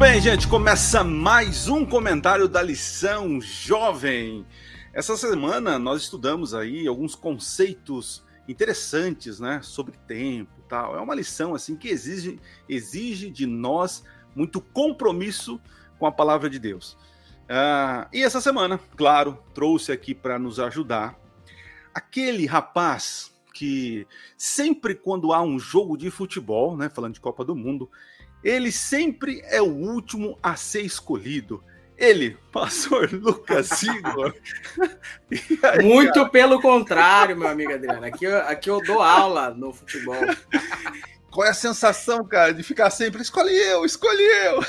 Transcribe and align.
bem, 0.00 0.18
gente, 0.18 0.48
começa 0.48 1.04
mais 1.04 1.68
um 1.68 1.84
comentário 1.84 2.48
da 2.48 2.62
lição 2.62 3.38
jovem. 3.38 4.46
Essa 4.94 5.14
semana 5.14 5.78
nós 5.78 6.00
estudamos 6.00 6.54
aí 6.54 6.86
alguns 6.86 7.14
conceitos 7.14 8.24
interessantes, 8.48 9.38
né, 9.38 9.60
sobre 9.62 9.98
tempo, 10.08 10.50
tal. 10.66 10.96
É 10.96 11.00
uma 11.02 11.14
lição 11.14 11.54
assim 11.54 11.76
que 11.76 11.88
exige 11.88 12.40
exige 12.66 13.28
de 13.28 13.44
nós 13.44 14.02
muito 14.34 14.58
compromisso 14.62 15.60
com 15.98 16.06
a 16.06 16.12
palavra 16.12 16.48
de 16.48 16.58
Deus. 16.58 16.94
Uh, 17.42 18.08
e 18.10 18.22
essa 18.22 18.40
semana, 18.40 18.80
claro, 18.96 19.38
trouxe 19.52 19.92
aqui 19.92 20.14
para 20.14 20.38
nos 20.38 20.58
ajudar 20.58 21.14
aquele 21.92 22.46
rapaz 22.46 23.38
que 23.52 24.06
sempre 24.34 24.94
quando 24.94 25.34
há 25.34 25.42
um 25.42 25.58
jogo 25.58 25.94
de 25.94 26.10
futebol, 26.10 26.74
né, 26.74 26.88
falando 26.88 27.12
de 27.12 27.20
Copa 27.20 27.44
do 27.44 27.54
Mundo, 27.54 27.90
ele 28.42 28.72
sempre 28.72 29.42
é 29.44 29.60
o 29.60 29.66
último 29.66 30.38
a 30.42 30.56
ser 30.56 30.82
escolhido. 30.82 31.62
Ele, 31.96 32.38
pastor 32.50 33.12
Lucas 33.12 33.82
Igor. 33.82 34.34
aí, 35.62 35.84
Muito 35.84 36.14
cara? 36.14 36.28
pelo 36.30 36.60
contrário, 36.60 37.36
meu 37.36 37.48
amigo 37.48 37.72
Adriano. 37.72 38.06
Aqui, 38.06 38.26
aqui 38.26 38.70
eu 38.70 38.82
dou 38.82 39.02
aula 39.02 39.50
no 39.50 39.72
futebol. 39.72 40.16
Qual 41.30 41.46
é 41.46 41.50
a 41.50 41.54
sensação, 41.54 42.24
cara, 42.24 42.52
de 42.52 42.62
ficar 42.62 42.90
sempre 42.90 43.22
escolhi 43.22 43.54
eu, 43.54 43.84
escolhi 43.84 44.26
eu? 44.46 44.64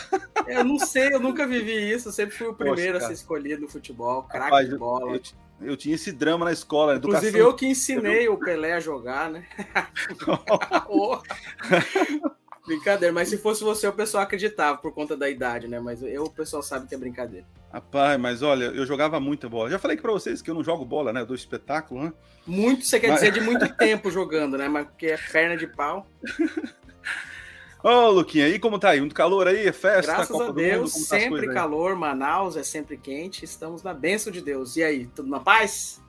Eu 0.45 0.63
não 0.63 0.77
sei, 0.77 1.11
eu 1.11 1.19
nunca 1.19 1.47
vivi 1.47 1.91
isso. 1.91 2.09
Eu 2.09 2.13
sempre 2.13 2.35
fui 2.35 2.47
o 2.47 2.53
primeiro 2.53 2.93
Poxa, 2.93 3.05
a 3.05 3.07
ser 3.07 3.13
escolhido 3.13 3.61
no 3.61 3.67
futebol, 3.67 4.23
craque 4.23 4.69
de 4.69 4.77
bola. 4.77 5.09
Eu, 5.09 5.15
eu, 5.15 5.69
eu, 5.69 5.77
tinha 5.77 5.95
esse 5.95 6.11
drama 6.11 6.45
na 6.45 6.51
escola. 6.51 6.97
Inclusive, 6.97 7.29
educação... 7.29 7.49
eu 7.49 7.55
que 7.55 7.65
ensinei 7.65 8.29
o 8.29 8.37
Pelé 8.37 8.73
a 8.73 8.79
jogar, 8.79 9.31
né? 9.31 9.43
Brincadeira, 12.71 13.13
mas 13.13 13.27
se 13.27 13.37
fosse 13.37 13.65
você, 13.65 13.85
o 13.85 13.91
pessoal 13.91 14.23
acreditava 14.23 14.77
por 14.77 14.93
conta 14.93 15.17
da 15.17 15.29
idade, 15.29 15.67
né? 15.67 15.81
Mas 15.81 16.01
eu, 16.01 16.23
o 16.23 16.29
pessoal 16.29 16.63
sabe 16.63 16.87
que 16.87 16.95
é 16.95 16.97
brincadeira. 16.97 17.45
Rapaz, 17.71 18.17
mas 18.17 18.41
olha, 18.41 18.65
eu 18.65 18.85
jogava 18.85 19.19
muita 19.19 19.49
bola. 19.49 19.69
Já 19.69 19.77
falei 19.77 19.97
pra 19.97 20.09
vocês 20.09 20.41
que 20.41 20.49
eu 20.49 20.55
não 20.55 20.63
jogo 20.63 20.85
bola, 20.85 21.11
né? 21.11 21.25
Do 21.25 21.35
espetáculo, 21.35 22.05
né? 22.05 22.13
Muito, 22.47 22.85
você 22.85 22.97
quer 22.97 23.09
mas... 23.09 23.19
dizer 23.19 23.33
de 23.33 23.41
muito 23.41 23.67
tempo 23.75 24.09
jogando, 24.09 24.57
né? 24.57 24.69
Mas 24.69 24.87
porque 24.87 25.07
é 25.07 25.17
perna 25.17 25.57
de 25.57 25.67
pau. 25.67 26.07
Ô, 27.83 27.89
oh, 27.89 28.11
Luquinha, 28.11 28.47
e 28.47 28.57
como 28.57 28.79
tá 28.79 28.91
aí? 28.91 29.01
Muito 29.01 29.15
calor 29.15 29.47
aí? 29.47 29.67
É 29.67 29.73
festa? 29.73 30.13
Graças 30.13 30.29
Copa 30.29 30.49
a 30.49 30.53
Deus, 30.53 30.93
mundo, 30.93 31.07
tá 31.09 31.19
sempre 31.19 31.53
calor. 31.53 31.95
Manaus 31.95 32.55
é 32.55 32.63
sempre 32.63 32.95
quente. 32.95 33.43
Estamos 33.43 33.83
na 33.83 33.93
bênção 33.93 34.31
de 34.31 34.39
Deus. 34.39 34.77
E 34.77 34.83
aí, 34.83 35.07
tudo 35.07 35.29
na 35.29 35.41
paz? 35.41 36.00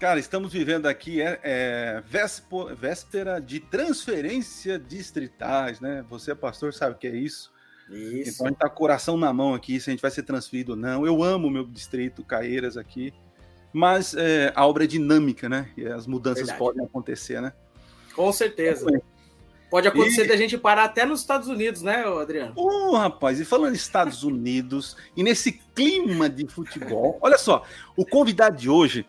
Cara, 0.00 0.18
estamos 0.18 0.50
vivendo 0.50 0.86
aqui 0.86 1.20
é, 1.20 1.38
é 1.42 2.02
véspera 2.74 3.38
de 3.38 3.60
transferência 3.60 4.78
distritais, 4.78 5.78
né? 5.78 6.02
Você, 6.08 6.34
pastor, 6.34 6.72
sabe 6.72 6.94
o 6.94 6.98
que 6.98 7.06
é 7.06 7.14
isso? 7.14 7.52
Isso. 7.90 8.30
Então 8.30 8.46
a 8.46 8.48
gente 8.48 8.58
tá 8.58 8.68
coração 8.70 9.18
na 9.18 9.30
mão 9.30 9.52
aqui, 9.52 9.78
se 9.78 9.90
a 9.90 9.92
gente 9.92 10.00
vai 10.00 10.10
ser 10.10 10.22
transferido 10.22 10.72
ou 10.72 10.78
não. 10.78 11.04
Eu 11.04 11.22
amo 11.22 11.48
o 11.48 11.50
meu 11.50 11.66
distrito, 11.66 12.24
Caeiras 12.24 12.78
aqui, 12.78 13.12
mas 13.74 14.14
é, 14.14 14.50
a 14.56 14.66
obra 14.66 14.84
é 14.84 14.86
dinâmica, 14.86 15.50
né? 15.50 15.68
E 15.76 15.86
as 15.86 16.06
mudanças 16.06 16.46
Verdade. 16.46 16.58
podem 16.58 16.82
acontecer, 16.82 17.42
né? 17.42 17.52
Com 18.16 18.32
certeza. 18.32 18.86
Pode 19.70 19.86
acontecer 19.86 20.24
e... 20.24 20.28
da 20.28 20.36
gente 20.36 20.56
parar 20.56 20.84
até 20.84 21.04
nos 21.04 21.20
Estados 21.20 21.46
Unidos, 21.46 21.82
né, 21.82 22.06
Adriano? 22.06 22.54
Ô, 22.56 22.92
oh, 22.92 22.96
rapaz, 22.96 23.38
e 23.38 23.44
falando 23.44 23.74
em 23.74 23.76
Estados 23.76 24.22
Unidos, 24.22 24.96
e 25.14 25.22
nesse 25.22 25.52
clima 25.52 26.26
de 26.26 26.46
futebol, 26.46 27.18
olha 27.20 27.36
só, 27.36 27.66
o 27.94 28.06
convidado 28.06 28.56
de 28.56 28.70
hoje 28.70 29.06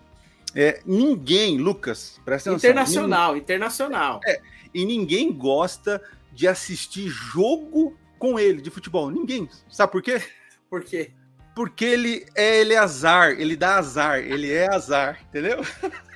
é, 0.55 0.81
ninguém, 0.85 1.57
Lucas, 1.57 2.19
presta 2.25 2.49
atenção. 2.49 2.69
Internacional, 2.69 3.27
ninguém, 3.30 3.44
internacional. 3.44 4.19
É, 4.25 4.41
e 4.73 4.85
ninguém 4.85 5.31
gosta 5.31 6.02
de 6.31 6.47
assistir 6.47 7.07
jogo 7.07 7.95
com 8.17 8.39
ele 8.39 8.61
de 8.61 8.69
futebol. 8.69 9.09
Ninguém. 9.09 9.49
Sabe 9.69 9.91
por 9.91 10.02
quê? 10.02 10.22
Por 10.69 10.83
quê? 10.83 11.11
Porque 11.55 11.83
ele 11.83 12.25
é 12.35 12.62
ele 12.62 12.73
é 12.73 12.78
azar, 12.78 13.31
ele 13.31 13.56
dá 13.56 13.78
azar, 13.78 14.19
ele 14.19 14.51
é 14.51 14.73
azar, 14.73 15.19
entendeu? 15.29 15.59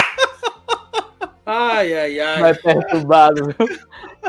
Ai, 1.45 1.93
ai, 1.93 2.19
ai. 2.19 2.41
Mas 2.41 2.57
é 2.57 2.61
perturbado, 2.61 3.45
viu? 3.45 3.79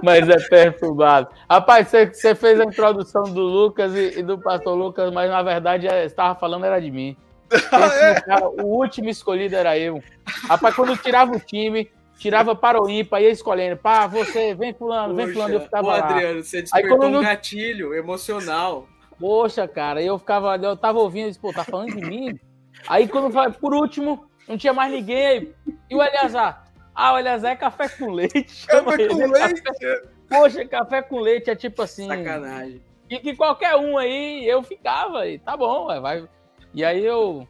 Mas 0.03 0.28
é 0.28 0.37
perturbado. 0.37 1.28
Rapaz, 1.49 1.88
você, 1.88 2.06
você 2.12 2.34
fez 2.34 2.61
a 2.61 2.65
introdução 2.65 3.23
do 3.23 3.41
Lucas 3.41 3.94
e, 3.94 4.19
e, 4.19 4.23
do 4.23 4.38
pastor 4.38 4.75
Lucas, 4.75 5.11
mas 5.11 5.31
na 5.31 5.43
verdade 5.43 5.87
estava 5.87 6.38
falando 6.38 6.67
era 6.67 6.78
de 6.78 6.91
mim. 6.91 7.17
É. 7.51 8.21
Cara, 8.21 8.49
o 8.49 8.65
último 8.65 9.09
escolhido 9.09 9.55
era 9.55 9.79
eu. 9.79 10.03
Rapaz, 10.49 10.75
quando 10.75 10.97
tirava 10.97 11.33
o 11.37 11.41
time, 11.41 11.91
tirava 12.19 12.55
para 12.55 12.83
o 12.83 12.89
ímpar, 12.89 13.23
ia 13.23 13.31
escolhendo. 13.31 13.77
Pá, 13.77 14.07
você, 14.07 14.55
vem 14.55 14.75
fulano, 14.75 15.15
vem 15.15 15.33
fulano, 15.33 15.55
eu 15.55 15.61
ficava 15.61 15.85
Pô, 15.85 15.91
lá. 15.91 15.99
Adriano, 15.99 16.43
você 16.43 16.62
despertou 16.62 17.03
Aí, 17.03 17.17
um 17.17 17.23
gatilho 17.23 17.95
emocional. 17.95 18.89
Poxa, 19.19 19.67
cara, 19.67 20.03
eu 20.03 20.19
ficava, 20.19 20.56
eu 20.56 20.77
tava 20.77 20.99
ouvindo, 20.99 21.39
pô, 21.39 21.53
tá 21.53 21.65
falando 21.65 21.95
de 21.95 22.01
mim? 22.01 22.39
Aí 22.87 23.09
quando 23.09 23.31
vai, 23.31 23.51
por 23.51 23.75
último, 23.75 24.27
não 24.49 24.59
tinha 24.59 24.73
mais 24.73 24.93
ninguém. 24.93 25.55
E 25.91 25.95
o 25.95 26.03
Eleazar? 26.03 26.67
Ah, 26.95 27.15
o 27.15 27.19
Eleazar 27.19 27.53
é 27.53 27.56
café 27.56 27.89
com 27.89 28.11
leite. 28.11 28.67
Café 28.67 29.03
ele. 29.03 29.15
com 29.15 29.23
é 29.23 29.27
leite? 29.27 29.62
Café... 29.62 30.03
Poxa, 30.29 30.65
café 30.67 31.03
com 31.03 31.21
leite 31.21 31.51
é 31.51 31.56
tipo 31.56 31.83
assim. 31.83 32.06
Sacanagem. 32.06 32.83
E 33.09 33.19
que 33.19 33.37
qualquer 33.37 33.77
um 33.77 33.97
aí, 33.97 34.47
eu 34.47 34.62
ficava, 34.62 35.27
e 35.29 35.39
tá 35.39 35.56
bom, 35.56 35.87
vai, 36.01 36.29
e 36.76 36.84
aí 36.84 37.03
eu 37.03 37.48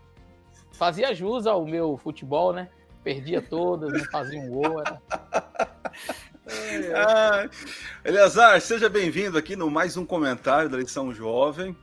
fazia 0.70 1.12
jus 1.12 1.48
ao 1.48 1.66
meu 1.66 1.96
futebol, 1.96 2.52
né? 2.52 2.68
Perdia 3.02 3.42
todas, 3.42 3.92
não 3.92 4.04
fazia 4.04 4.38
um 4.38 4.48
gol. 4.48 4.80
Era... 4.80 5.02
ah, 6.94 7.50
Eleazar, 8.04 8.60
seja 8.60 8.88
bem-vindo 8.88 9.36
aqui 9.36 9.56
no 9.56 9.68
mais 9.68 9.96
um 9.96 10.06
comentário 10.06 10.70
da 10.70 10.76
lição 10.76 11.12
jovem. 11.12 11.76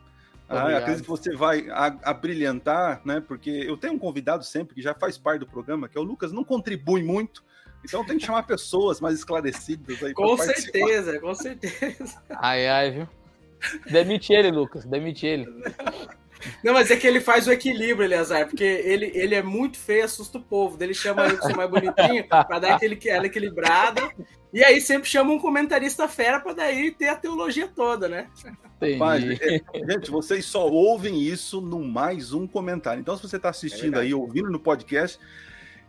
Ah, 0.47 0.77
acredito 0.77 1.03
que 1.03 1.09
você 1.09 1.35
vai 1.35 1.67
abrilhantar, 2.01 3.01
né? 3.03 3.19
Porque 3.19 3.49
eu 3.49 3.75
tenho 3.75 3.95
um 3.95 3.99
convidado 3.99 4.45
sempre 4.45 4.75
que 4.75 4.81
já 4.81 4.93
faz 4.93 5.17
parte 5.17 5.41
do 5.41 5.47
programa, 5.47 5.89
que 5.89 5.97
é 5.97 6.01
o 6.01 6.03
Lucas, 6.05 6.31
não 6.31 6.45
contribui 6.45 7.03
muito. 7.03 7.43
Então 7.83 8.05
tem 8.05 8.17
que 8.17 8.25
chamar 8.25 8.43
pessoas 8.43 9.01
mais 9.01 9.15
esclarecidas 9.15 10.01
aí. 10.01 10.13
Com 10.13 10.37
certeza, 10.37 11.19
com 11.19 11.35
certeza. 11.35 12.23
Ai, 12.29 12.69
ai, 12.69 12.91
viu? 12.91 13.09
Demite 13.91 14.31
ele, 14.31 14.49
Lucas, 14.49 14.85
demite 14.85 15.25
ele. 15.25 15.45
Não, 16.63 16.73
mas 16.73 16.89
é 16.91 16.95
que 16.95 17.07
ele 17.07 17.19
faz 17.19 17.47
o 17.47 17.51
equilíbrio, 17.51 18.05
Eleazar, 18.05 18.47
porque 18.47 18.63
ele, 18.63 19.11
ele 19.13 19.35
é 19.35 19.43
muito 19.43 19.77
feio, 19.77 20.05
assusta 20.05 20.37
o 20.37 20.43
povo. 20.43 20.77
Ele 20.81 20.93
chama 20.93 21.25
ele 21.25 21.41
ser 21.41 21.55
mais 21.55 21.69
bonitinho, 21.69 22.27
pra 22.27 22.59
dar 22.59 22.75
aquele, 22.75 22.99
ela 23.05 23.25
equilibrada. 23.25 24.09
E 24.53 24.63
aí 24.63 24.79
sempre 24.79 25.09
chama 25.09 25.31
um 25.31 25.39
comentarista 25.39 26.07
fera 26.07 26.39
pra 26.39 26.53
daí 26.53 26.91
ter 26.91 27.09
a 27.09 27.15
teologia 27.15 27.67
toda, 27.67 28.07
né? 28.07 28.27
Mas, 28.97 29.23
é, 29.23 29.61
gente, 29.89 30.11
vocês 30.11 30.45
só 30.45 30.67
ouvem 30.67 31.21
isso 31.21 31.61
no 31.61 31.83
mais 31.83 32.33
um 32.33 32.45
comentário. 32.45 32.99
Então, 32.99 33.15
se 33.15 33.23
você 33.23 33.37
está 33.37 33.49
assistindo 33.49 33.97
é 33.97 34.01
aí, 34.01 34.13
ouvindo 34.13 34.51
no 34.51 34.59
podcast, 34.59 35.17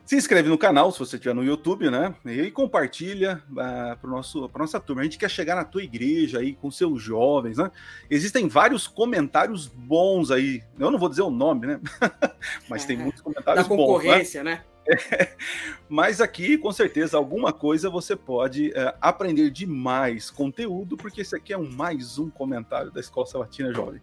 se 0.04 0.16
inscreve 0.16 0.48
no 0.48 0.58
canal, 0.58 0.92
se 0.92 0.98
você 0.98 1.16
estiver 1.16 1.34
no 1.34 1.42
YouTube, 1.42 1.90
né? 1.90 2.14
E 2.26 2.50
compartilha 2.50 3.42
uh, 3.50 3.54
para 3.98 4.10
a 4.10 4.58
nossa 4.58 4.78
turma. 4.78 5.00
A 5.00 5.04
gente 5.04 5.16
quer 5.16 5.30
chegar 5.30 5.56
na 5.56 5.64
tua 5.64 5.82
igreja 5.82 6.40
aí 6.40 6.54
com 6.54 6.70
seus 6.70 7.02
jovens, 7.02 7.56
né? 7.56 7.70
Existem 8.10 8.46
vários 8.46 8.86
comentários 8.86 9.66
bons 9.66 10.30
aí. 10.30 10.62
Eu 10.78 10.90
não 10.90 10.98
vou 10.98 11.08
dizer 11.08 11.22
o 11.22 11.30
nome, 11.30 11.66
né? 11.66 11.80
Mas 12.68 12.84
é, 12.84 12.88
tem 12.88 12.98
muitos 12.98 13.22
comentários 13.22 13.66
bons. 13.66 13.76
Da 13.76 13.82
concorrência, 13.82 14.44
né? 14.44 14.62
né? 14.86 15.28
Mas 15.88 16.20
aqui, 16.20 16.58
com 16.58 16.70
certeza, 16.70 17.16
alguma 17.16 17.50
coisa 17.50 17.88
você 17.88 18.14
pode 18.14 18.68
uh, 18.68 18.92
aprender 19.00 19.48
de 19.50 19.66
mais 19.66 20.30
conteúdo, 20.30 20.98
porque 20.98 21.22
esse 21.22 21.34
aqui 21.34 21.54
é 21.54 21.58
um 21.58 21.70
mais 21.70 22.18
um 22.18 22.28
comentário 22.28 22.90
da 22.90 23.00
Escola 23.00 23.26
Sabatina 23.26 23.72
Jovem. 23.72 24.02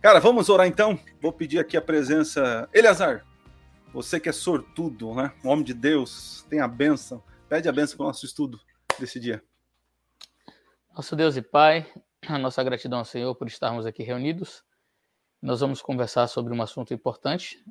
Cara, 0.00 0.20
vamos 0.20 0.48
orar 0.48 0.66
então? 0.66 0.98
Vou 1.20 1.32
pedir 1.32 1.58
aqui 1.58 1.76
a 1.76 1.82
presença. 1.82 2.68
Eleazar, 2.72 3.26
você 3.92 4.20
que 4.20 4.28
é 4.28 4.32
sortudo, 4.32 5.14
né? 5.14 5.32
Homem 5.44 5.64
de 5.64 5.74
Deus, 5.74 6.44
tem 6.48 6.60
a 6.60 6.68
benção. 6.68 7.22
Pede 7.48 7.68
a 7.68 7.72
benção 7.72 7.96
para 7.96 8.04
o 8.04 8.06
nosso 8.08 8.26
estudo 8.26 8.60
desse 8.98 9.18
dia. 9.18 9.42
Nosso 10.94 11.16
Deus 11.16 11.36
e 11.36 11.42
Pai, 11.42 11.86
a 12.26 12.38
nossa 12.38 12.62
gratidão 12.62 12.98
ao 12.98 13.04
Senhor 13.04 13.34
por 13.34 13.46
estarmos 13.46 13.86
aqui 13.86 14.02
reunidos. 14.02 14.64
Nós 15.40 15.60
vamos 15.60 15.80
conversar 15.80 16.26
sobre 16.26 16.52
um 16.52 16.60
assunto 16.60 16.92
importante, 16.92 17.64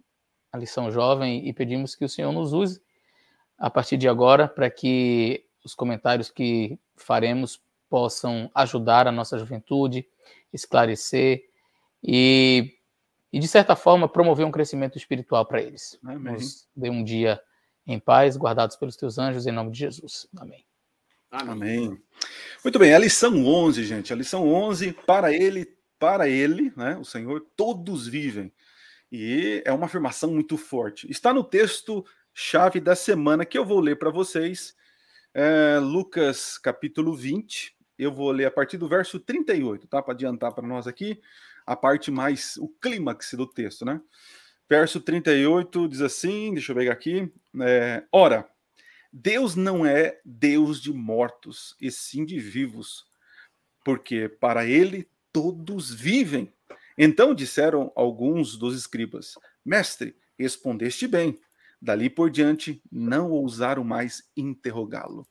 a 0.52 0.58
lição 0.58 0.90
jovem, 0.90 1.48
e 1.48 1.54
pedimos 1.54 1.96
que 1.96 2.06
o 2.06 2.10
Senhor 2.10 2.31
nos 2.31 2.54
use 2.54 2.81
a 3.58 3.70
partir 3.70 3.98
de 3.98 4.08
agora 4.08 4.48
para 4.48 4.70
que 4.70 5.46
os 5.63 5.75
comentários 5.75 6.30
que 6.31 6.80
faremos 6.96 7.62
possam 7.90 8.50
ajudar 8.56 9.08
a 9.08 9.12
nossa 9.12 9.38
juventude, 9.38 10.08
esclarecer 10.54 11.44
e 12.04 12.76
e, 13.31 13.39
de 13.39 13.47
certa 13.47 13.75
forma, 13.75 14.07
promover 14.07 14.45
um 14.45 14.51
crescimento 14.51 14.97
espiritual 14.97 15.45
para 15.45 15.62
eles. 15.62 16.00
Amém. 16.03 16.33
Nos 16.33 16.68
dê 16.75 16.89
um 16.89 17.03
dia 17.03 17.41
em 17.85 18.00
paz, 18.00 18.38
guardados 18.38 18.75
pelos 18.75 18.95
teus 18.95 19.18
anjos, 19.18 19.45
em 19.45 19.51
nome 19.51 19.71
de 19.71 19.79
Jesus. 19.79 20.27
Amém. 20.38 20.65
Amém. 21.31 21.51
Amém. 21.51 22.03
Muito 22.63 22.79
bem, 22.79 22.94
a 22.94 23.00
lição 23.00 23.45
11, 23.45 23.83
gente. 23.83 24.13
A 24.13 24.15
lição 24.15 24.47
11, 24.47 24.94
para 25.06 25.31
ele, 25.31 25.68
para 26.00 26.27
ele, 26.29 26.71
né, 26.75 26.97
o 26.97 27.03
Senhor, 27.03 27.45
todos 27.56 28.07
vivem. 28.07 28.51
E 29.12 29.62
é 29.65 29.71
uma 29.71 29.85
afirmação 29.85 30.31
muito 30.31 30.57
forte. 30.57 31.09
Está 31.09 31.33
no 31.33 31.44
texto 31.44 32.06
chave 32.33 32.79
da 32.79 32.95
semana 32.95 33.45
que 33.45 33.57
eu 33.57 33.65
vou 33.65 33.79
ler 33.79 33.97
para 33.97 34.09
vocês, 34.09 34.75
é, 35.33 35.79
Lucas 35.79 36.57
capítulo 36.57 37.15
20, 37.15 37.75
eu 37.97 38.12
vou 38.12 38.31
ler 38.31 38.45
a 38.45 38.51
partir 38.51 38.77
do 38.77 38.88
verso 38.88 39.19
38, 39.19 39.88
tá? 39.88 40.01
Para 40.01 40.13
adiantar 40.13 40.53
para 40.53 40.68
nós 40.68 40.88
aqui 40.88 41.19
a 41.68 41.75
parte 41.75 42.10
mais, 42.10 42.56
o 42.58 42.69
clímax 42.81 43.34
do 43.34 43.46
texto, 43.46 43.84
né? 43.84 44.02
Verso 44.69 45.02
38 45.02 45.88
diz 45.90 46.02
assim: 46.02 46.54
deixa 46.54 46.72
eu 46.72 46.75
pegar 46.75 46.94
aqui. 46.94 47.31
É, 47.62 48.04
Ora, 48.12 48.50
Deus 49.12 49.56
não 49.56 49.86
é 49.86 50.19
Deus 50.24 50.81
de 50.81 50.94
mortos, 50.94 51.75
e 51.80 51.92
sim 51.92 52.25
de 52.25 52.40
vivos, 52.40 53.06
porque 53.84 54.30
para 54.30 54.66
ele 54.66 55.10
todos 55.34 55.94
vivem. 55.94 56.54
Então 56.98 57.36
disseram 57.36 57.92
alguns 57.96 58.58
dos 58.58 58.78
escribas: 58.78 59.34
Mestre, 59.66 60.16
respondeste 60.40 61.08
bem. 61.08 61.40
Dali 61.80 62.10
por 62.10 62.31
diante, 62.31 62.81
não 62.92 63.30
ousaram 63.30 63.84
mais 63.84 64.24
interrogá-lo. 64.36 65.28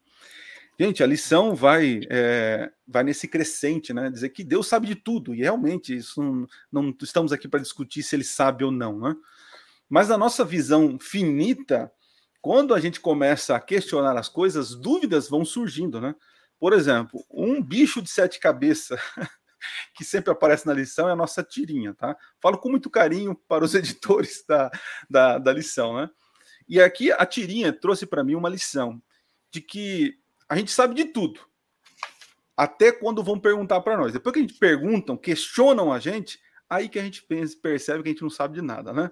Gente, 0.78 1.02
a 1.02 1.06
lição 1.06 1.54
vai 1.54 2.00
é, 2.10 2.70
vai 2.86 3.02
nesse 3.02 3.26
crescente, 3.26 3.94
né? 3.94 4.10
Dizer 4.10 4.28
que 4.28 4.44
Deus 4.44 4.68
sabe 4.68 4.86
de 4.86 4.94
tudo, 4.94 5.34
e 5.34 5.38
realmente 5.38 5.96
isso 5.96 6.22
não, 6.22 6.46
não 6.70 6.96
estamos 7.02 7.32
aqui 7.32 7.48
para 7.48 7.60
discutir 7.60 8.02
se 8.02 8.14
ele 8.14 8.24
sabe 8.24 8.62
ou 8.62 8.70
não, 8.70 8.98
né? 8.98 9.16
Mas 9.88 10.08
na 10.08 10.18
nossa 10.18 10.44
visão 10.44 10.98
finita, 11.00 11.90
quando 12.42 12.74
a 12.74 12.80
gente 12.80 13.00
começa 13.00 13.56
a 13.56 13.60
questionar 13.60 14.18
as 14.18 14.28
coisas, 14.28 14.74
dúvidas 14.74 15.30
vão 15.30 15.44
surgindo, 15.46 15.98
né? 15.98 16.14
Por 16.58 16.74
exemplo, 16.74 17.24
um 17.30 17.62
bicho 17.62 18.02
de 18.02 18.10
sete 18.10 18.38
cabeças 18.38 19.00
que 19.96 20.04
sempre 20.04 20.30
aparece 20.30 20.66
na 20.66 20.74
lição 20.74 21.08
é 21.08 21.12
a 21.12 21.16
nossa 21.16 21.42
tirinha, 21.42 21.94
tá? 21.94 22.14
Falo 22.40 22.58
com 22.58 22.68
muito 22.68 22.90
carinho 22.90 23.34
para 23.48 23.64
os 23.64 23.72
editores 23.74 24.44
da, 24.46 24.70
da, 25.08 25.38
da 25.38 25.52
lição, 25.52 25.96
né? 25.96 26.10
E 26.68 26.80
aqui 26.80 27.10
a 27.12 27.24
tirinha 27.24 27.72
trouxe 27.72 28.04
para 28.04 28.22
mim 28.22 28.34
uma 28.34 28.50
lição 28.50 29.00
de 29.50 29.60
que 29.60 30.18
a 30.48 30.56
gente 30.56 30.70
sabe 30.70 30.94
de 30.94 31.06
tudo. 31.06 31.40
Até 32.56 32.90
quando 32.90 33.22
vão 33.22 33.38
perguntar 33.38 33.80
para 33.80 33.96
nós. 33.96 34.12
Depois 34.12 34.32
que 34.32 34.38
a 34.38 34.42
gente 34.42 34.54
perguntam, 34.54 35.16
questionam 35.16 35.92
a 35.92 35.98
gente, 35.98 36.40
aí 36.68 36.88
que 36.88 36.98
a 36.98 37.02
gente 37.02 37.26
percebe 37.60 38.02
que 38.02 38.08
a 38.08 38.12
gente 38.12 38.22
não 38.22 38.30
sabe 38.30 38.54
de 38.54 38.62
nada, 38.62 38.92
né? 38.92 39.10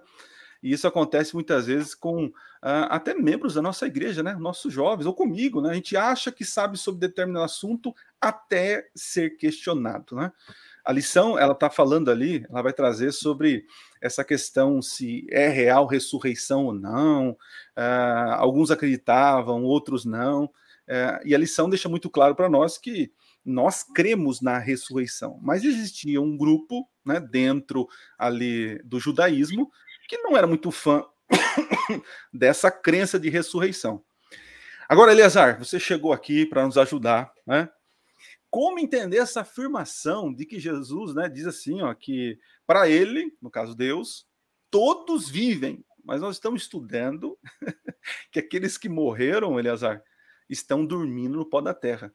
E 0.63 0.73
isso 0.73 0.89
acontece 0.89 1.35
muitas 1.35 1.67
vezes 1.67 1.95
com 1.95 2.25
uh, 2.25 2.33
até 2.89 3.13
membros 3.13 3.53
da 3.53 3.61
nossa 3.61 3.87
igreja, 3.87 4.23
né? 4.23 4.35
Nossos 4.35 4.73
jovens, 4.73 5.05
ou 5.05 5.15
comigo, 5.15 5.61
né? 5.61 5.71
A 5.71 5.75
gente 5.75 5.95
acha 5.95 6.33
que 6.33 6.43
sabe 6.43 6.79
sobre 6.79 7.07
determinado 7.07 7.45
assunto 7.45 7.95
até 8.19 8.89
ser 8.95 9.37
questionado, 9.37 10.17
né? 10.17 10.33
A 10.83 10.91
lição, 10.91 11.39
ela 11.39 11.53
está 11.53 11.69
falando 11.69 12.11
ali, 12.11 12.47
ela 12.49 12.63
vai 12.63 12.73
trazer 12.73 13.13
sobre 13.13 13.67
essa 14.01 14.25
questão 14.25 14.81
se 14.81 15.27
é 15.31 15.49
real 15.49 15.87
ressurreição 15.87 16.65
ou 16.65 16.73
não. 16.73 17.33
Uh, 17.77 18.33
alguns 18.37 18.71
acreditavam, 18.71 19.65
outros 19.65 20.07
não. 20.07 20.51
Uh, 20.89 21.21
e 21.25 21.35
a 21.35 21.39
lição 21.39 21.69
deixa 21.69 21.89
muito 21.89 22.11
claro 22.11 22.35
para 22.35 22.49
nós 22.49 22.77
que 22.77 23.11
nós 23.45 23.83
cremos 23.83 24.41
na 24.41 24.59
ressurreição, 24.59 25.39
mas 25.43 25.65
existia 25.65 26.21
um 26.21 26.37
grupo 26.37 26.89
né, 27.05 27.21
dentro 27.21 27.89
ali 28.19 28.79
do 28.85 28.99
judaísmo 28.99 29.71
que 30.09 30.19
não 30.19 30.37
era 30.37 30.47
muito 30.47 30.71
fã 30.71 31.05
dessa 32.33 32.71
crença 32.71 33.19
de 33.19 33.29
ressurreição. 33.29 34.03
Agora, 34.89 35.13
Eleazar, 35.13 35.59
você 35.59 35.81
chegou 35.81 36.13
aqui 36.13 36.45
para 36.45 36.65
nos 36.65 36.77
ajudar, 36.77 37.33
né? 37.47 37.69
Como 38.51 38.79
entender 38.79 39.17
essa 39.17 39.41
afirmação 39.41 40.33
de 40.33 40.47
que 40.47 40.61
Jesus, 40.61 41.15
né, 41.15 41.29
diz 41.29 41.47
assim, 41.47 41.83
ó, 41.83 41.93
que 41.93 42.39
para 42.67 42.89
ele, 42.89 43.37
no 43.43 43.51
caso 43.51 43.75
Deus, 43.75 44.29
todos 44.71 45.29
vivem, 45.29 45.85
mas 46.05 46.21
nós 46.21 46.37
estamos 46.37 46.63
estudando 46.63 47.37
que 48.31 48.39
aqueles 48.39 48.79
que 48.79 48.89
morreram, 48.89 49.59
Eleazar, 49.59 50.01
estão 50.49 50.85
dormindo 50.85 51.37
no 51.37 51.47
pó 51.47 51.61
da 51.61 51.75
terra. 51.75 52.13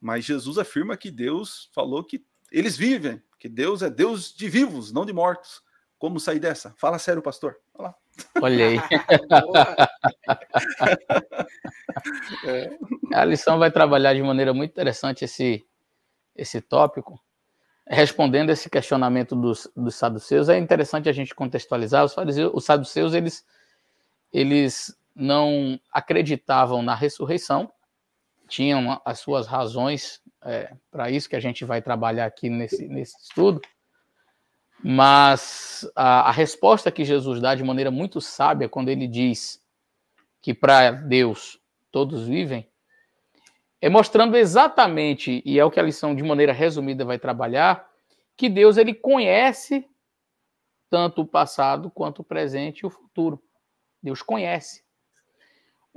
Mas 0.00 0.24
Jesus 0.24 0.58
afirma 0.58 0.96
que 0.96 1.10
Deus 1.10 1.70
falou 1.72 2.04
que 2.04 2.24
eles 2.50 2.76
vivem, 2.76 3.22
que 3.38 3.48
Deus 3.48 3.82
é 3.82 3.90
Deus 3.90 4.34
de 4.34 4.48
vivos, 4.48 4.92
não 4.92 5.06
de 5.06 5.12
mortos. 5.12 5.62
Como 5.98 6.20
sair 6.20 6.38
dessa? 6.38 6.74
Fala 6.76 6.98
sério, 6.98 7.22
pastor. 7.22 7.56
Olha, 7.74 7.94
Olha 8.40 8.66
aí. 8.66 8.78
é. 12.46 12.78
A 13.14 13.24
lição 13.24 13.58
vai 13.58 13.70
trabalhar 13.70 14.14
de 14.14 14.22
maneira 14.22 14.52
muito 14.52 14.72
interessante 14.72 15.24
esse, 15.24 15.66
esse 16.34 16.60
tópico. 16.60 17.18
Respondendo 17.88 18.50
esse 18.50 18.68
questionamento 18.68 19.36
dos, 19.36 19.70
dos 19.76 19.94
saduceus, 19.94 20.48
é 20.48 20.58
interessante 20.58 21.08
a 21.08 21.12
gente 21.12 21.32
contextualizar. 21.34 22.04
Os, 22.04 22.14
fariseus, 22.14 22.50
os 22.52 22.64
saduceus, 22.64 23.14
eles, 23.14 23.46
eles 24.32 24.96
não 25.16 25.80
acreditavam 25.90 26.82
na 26.82 26.94
ressurreição, 26.94 27.72
tinham 28.46 29.00
as 29.04 29.18
suas 29.18 29.46
razões 29.46 30.20
é, 30.44 30.72
para 30.90 31.10
isso 31.10 31.28
que 31.28 31.34
a 31.34 31.40
gente 31.40 31.64
vai 31.64 31.80
trabalhar 31.80 32.26
aqui 32.26 32.48
nesse, 32.50 32.86
nesse 32.86 33.16
estudo. 33.22 33.60
Mas 34.84 35.90
a, 35.96 36.28
a 36.28 36.30
resposta 36.30 36.92
que 36.92 37.04
Jesus 37.04 37.40
dá 37.40 37.54
de 37.54 37.64
maneira 37.64 37.90
muito 37.90 38.20
sábia 38.20 38.68
quando 38.68 38.90
ele 38.90 39.08
diz 39.08 39.60
que 40.42 40.52
para 40.54 40.90
Deus 40.92 41.58
todos 41.90 42.28
vivem, 42.28 42.70
é 43.80 43.88
mostrando 43.88 44.36
exatamente, 44.36 45.42
e 45.44 45.58
é 45.58 45.64
o 45.64 45.70
que 45.70 45.80
a 45.80 45.82
lição 45.82 46.14
de 46.14 46.22
maneira 46.22 46.52
resumida 46.52 47.04
vai 47.04 47.18
trabalhar, 47.18 47.88
que 48.36 48.48
Deus 48.48 48.76
ele 48.76 48.94
conhece 48.94 49.88
tanto 50.90 51.22
o 51.22 51.26
passado 51.26 51.90
quanto 51.90 52.20
o 52.20 52.24
presente 52.24 52.80
e 52.80 52.86
o 52.86 52.90
futuro. 52.90 53.42
Deus 54.02 54.22
conhece. 54.22 54.85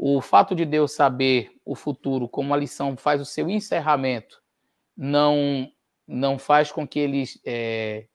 O 0.02 0.22
fato 0.22 0.56
de 0.56 0.64
Deus 0.64 0.94
saber 0.94 1.52
o 1.66 1.76
futuro, 1.76 2.30
como 2.30 2.54
a 2.54 2.58
lição 2.58 2.96
faz 2.96 3.20
o 3.20 3.26
seu 3.26 3.50
encerramento, 3.50 4.42
não 4.96 5.70
não 6.08 6.40
faz 6.40 6.72
com 6.72 6.88
que 6.88 6.98
ele 6.98 7.26
é, 7.46 8.08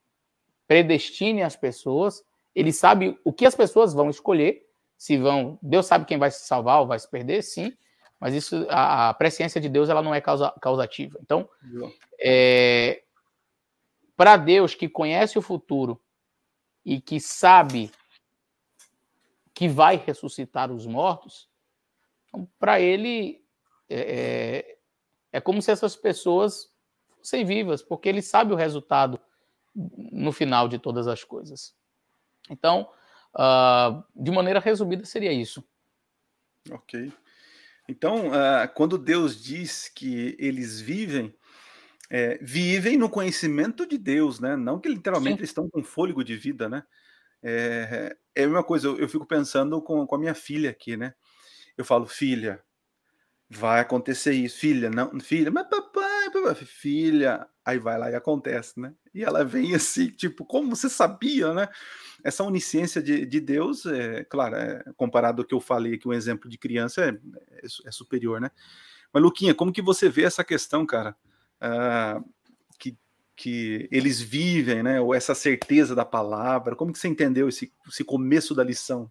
predestine 0.67 1.43
as 1.43 1.55
pessoas, 1.55 2.25
ele 2.55 2.73
sabe 2.73 3.17
o 3.23 3.31
que 3.31 3.45
as 3.45 3.55
pessoas 3.55 3.93
vão 3.93 4.09
escolher, 4.09 4.65
se 4.97 5.15
vão, 5.15 5.59
Deus 5.61 5.85
sabe 5.85 6.05
quem 6.05 6.17
vai 6.17 6.31
se 6.31 6.47
salvar 6.47 6.81
ou 6.81 6.87
vai 6.87 6.97
se 6.97 7.09
perder, 7.09 7.43
sim, 7.43 7.71
mas 8.19 8.33
isso 8.33 8.65
a, 8.67 9.09
a 9.09 9.13
presciência 9.13 9.61
de 9.61 9.69
Deus 9.69 9.87
ela 9.87 10.01
não 10.01 10.13
é 10.13 10.19
causa, 10.19 10.51
causativa. 10.59 11.19
Então, 11.21 11.47
é, 12.19 13.03
para 14.17 14.37
Deus 14.37 14.73
que 14.73 14.89
conhece 14.89 15.37
o 15.37 15.41
futuro 15.41 16.01
e 16.83 16.99
que 16.99 17.19
sabe 17.19 17.91
que 19.53 19.69
vai 19.69 19.95
ressuscitar 19.95 20.71
os 20.71 20.87
mortos, 20.87 21.47
então, 22.35 22.49
para 22.59 22.81
ele 22.81 23.41
é, 23.89 23.99
é, 23.99 24.77
é 25.31 25.41
como 25.41 25.61
se 25.61 25.71
essas 25.71 25.95
pessoas 25.95 26.69
fossem 27.17 27.45
vivas, 27.45 27.81
porque 27.81 28.09
ele 28.09 28.21
sabe 28.21 28.53
o 28.53 28.57
resultado 28.57 29.19
no 29.73 30.31
final 30.31 30.67
de 30.67 30.77
todas 30.77 31.07
as 31.07 31.23
coisas. 31.23 31.73
Então, 32.49 32.89
uh, 33.33 34.03
de 34.15 34.31
maneira 34.31 34.59
resumida, 34.59 35.05
seria 35.05 35.31
isso. 35.31 35.63
Ok. 36.69 37.11
Então, 37.87 38.29
uh, 38.29 38.67
quando 38.73 38.97
Deus 38.97 39.41
diz 39.41 39.89
que 39.89 40.35
eles 40.39 40.79
vivem, 40.79 41.33
é, 42.09 42.37
vivem 42.41 42.97
no 42.97 43.09
conhecimento 43.09 43.85
de 43.85 43.97
Deus, 43.97 44.39
né? 44.39 44.55
Não 44.55 44.79
que 44.79 44.89
literalmente 44.89 45.43
estão 45.43 45.69
com 45.69 45.83
fôlego 45.83 46.23
de 46.23 46.35
vida, 46.35 46.69
né? 46.69 46.83
É, 47.41 48.15
é 48.35 48.43
a 48.43 48.47
mesma 48.47 48.63
coisa, 48.63 48.87
eu, 48.87 48.99
eu 48.99 49.09
fico 49.09 49.25
pensando 49.25 49.81
com, 49.81 50.05
com 50.05 50.15
a 50.15 50.19
minha 50.19 50.35
filha 50.35 50.69
aqui, 50.69 50.95
né? 50.95 51.13
Eu 51.77 51.85
falo, 51.85 52.05
filha, 52.05 52.63
vai 53.49 53.79
acontecer 53.79 54.33
isso, 54.33 54.57
filha, 54.59 54.89
não, 54.89 55.19
filha, 55.19 55.51
mas 55.51 55.67
papai, 55.67 56.31
papai, 56.31 56.55
filha, 56.55 57.47
aí 57.63 57.77
vai 57.77 57.97
lá 57.97 58.09
e 58.09 58.15
acontece, 58.15 58.79
né? 58.79 58.93
E 59.13 59.23
ela 59.23 59.43
vem 59.45 59.75
assim, 59.75 60.09
tipo, 60.09 60.45
como 60.45 60.75
você 60.75 60.89
sabia, 60.89 61.53
né? 61.53 61.67
Essa 62.23 62.43
onisciência 62.43 63.01
de, 63.01 63.25
de 63.25 63.39
Deus, 63.39 63.85
é, 63.85 64.23
claro, 64.25 64.55
é, 64.55 64.83
comparado 64.97 65.41
ao 65.41 65.47
que 65.47 65.53
eu 65.53 65.61
falei 65.61 65.95
aqui, 65.95 66.07
um 66.07 66.13
exemplo 66.13 66.49
de 66.49 66.57
criança 66.57 67.05
é, 67.05 67.09
é, 67.09 67.65
é, 67.85 67.91
superior, 67.91 68.41
né? 68.41 68.49
Mas, 69.13 69.23
Luquinha, 69.23 69.53
como 69.53 69.71
que 69.71 69.81
você 69.81 70.09
vê 70.09 70.23
essa 70.23 70.43
questão, 70.43 70.85
cara? 70.85 71.15
Ah, 71.61 72.21
que, 72.79 72.97
que 73.35 73.87
eles 73.91 74.19
vivem, 74.19 74.83
né? 74.83 74.99
Ou 74.99 75.13
essa 75.13 75.35
certeza 75.35 75.95
da 75.95 76.03
palavra, 76.03 76.75
como 76.75 76.91
que 76.91 76.99
você 76.99 77.07
entendeu 77.07 77.47
esse, 77.47 77.71
esse 77.87 78.03
começo 78.03 78.53
da 78.53 78.63
lição? 78.63 79.09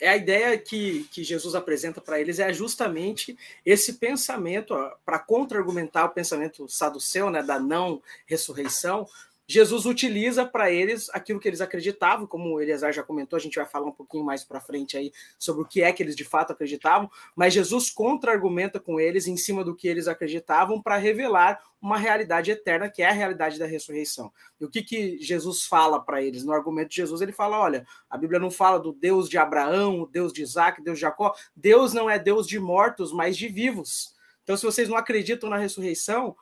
É 0.00 0.08
a 0.08 0.16
ideia 0.16 0.58
que, 0.58 1.04
que 1.10 1.22
Jesus 1.22 1.54
apresenta 1.54 2.00
para 2.00 2.20
eles 2.20 2.38
é 2.38 2.52
justamente 2.52 3.38
esse 3.64 3.94
pensamento 3.94 4.74
para 5.04 5.18
contra-argumentar 5.18 6.06
o 6.06 6.10
pensamento 6.10 6.68
saduceu, 6.68 7.30
né, 7.30 7.42
da 7.42 7.58
não 7.60 8.02
ressurreição, 8.26 9.06
Jesus 9.46 9.84
utiliza 9.84 10.46
para 10.46 10.70
eles 10.70 11.10
aquilo 11.10 11.38
que 11.38 11.46
eles 11.46 11.60
acreditavam, 11.60 12.26
como 12.26 12.54
o 12.54 12.60
Eleazar 12.60 12.92
já 12.92 13.02
comentou, 13.02 13.36
a 13.36 13.40
gente 13.40 13.56
vai 13.56 13.66
falar 13.66 13.86
um 13.86 13.92
pouquinho 13.92 14.24
mais 14.24 14.42
para 14.42 14.60
frente 14.60 14.96
aí 14.96 15.12
sobre 15.38 15.62
o 15.62 15.66
que 15.66 15.82
é 15.82 15.92
que 15.92 16.02
eles 16.02 16.16
de 16.16 16.24
fato 16.24 16.52
acreditavam, 16.52 17.10
mas 17.36 17.52
Jesus 17.52 17.90
contra-argumenta 17.90 18.80
com 18.80 18.98
eles 18.98 19.26
em 19.26 19.36
cima 19.36 19.62
do 19.62 19.74
que 19.74 19.86
eles 19.86 20.08
acreditavam 20.08 20.80
para 20.80 20.96
revelar 20.96 21.60
uma 21.80 21.98
realidade 21.98 22.50
eterna, 22.50 22.88
que 22.88 23.02
é 23.02 23.08
a 23.10 23.12
realidade 23.12 23.58
da 23.58 23.66
ressurreição. 23.66 24.32
E 24.58 24.64
o 24.64 24.70
que, 24.70 24.82
que 24.82 25.18
Jesus 25.18 25.66
fala 25.66 26.00
para 26.00 26.22
eles? 26.22 26.42
No 26.42 26.52
argumento 26.52 26.88
de 26.88 26.96
Jesus, 26.96 27.20
ele 27.20 27.32
fala: 27.32 27.60
olha, 27.60 27.86
a 28.08 28.16
Bíblia 28.16 28.40
não 28.40 28.50
fala 28.50 28.80
do 28.80 28.92
Deus 28.92 29.28
de 29.28 29.36
Abraão, 29.36 30.00
o 30.00 30.06
Deus 30.06 30.32
de 30.32 30.42
Isaac, 30.42 30.82
Deus 30.82 30.96
de 30.96 31.02
Jacó. 31.02 31.34
Deus 31.54 31.92
não 31.92 32.08
é 32.08 32.18
Deus 32.18 32.46
de 32.46 32.58
mortos, 32.58 33.12
mas 33.12 33.36
de 33.36 33.48
vivos. 33.48 34.14
Então, 34.42 34.56
se 34.56 34.64
vocês 34.64 34.88
não 34.88 34.96
acreditam 34.96 35.50
na 35.50 35.56
ressurreição, 35.56 36.36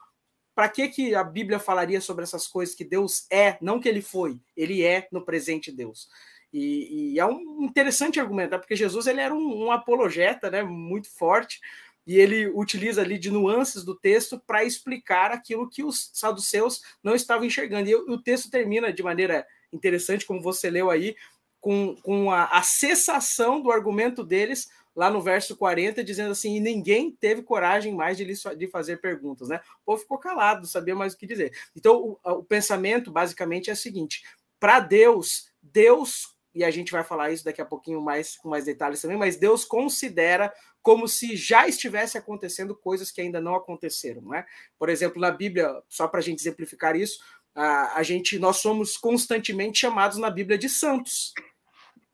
para 0.55 0.69
que, 0.69 0.87
que 0.87 1.15
a 1.15 1.23
Bíblia 1.23 1.59
falaria 1.59 1.99
sobre 1.99 2.23
essas 2.23 2.47
coisas 2.47 2.75
que 2.75 2.83
Deus 2.83 3.25
é, 3.29 3.57
não 3.61 3.79
que 3.79 3.89
ele 3.89 4.01
foi, 4.01 4.39
ele 4.55 4.83
é 4.83 5.07
no 5.11 5.23
presente 5.23 5.71
Deus? 5.71 6.07
E, 6.53 7.13
e 7.13 7.19
é 7.19 7.25
um 7.25 7.63
interessante 7.63 8.19
argumento, 8.19 8.51
né? 8.51 8.57
porque 8.59 8.75
Jesus 8.75 9.07
ele 9.07 9.19
era 9.19 9.33
um, 9.33 9.65
um, 9.65 9.71
apologeta 9.71 10.51
né, 10.51 10.61
muito 10.61 11.09
forte, 11.09 11.59
e 12.05 12.17
ele 12.19 12.47
utiliza 12.49 13.01
ali 13.01 13.17
de 13.17 13.31
nuances 13.31 13.83
do 13.83 13.95
texto 13.95 14.39
para 14.45 14.63
explicar 14.63 15.31
aquilo 15.31 15.69
que 15.69 15.83
os 15.83 16.11
saduceus 16.13 16.81
não 17.01 17.15
estavam 17.15 17.45
enxergando. 17.45 17.89
E 17.89 17.95
o 17.95 18.21
texto 18.21 18.51
termina 18.51 18.91
de 18.91 19.01
maneira 19.01 19.47
interessante, 19.71 20.25
como 20.25 20.41
você 20.41 20.69
leu 20.69 20.91
aí, 20.91 21.15
com, 21.61 21.95
com 22.03 22.29
a, 22.29 22.45
a 22.45 22.61
cessação 22.61 23.61
do 23.61 23.71
argumento 23.71 24.21
deles 24.21 24.69
lá 24.95 25.09
no 25.09 25.21
verso 25.21 25.55
40, 25.55 26.03
dizendo 26.03 26.31
assim: 26.31 26.55
e 26.55 26.59
ninguém 26.59 27.11
teve 27.11 27.41
coragem 27.41 27.93
mais 27.93 28.17
de, 28.17 28.25
de 28.25 28.67
fazer 28.67 28.97
perguntas, 28.97 29.49
né? 29.49 29.59
O 29.81 29.85
povo 29.85 30.01
ficou 30.01 30.17
calado, 30.17 30.61
não 30.61 30.67
sabia 30.67 30.95
mais 30.95 31.13
o 31.13 31.17
que 31.17 31.27
dizer. 31.27 31.51
Então, 31.75 32.17
o, 32.23 32.31
o 32.31 32.43
pensamento 32.43 33.11
basicamente 33.11 33.69
é 33.69 33.73
o 33.73 33.77
seguinte: 33.77 34.23
para 34.59 34.79
Deus, 34.79 35.49
Deus, 35.61 36.35
e 36.53 36.63
a 36.63 36.71
gente 36.71 36.91
vai 36.91 37.03
falar 37.03 37.31
isso 37.31 37.43
daqui 37.43 37.61
a 37.61 37.65
pouquinho 37.65 38.01
mais 38.01 38.37
com 38.37 38.49
mais 38.49 38.65
detalhes 38.65 39.01
também, 39.01 39.17
mas 39.17 39.37
Deus 39.37 39.65
considera 39.65 40.53
como 40.81 41.07
se 41.07 41.35
já 41.35 41.67
estivesse 41.67 42.17
acontecendo 42.17 42.75
coisas 42.75 43.09
que 43.09 43.21
ainda 43.21 43.39
não 43.39 43.55
aconteceram, 43.55 44.21
né? 44.23 44.45
Por 44.77 44.89
exemplo, 44.89 45.19
na 45.19 45.31
Bíblia, 45.31 45.81
só 45.87 46.07
para 46.07 46.19
a 46.19 46.23
gente 46.23 46.41
exemplificar 46.41 46.95
isso, 46.95 47.19
a, 47.55 47.97
a 47.97 48.03
gente, 48.03 48.37
nós 48.37 48.57
somos 48.57 48.97
constantemente 48.97 49.79
chamados 49.79 50.17
na 50.17 50.29
Bíblia 50.29 50.57
de 50.57 50.67
santos. 50.67 51.33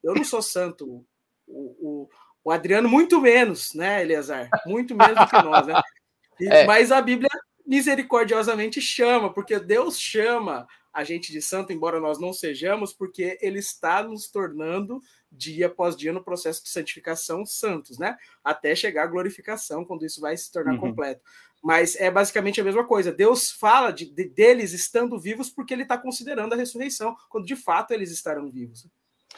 Eu 0.04 0.14
não 0.14 0.24
sou 0.24 0.42
santo. 0.42 1.06
O, 1.48 2.08
o 2.44 2.52
Adriano, 2.52 2.88
muito 2.88 3.20
menos, 3.20 3.74
né, 3.74 4.02
Eleazar? 4.02 4.50
Muito 4.66 4.96
menos 4.96 5.20
do 5.20 5.28
que 5.28 5.42
nós, 5.44 5.68
né? 5.68 5.82
E, 6.40 6.48
é. 6.48 6.66
Mas 6.66 6.92
a 6.92 7.02
Bíblia 7.02 7.30
misericordiosamente 7.66 8.82
chama, 8.82 9.32
porque 9.32 9.60
Deus 9.60 10.00
chama 10.00 10.68
a 10.92 11.04
gente 11.04 11.32
de 11.32 11.42
santo, 11.42 11.72
embora 11.72 12.00
nós 12.00 12.20
não 12.20 12.34
sejamos, 12.34 12.94
porque 12.94 13.38
Ele 13.42 13.60
está 13.60 14.02
nos 14.02 14.28
tornando 14.28 15.00
dia 15.32 15.68
após 15.68 15.96
dia 15.96 16.12
no 16.12 16.24
processo 16.24 16.64
de 16.64 16.70
santificação 16.70 17.46
santos, 17.46 18.00
né? 18.00 18.18
Até 18.44 18.76
chegar 18.76 19.04
à 19.04 19.08
glorificação, 19.08 19.86
quando 19.86 20.06
isso 20.06 20.20
vai 20.20 20.36
se 20.36 20.52
tornar 20.52 20.74
uhum. 20.74 20.80
completo. 20.80 21.22
Mas 21.64 21.96
é 21.98 22.10
basicamente 22.10 22.60
a 22.60 22.64
mesma 22.64 22.86
coisa. 22.86 23.12
Deus 23.12 23.52
fala 23.52 23.92
de, 23.92 24.06
de 24.06 24.24
deles 24.24 24.72
estando 24.72 25.20
vivos 25.20 25.50
porque 25.50 25.74
Ele 25.74 25.84
está 25.84 25.98
considerando 25.98 26.54
a 26.54 26.58
ressurreição, 26.58 27.16
quando 27.30 27.46
de 27.46 27.56
fato 27.56 27.92
eles 27.92 28.12
estarão 28.12 28.50
vivos. 28.50 28.88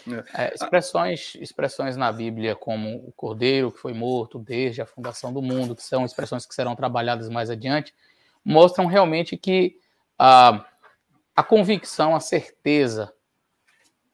É. 0.07 0.45
é, 0.45 0.53
expressões, 0.53 1.35
expressões 1.35 1.95
na 1.95 2.11
Bíblia 2.11 2.55
como 2.55 2.95
o 3.07 3.11
cordeiro 3.11 3.71
que 3.71 3.79
foi 3.79 3.93
morto 3.93 4.39
desde 4.39 4.81
a 4.81 4.85
fundação 4.85 5.31
do 5.31 5.41
mundo, 5.41 5.75
que 5.75 5.83
são 5.83 6.05
expressões 6.05 6.45
que 6.45 6.55
serão 6.55 6.75
trabalhadas 6.75 7.29
mais 7.29 7.49
adiante, 7.49 7.93
mostram 8.43 8.85
realmente 8.85 9.37
que 9.37 9.77
a, 10.17 10.65
a 11.35 11.43
convicção, 11.43 12.15
a 12.15 12.19
certeza 12.19 13.13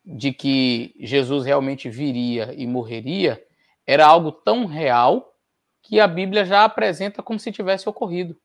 de 0.05 0.33
que 0.33 0.95
Jesus 0.99 1.45
realmente 1.45 1.89
viria 1.89 2.53
e 2.55 2.65
morreria 2.65 3.43
era 3.85 4.05
algo 4.05 4.31
tão 4.31 4.65
real 4.65 5.33
que 5.81 5.99
a 5.99 6.07
Bíblia 6.07 6.43
já 6.43 6.63
apresenta 6.65 7.23
como 7.23 7.39
se 7.39 7.51
tivesse 7.51 7.87
ocorrido. 7.87 8.37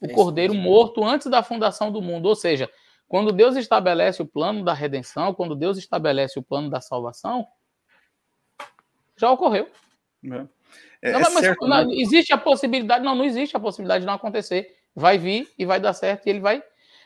O 0.00 0.06
é 0.06 0.08
cordeiro 0.08 0.54
morto 0.54 1.04
antes 1.04 1.28
da 1.28 1.42
fundação 1.42 1.90
do 1.90 2.02
mundo, 2.02 2.26
ou 2.26 2.36
seja, 2.36 2.70
quando 3.08 3.32
Deus 3.32 3.56
estabelece 3.56 4.22
o 4.22 4.26
plano 4.26 4.64
da 4.64 4.72
redenção, 4.72 5.34
quando 5.34 5.54
Deus 5.54 5.78
estabelece 5.78 6.38
o 6.38 6.42
plano 6.42 6.68
da 6.68 6.80
salvação, 6.80 7.46
já 9.16 9.30
ocorreu. 9.30 9.68
É. 10.24 10.46
É, 11.02 11.12
não, 11.12 11.20
é 11.20 11.22
mas, 11.22 11.44
certo, 11.44 11.66
não, 11.66 11.86
né? 11.86 11.94
existe 11.94 12.32
a 12.32 12.38
possibilidade, 12.38 13.04
não, 13.04 13.14
não 13.14 13.24
existe 13.24 13.56
a 13.56 13.60
possibilidade 13.60 14.00
de 14.00 14.06
não 14.06 14.14
acontecer. 14.14 14.76
Vai 14.94 15.18
vir 15.18 15.48
e 15.58 15.64
vai 15.64 15.78
dar 15.78 15.92
certo 15.92 16.26
e 16.26 16.30
ele 16.30 16.40
vai. 16.40 16.62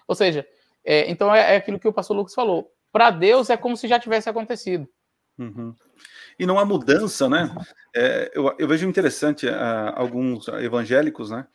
Ou 0.07 0.15
seja, 0.15 0.47
é, 0.85 1.11
então 1.11 1.35
é, 1.35 1.55
é, 1.55 1.57
aquilo 1.57 1.79
que 1.79 1.89
o 1.89 1.93
pastor 1.93 2.17
Lucas 2.17 2.35
falou. 2.35 2.73
Para 2.93 3.11
Deus 3.11 3.51
é 3.51 3.57
como 3.57 3.77
se 3.77 3.87
já 3.87 3.99
tivesse 3.99 4.29
acontecido. 4.29 4.89
Uhum. 5.39 5.75
E 6.39 6.47
não 6.47 6.59
há 6.59 6.65
mudança, 6.65 7.29
né? 7.29 7.55
É, 7.95 8.31
eu, 8.35 8.55
eu, 8.59 8.69
vejo 8.69 8.89
interessante 8.89 9.47
uh, 9.47 9.93
alguns 9.95 10.49
evangélicos, 10.49 11.31
né? 11.31 11.47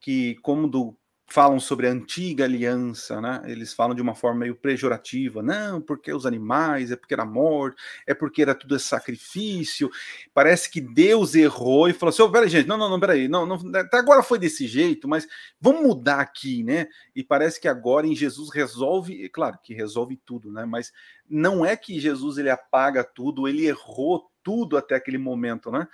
Que, 0.00 0.36
como 0.36 0.68
do 0.68 0.96
falam 1.30 1.60
sobre 1.60 1.86
a 1.86 1.92
antiga 1.92 2.44
aliança, 2.44 3.20
né? 3.20 3.40
Eles 3.46 3.72
falam 3.72 3.94
de 3.94 4.02
uma 4.02 4.16
forma 4.16 4.40
meio 4.40 4.56
pejorativa, 4.56 5.40
não, 5.40 5.80
porque 5.80 6.12
os 6.12 6.26
animais, 6.26 6.90
é 6.90 6.96
porque 6.96 7.14
era 7.14 7.24
morte, 7.24 7.80
é 8.04 8.12
porque 8.12 8.42
era 8.42 8.52
tudo 8.52 8.76
sacrifício. 8.80 9.88
Parece 10.34 10.68
que 10.68 10.80
Deus 10.80 11.36
errou 11.36 11.88
e 11.88 11.92
falou 11.92 12.10
assim: 12.10 12.22
oh, 12.22 12.30
peraí, 12.30 12.48
gente, 12.48 12.66
não, 12.66 12.76
não, 12.76 12.90
não, 12.90 12.98
peraí, 12.98 13.28
não, 13.28 13.46
não, 13.46 13.56
até 13.76 13.98
agora 13.98 14.24
foi 14.24 14.40
desse 14.40 14.66
jeito, 14.66 15.06
mas 15.06 15.28
vamos 15.60 15.82
mudar 15.82 16.18
aqui, 16.18 16.64
né? 16.64 16.88
E 17.14 17.22
parece 17.22 17.60
que 17.60 17.68
agora 17.68 18.08
em 18.08 18.16
Jesus 18.16 18.50
resolve, 18.52 19.28
claro 19.28 19.56
que 19.62 19.72
resolve 19.72 20.16
tudo, 20.26 20.50
né? 20.50 20.64
Mas 20.64 20.92
não 21.28 21.64
é 21.64 21.76
que 21.76 22.00
Jesus 22.00 22.38
ele 22.38 22.50
apaga 22.50 23.04
tudo, 23.04 23.46
ele 23.46 23.66
errou 23.66 24.28
tudo 24.42 24.76
até 24.76 24.96
aquele 24.96 25.18
momento, 25.18 25.70
né? 25.70 25.86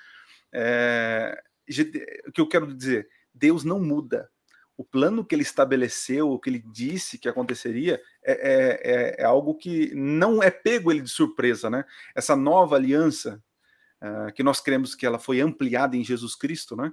É, 0.51 1.39
o 2.27 2.33
que 2.33 2.41
eu 2.41 2.49
quero 2.49 2.75
dizer, 2.75 3.07
Deus 3.35 3.65
não 3.65 3.79
muda, 3.79 4.31
o 4.77 4.85
plano 4.85 5.25
que 5.25 5.35
ele 5.35 5.43
estabeleceu, 5.43 6.31
o 6.31 6.39
que 6.39 6.51
ele 6.51 6.59
disse 6.59 7.19
que 7.19 7.29
aconteceria, 7.29 8.01
é, 8.23 8.33
é, 8.33 8.81
é, 8.85 9.23
é 9.23 9.25
algo 9.25 9.55
que 9.55 9.95
não 9.95 10.43
é 10.43 10.51
pego 10.51 10.91
ele 10.93 11.01
de 11.01 11.09
surpresa, 11.09 11.71
né? 11.71 11.85
Essa 12.15 12.37
nova 12.37 12.77
aliança, 12.77 13.43
uh, 14.03 14.33
que 14.35 14.43
nós 14.43 14.61
cremos 14.61 14.95
que 14.95 15.07
ela 15.07 15.19
foi 15.19 15.41
ampliada 15.41 15.97
em 15.97 16.05
Jesus 16.05 16.35
Cristo, 16.35 16.77
né? 16.77 16.93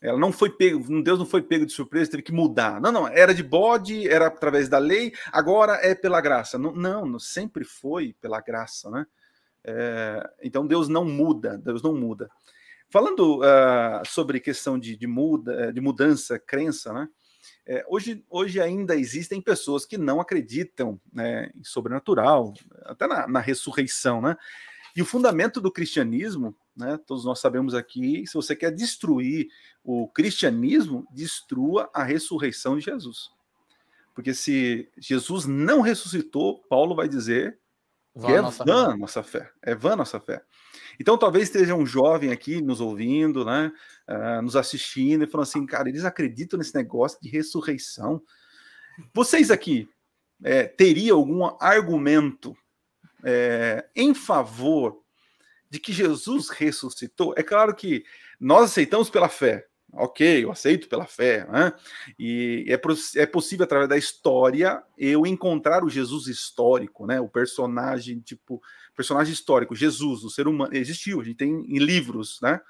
Ela 0.00 0.18
não 0.18 0.32
foi 0.32 0.50
pego, 0.50 1.00
Deus 1.00 1.16
não 1.20 1.26
foi 1.26 1.40
pego 1.40 1.64
de 1.64 1.72
surpresa, 1.72 2.10
teve 2.10 2.24
que 2.24 2.32
mudar. 2.32 2.80
Não, 2.80 2.90
não, 2.90 3.06
era 3.06 3.32
de 3.32 3.42
bode, 3.42 4.08
era 4.08 4.26
através 4.26 4.68
da 4.68 4.78
lei, 4.78 5.12
agora 5.30 5.74
é 5.74 5.94
pela 5.94 6.20
graça. 6.20 6.58
Não, 6.58 7.06
não 7.06 7.18
sempre 7.20 7.62
foi 7.62 8.12
pela 8.20 8.40
graça, 8.40 8.90
né? 8.90 9.06
É, 9.64 10.28
então 10.42 10.66
Deus 10.66 10.88
não 10.88 11.04
muda, 11.04 11.56
Deus 11.56 11.80
não 11.82 11.94
muda. 11.94 12.28
Falando 12.92 13.38
uh, 13.38 14.06
sobre 14.06 14.38
questão 14.38 14.78
de, 14.78 14.94
de, 14.98 15.06
muda, 15.06 15.72
de 15.72 15.80
mudança, 15.80 16.38
crença, 16.38 16.92
né? 16.92 17.08
É, 17.66 17.82
hoje, 17.88 18.22
hoje 18.28 18.60
ainda 18.60 18.94
existem 18.94 19.40
pessoas 19.40 19.86
que 19.86 19.96
não 19.96 20.20
acreditam 20.20 21.00
né, 21.10 21.50
em 21.56 21.64
sobrenatural, 21.64 22.52
até 22.84 23.06
na, 23.06 23.26
na, 23.26 23.40
ressurreição, 23.40 24.20
né? 24.20 24.36
E 24.94 25.00
o 25.00 25.06
fundamento 25.06 25.58
do 25.58 25.72
cristianismo, 25.72 26.54
né? 26.76 27.00
Todos 27.06 27.24
nós 27.24 27.40
sabemos 27.40 27.74
aqui, 27.74 28.26
se 28.26 28.34
você 28.34 28.54
quer 28.54 28.70
destruir 28.70 29.48
o 29.82 30.06
cristianismo, 30.08 31.06
destrua 31.10 31.88
a 31.94 32.02
ressurreição 32.02 32.76
de 32.76 32.84
Jesus. 32.84 33.30
Porque 34.14 34.34
se 34.34 34.90
Jesus 34.98 35.46
não 35.46 35.80
ressuscitou, 35.80 36.58
Paulo 36.68 36.94
vai 36.94 37.08
dizer 37.08 37.58
Vã 38.14 38.26
que 38.26 38.32
é 38.34 38.42
nossa 38.42 38.64
vã 38.64 38.90
fé. 38.90 38.96
nossa 38.98 39.22
fé. 39.22 39.50
É 39.62 39.74
vã 39.74 39.96
nossa 39.96 40.20
fé. 40.20 40.44
Então, 41.02 41.18
talvez 41.18 41.48
esteja 41.48 41.74
um 41.74 41.84
jovem 41.84 42.30
aqui 42.30 42.62
nos 42.62 42.80
ouvindo, 42.80 43.44
né, 43.44 43.72
uh, 44.08 44.40
nos 44.40 44.54
assistindo 44.54 45.24
e 45.24 45.26
falando 45.26 45.48
assim, 45.48 45.66
cara, 45.66 45.88
eles 45.88 46.04
acreditam 46.04 46.56
nesse 46.56 46.76
negócio 46.76 47.18
de 47.20 47.28
ressurreição. 47.28 48.22
Vocês 49.12 49.50
aqui 49.50 49.88
é, 50.44 50.62
teriam 50.62 51.18
algum 51.18 51.44
argumento 51.58 52.56
é, 53.24 53.84
em 53.96 54.14
favor 54.14 55.02
de 55.68 55.80
que 55.80 55.92
Jesus 55.92 56.50
ressuscitou? 56.50 57.34
É 57.36 57.42
claro 57.42 57.74
que 57.74 58.04
nós 58.38 58.70
aceitamos 58.70 59.10
pela 59.10 59.28
fé, 59.28 59.66
ok, 59.92 60.44
eu 60.44 60.52
aceito 60.52 60.88
pela 60.88 61.04
fé, 61.04 61.44
né? 61.50 61.72
E 62.16 62.64
é, 62.68 63.20
é 63.20 63.26
possível, 63.26 63.64
através 63.64 63.88
da 63.88 63.98
história, 63.98 64.80
eu 64.96 65.26
encontrar 65.26 65.82
o 65.82 65.90
Jesus 65.90 66.28
histórico, 66.28 67.08
né? 67.08 67.20
O 67.20 67.28
personagem, 67.28 68.20
tipo, 68.20 68.62
personagem 68.96 69.32
histórico, 69.32 69.74
Jesus, 69.74 70.22
o 70.22 70.30
ser 70.30 70.46
humano, 70.46 70.74
existiu, 70.74 71.20
a 71.20 71.24
gente 71.24 71.36
tem 71.36 71.50
em 71.50 71.78
livros, 71.78 72.38
né? 72.42 72.60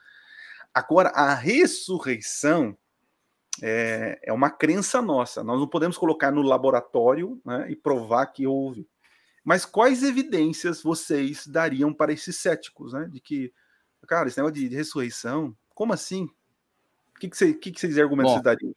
Agora, 0.74 1.10
a 1.10 1.34
ressurreição 1.34 2.76
é, 3.62 4.18
é 4.22 4.32
uma 4.32 4.50
crença 4.50 5.02
nossa, 5.02 5.44
nós 5.44 5.60
não 5.60 5.68
podemos 5.68 5.98
colocar 5.98 6.30
no 6.30 6.42
laboratório 6.42 7.40
né, 7.44 7.70
e 7.70 7.76
provar 7.76 8.26
que 8.26 8.46
houve. 8.46 8.88
Mas 9.44 9.64
quais 9.64 10.02
evidências 10.02 10.82
vocês 10.82 11.46
dariam 11.46 11.92
para 11.92 12.12
esses 12.12 12.36
céticos, 12.36 12.92
né? 12.92 13.08
De 13.10 13.20
que, 13.20 13.52
cara, 14.06 14.28
esse 14.28 14.38
negócio 14.38 14.54
de, 14.54 14.68
de 14.68 14.76
ressurreição, 14.76 15.54
como 15.74 15.92
assim? 15.92 16.30
que, 17.22 17.28
que, 17.28 17.36
você, 17.36 17.54
que, 17.54 17.70
que 17.70 17.80
vocês 17.80 17.98
argumentos 17.98 18.34
Bom, 18.34 18.42
dariam? 18.42 18.74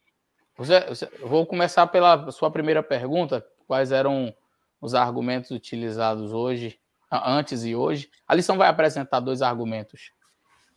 Você, 0.56 1.08
vou 1.20 1.46
começar 1.46 1.86
pela 1.88 2.30
sua 2.30 2.50
primeira 2.50 2.82
pergunta. 2.82 3.44
Quais 3.66 3.90
eram 3.90 4.34
os 4.80 4.94
argumentos 4.94 5.50
utilizados 5.50 6.32
hoje, 6.32 6.78
antes 7.24 7.64
e 7.64 7.74
hoje? 7.74 8.10
A 8.26 8.34
lição 8.34 8.56
vai 8.56 8.68
apresentar 8.68 9.20
dois 9.20 9.42
argumentos 9.42 10.12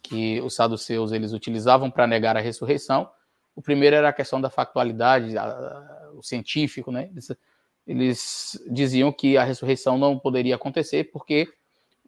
que 0.01 0.39
os 0.41 0.55
saduceus 0.55 1.11
eles 1.11 1.33
utilizavam 1.33 1.91
para 1.91 2.07
negar 2.07 2.37
a 2.37 2.39
ressurreição. 2.39 3.09
O 3.55 3.61
primeiro 3.61 3.95
era 3.95 4.09
a 4.09 4.13
questão 4.13 4.39
da 4.39 4.49
factualidade, 4.49 5.37
a, 5.37 6.11
o 6.13 6.23
científico, 6.23 6.91
né? 6.91 7.09
Eles, 7.11 7.35
eles 7.85 8.63
diziam 8.69 9.11
que 9.11 9.37
a 9.37 9.43
ressurreição 9.43 9.97
não 9.97 10.17
poderia 10.17 10.55
acontecer 10.55 11.11
porque 11.11 11.47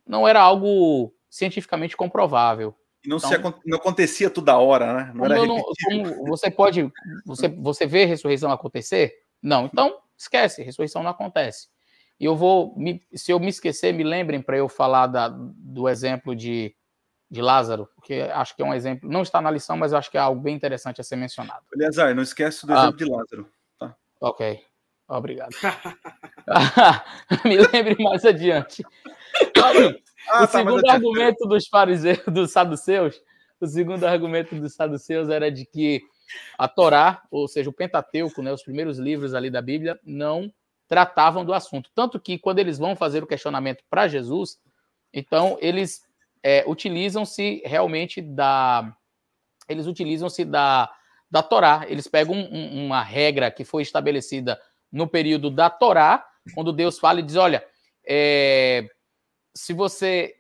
não 0.08 0.28
era 0.28 0.40
algo 0.40 1.14
cientificamente 1.30 1.98
comprovável. 1.98 2.76
E 3.04 3.10
não, 3.10 3.18
então, 3.18 3.30
se, 3.30 3.60
não 3.66 3.78
acontecia 3.78 4.30
toda 4.30 4.58
hora, 4.58 4.94
né? 4.94 5.12
Não 5.14 5.28
não, 5.28 6.26
você 6.28 6.52
pode. 6.52 6.92
Você, 7.26 7.48
você 7.48 7.86
vê 7.86 8.04
a 8.04 8.08
ressurreição 8.08 8.52
acontecer? 8.52 9.14
Não. 9.42 9.66
Então, 9.66 9.98
esquece, 10.16 10.62
ressurreição 10.62 11.02
não 11.02 11.10
acontece. 11.10 11.68
E 12.22 12.26
eu 12.26 12.36
vou. 12.36 12.76
Me, 12.78 13.02
se 13.16 13.32
eu 13.32 13.40
me 13.40 13.50
esquecer, 13.50 13.92
me 13.92 14.04
lembrem 14.04 14.40
para 14.40 14.56
eu 14.56 14.70
falar 14.70 15.08
da, 15.08 15.28
do 15.28 15.90
exemplo 15.90 16.36
de, 16.36 16.72
de 17.28 17.42
Lázaro, 17.42 17.90
porque 17.96 18.30
acho 18.32 18.56
que 18.56 18.62
é 18.62 18.66
um 18.66 18.76
exemplo. 18.76 19.10
Não 19.10 19.24
está 19.24 19.42
na 19.42 19.50
lição, 19.50 19.76
mas 19.76 19.92
acho 19.92 20.12
que 20.12 20.18
é 20.18 20.22
algo 20.22 20.40
bem 20.40 20.56
interessante 20.56 21.02
a 21.02 21.04
ser 21.04 21.16
mencionado. 21.16 21.66
Eleazar, 21.74 22.14
não 22.14 22.22
esquece 22.22 22.68
do 22.68 22.74
ah, 22.74 22.78
exemplo 22.78 22.98
de 22.98 23.06
Lázaro. 23.06 23.52
Tá? 23.80 23.96
Ok. 24.22 24.62
Obrigado. 25.08 25.50
me 27.44 27.58
lembre 27.58 27.96
mais 28.04 28.24
adiante. 28.24 28.84
Ah, 30.30 30.44
o 30.44 30.46
tá, 30.46 30.48
segundo 30.48 30.88
argumento 30.88 31.48
dos 31.48 31.68
fariseus, 31.68 32.20
dos 32.28 32.52
saduceus, 32.52 33.20
o 33.60 33.66
segundo 33.66 34.06
argumento 34.06 34.54
dos 34.54 34.76
saduceus 34.76 35.28
era 35.28 35.52
de 35.52 35.66
que 35.66 36.04
a 36.56 36.68
Torá, 36.68 37.24
ou 37.32 37.48
seja, 37.48 37.68
o 37.68 37.74
Pentateuco, 37.74 38.44
né, 38.44 38.54
os 38.54 38.62
primeiros 38.62 39.00
livros 39.00 39.34
ali 39.34 39.50
da 39.50 39.60
Bíblia, 39.60 40.00
não 40.06 40.54
tratavam 40.92 41.46
do 41.46 41.54
assunto. 41.54 41.90
Tanto 41.96 42.20
que 42.20 42.38
quando 42.38 42.60
eles 42.60 42.78
vão 42.78 42.98
fazer 42.98 43.24
o 43.24 43.28
questionamento 43.28 43.82
para 43.90 44.10
Jesus, 44.10 44.60
então 45.14 45.58
eles 45.62 46.02
é, 46.44 46.66
utilizam-se 46.68 47.62
realmente 47.64 48.22
da. 48.22 48.94
Eles 49.70 49.88
utilizam-se 49.88 50.44
da, 50.44 50.94
da 51.30 51.42
Torá. 51.42 51.86
Eles 51.88 52.10
pegam 52.10 52.36
um, 52.36 52.88
uma 52.88 53.02
regra 53.02 53.50
que 53.50 53.64
foi 53.64 53.84
estabelecida 53.84 54.60
no 54.92 55.08
período 55.08 55.50
da 55.50 55.70
Torá, 55.70 56.28
quando 56.54 56.74
Deus 56.74 57.00
fala 57.00 57.22
e 57.22 57.24
diz: 57.24 57.38
olha, 57.38 57.66
é, 58.06 58.86
se 59.56 59.72
você 59.72 60.36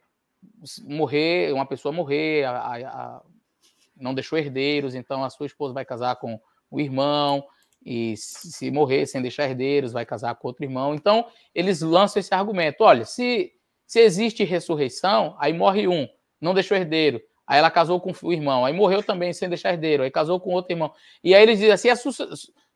morrer, 0.84 1.54
uma 1.54 1.66
pessoa 1.66 1.94
morrer, 1.94 2.44
a, 2.44 2.58
a, 2.58 2.76
a, 2.76 3.22
não 3.96 4.14
deixou 4.14 4.38
herdeiros, 4.38 4.96
então 4.96 5.24
a 5.24 5.30
sua 5.30 5.46
esposa 5.46 5.74
vai 5.74 5.86
casar 5.86 6.18
com 6.18 6.38
o 6.70 6.82
irmão, 6.82 7.42
e 7.84 8.16
se 8.16 8.70
morrer 8.70 9.06
sem 9.08 9.22
deixar 9.22 9.46
herdeiros, 9.46 9.92
vai 9.92 10.06
casar 10.06 10.36
com 10.36 10.48
outro 10.48 10.64
irmão. 10.64 10.94
Então, 10.94 11.26
eles 11.54 11.82
lançam 11.82 12.20
esse 12.20 12.34
argumento: 12.34 12.84
olha, 12.84 13.06
se, 13.06 13.52
se 13.88 14.00
existe 14.00 14.44
ressurreição, 14.44 15.36
aí 15.40 15.52
morre 15.52 15.88
um, 15.88 16.08
não 16.40 16.54
deixou 16.54 16.78
herdeiro, 16.78 17.22
aí 17.48 17.58
ela 17.58 17.72
casou 17.72 18.00
com 18.00 18.14
o 18.24 18.34
irmão, 18.34 18.66
aí 18.66 18.74
morreu 18.74 19.02
também 19.02 19.34
sem 19.34 19.50
deixar 19.50 19.74
herdeiro, 19.74 20.04
aí 20.04 20.12
casou 20.12 20.40
com 20.40 20.52
outro 20.52 20.74
irmão. 20.74 20.94
E 21.24 21.34
aí 21.34 21.42
eles 21.42 21.58
dizem 21.58 21.74
assim: 21.74 21.90
é 21.90 21.96
su 21.96 22.12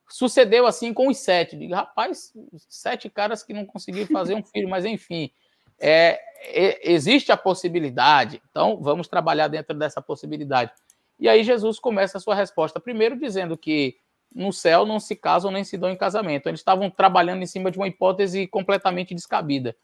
sucedeu 0.08 0.68
assim 0.68 0.94
com 0.94 1.08
os 1.08 1.18
sete. 1.18 1.56
Digo, 1.56 1.74
rapaz, 1.74 2.32
sete 2.70 3.10
caras 3.10 3.44
que 3.44 3.54
não 3.54 3.66
conseguiram 3.66 4.08
fazer 4.08 4.36
um 4.36 4.44
filho, 4.44 4.70
mas 4.70 4.86
enfim. 4.86 5.32
É, 5.78 6.22
é, 6.40 6.92
existe 6.92 7.34
a 7.34 7.38
possibilidade, 7.38 8.42
então 8.50 8.82
vamos 8.82 9.10
trabalhar 9.10 9.50
dentro 9.50 9.78
dessa 9.78 10.02
possibilidade. 10.02 10.72
E 11.20 11.28
aí 11.28 11.44
Jesus 11.44 11.80
começa 11.80 12.18
a 12.18 12.22
sua 12.22 12.34
resposta, 12.34 12.80
primeiro 12.80 13.20
dizendo 13.20 13.58
que 13.58 13.98
no 14.36 14.52
céu 14.52 14.86
não 14.86 15.00
se 15.00 15.16
casam 15.16 15.50
nem 15.50 15.64
se 15.64 15.78
dão 15.78 15.90
em 15.90 15.96
casamento. 15.96 16.48
Eles 16.48 16.60
estavam 16.60 16.90
trabalhando 16.90 17.42
em 17.42 17.48
cima 17.48 17.72
de 17.72 17.78
uma 17.78 17.88
hipótese 17.88 18.46
completamente 18.48 19.16
descabida. 19.16 19.76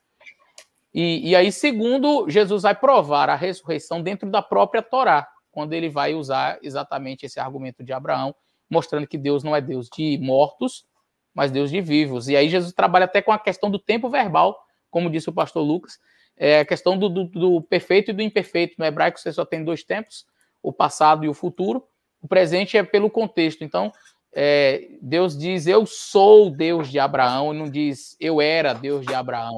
E, 0.94 1.30
e 1.30 1.36
aí, 1.36 1.52
segundo, 1.54 2.30
Jesus 2.30 2.64
vai 2.64 2.76
provar 2.76 3.30
a 3.30 3.36
ressurreição 3.36 4.04
dentro 4.04 4.30
da 4.30 4.42
própria 4.42 4.82
Torá, 4.82 5.26
quando 5.50 5.72
ele 5.72 5.90
vai 5.90 6.14
usar 6.14 6.60
exatamente 6.62 7.26
esse 7.26 7.40
argumento 7.40 7.82
de 7.82 7.94
Abraão, 7.94 8.36
mostrando 8.70 9.08
que 9.08 9.18
Deus 9.18 9.42
não 9.42 9.56
é 9.56 9.62
Deus 9.62 9.90
de 9.90 10.18
mortos, 10.22 10.86
mas 11.34 11.50
Deus 11.50 11.72
de 11.72 11.80
vivos. 11.80 12.28
E 12.28 12.36
aí 12.36 12.50
Jesus 12.50 12.74
trabalha 12.74 13.06
até 13.06 13.22
com 13.22 13.32
a 13.32 13.40
questão 13.40 13.72
do 13.72 13.80
tempo 13.80 14.10
verbal, 14.10 14.60
como 14.90 15.10
disse 15.10 15.30
o 15.30 15.34
pastor 15.34 15.64
Lucas, 15.64 15.98
é 16.36 16.60
a 16.60 16.66
questão 16.66 16.98
do, 16.98 17.08
do, 17.08 17.24
do 17.26 17.62
perfeito 17.62 18.12
e 18.12 18.14
do 18.14 18.22
imperfeito. 18.22 18.76
No 18.78 18.86
hebraico 18.86 19.18
você 19.18 19.32
só 19.32 19.46
tem 19.46 19.64
dois 19.64 19.84
tempos, 19.84 20.26
o 20.62 20.74
passado 20.74 21.24
e 21.24 21.30
o 21.30 21.34
futuro. 21.34 21.86
O 22.22 22.28
presente 22.28 22.78
é 22.78 22.84
pelo 22.84 23.10
contexto. 23.10 23.64
Então, 23.64 23.92
é, 24.34 24.90
Deus 25.02 25.38
diz 25.38 25.68
eu 25.68 25.86
sou 25.86 26.50
Deus 26.50 26.90
de 26.90 27.00
Abraão 27.00 27.54
não 27.54 27.70
diz 27.70 28.16
eu 28.20 28.40
era 28.42 28.74
Deus 28.74 29.06
de 29.06 29.14
Abraão. 29.14 29.58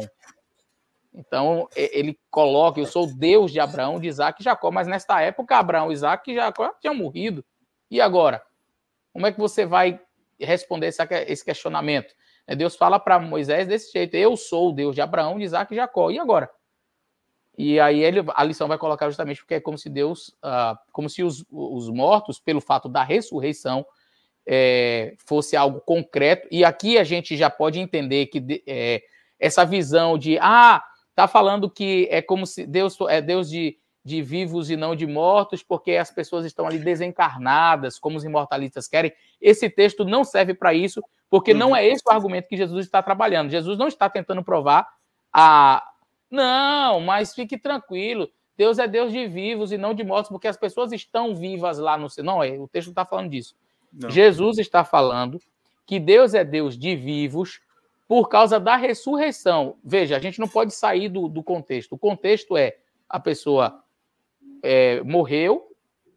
Então 1.13 1.67
ele 1.75 2.19
coloca 2.31 2.79
eu 2.79 2.86
sou 2.86 3.05
Deus 3.05 3.51
de 3.51 3.59
Abraão, 3.59 3.99
de 3.99 4.07
Isaac 4.07 4.41
e 4.41 4.43
Jacó, 4.43 4.71
mas 4.71 4.88
nesta 4.88 5.21
época 5.21 5.57
Abraão, 5.57 5.91
Isaac 5.91 6.31
e 6.31 6.36
Jacó 6.36 6.73
tinham 6.81 6.95
morrido. 6.95 7.45
E 7.89 8.01
agora? 8.01 8.43
Como 9.12 9.27
é 9.27 9.31
que 9.31 9.39
você 9.39 9.65
vai 9.65 9.99
responder 10.39 10.88
esse 11.27 11.45
questionamento? 11.45 12.15
É, 12.47 12.55
Deus 12.55 12.75
fala 12.75 12.99
para 12.99 13.19
Moisés 13.19 13.67
desse 13.67 13.91
jeito: 13.91 14.15
Eu 14.15 14.36
sou 14.36 14.69
o 14.69 14.73
Deus 14.73 14.95
de 14.95 15.01
Abraão, 15.01 15.38
de 15.38 15.43
Isaac 15.43 15.71
e 15.71 15.75
Jacó. 15.75 16.09
E 16.09 16.19
agora? 16.19 16.49
E 17.55 17.79
aí 17.79 18.03
ele, 18.03 18.23
a 18.33 18.43
lição 18.43 18.67
vai 18.67 18.79
colocar 18.79 19.07
justamente 19.07 19.41
porque 19.41 19.53
é 19.55 19.59
como 19.59 19.77
se 19.77 19.88
Deus, 19.88 20.29
uh, 20.43 20.75
como 20.91 21.07
se 21.07 21.21
os, 21.21 21.45
os 21.51 21.88
mortos, 21.89 22.39
pelo 22.39 22.59
fato 22.59 22.89
da 22.89 23.03
ressurreição, 23.03 23.86
é, 24.45 25.15
fosse 25.25 25.56
algo 25.56 25.82
concreto. 25.82 26.47
E 26.51 26.63
aqui 26.63 26.97
a 26.97 27.03
gente 27.03 27.36
já 27.36 27.49
pode 27.49 27.79
entender 27.79 28.27
que 28.27 28.63
é, 28.67 29.01
essa 29.39 29.65
visão 29.65 30.17
de 30.17 30.38
ah, 30.39 30.84
tá 31.15 31.27
falando 31.27 31.69
que 31.69 32.08
é 32.12 32.21
como 32.21 32.45
se 32.45 32.65
Deus 32.65 32.97
é 33.10 33.21
Deus 33.21 33.49
de, 33.49 33.77
de 34.03 34.21
vivos 34.21 34.69
e 34.69 34.75
não 34.75 34.95
de 34.95 35.08
mortos, 35.08 35.63
porque 35.63 35.91
as 35.91 36.12
pessoas 36.12 36.45
estão 36.45 36.65
ali 36.65 36.79
desencarnadas, 36.79 37.99
como 37.99 38.17
os 38.17 38.23
imortalistas 38.23 38.88
querem. 38.88 39.13
Esse 39.39 39.69
texto 39.69 40.03
não 40.03 40.23
serve 40.23 40.53
para 40.53 40.73
isso, 40.73 41.01
porque 41.29 41.51
uhum. 41.51 41.60
não 41.60 41.75
é 41.75 41.86
esse 41.88 42.03
o 42.06 42.12
argumento 42.12 42.47
que 42.47 42.58
Jesus 42.58 42.86
está 42.86 43.01
trabalhando. 43.01 43.49
Jesus 43.49 43.77
não 43.77 43.88
está 43.88 44.10
tentando 44.10 44.43
provar 44.43 44.88
a. 45.32 45.84
Não, 46.29 46.99
mas 46.99 47.34
fique 47.34 47.58
tranquilo. 47.58 48.29
Deus 48.58 48.77
é 48.77 48.88
Deus 48.88 49.12
de 49.12 49.27
vivos 49.27 49.71
e 49.71 49.77
não 49.77 49.93
de 49.93 50.03
mortos, 50.03 50.29
porque 50.29 50.47
as 50.47 50.58
pessoas 50.58 50.91
estão 50.91 51.36
vivas 51.36 51.79
lá 51.79 51.97
no 51.97 52.10
céu. 52.10 52.23
Não, 52.23 52.43
é, 52.43 52.51
o 52.58 52.67
texto 52.67 52.89
está 52.89 53.06
falando 53.06 53.29
disso. 53.29 53.56
Jesus 54.10 54.58
está 54.58 54.84
falando 54.84 55.39
que 55.86 55.99
Deus 55.99 56.34
é 56.34 56.43
Deus 56.43 56.77
de 56.77 56.95
vivos 56.95 57.62
por 58.08 58.27
causa 58.27 58.60
da 58.60 58.75
ressurreição. 58.75 59.77
Veja, 59.84 60.15
a 60.15 60.19
gente 60.19 60.39
não 60.39 60.47
pode 60.47 60.73
sair 60.73 61.10
do, 61.10 61.27
do 61.27 61.43
contexto. 61.43 61.93
O 61.93 61.97
contexto 61.97 62.58
é 62.58 62.77
a 63.08 63.19
pessoa 63.19 63.84
é, 64.62 65.01
morreu 65.03 65.67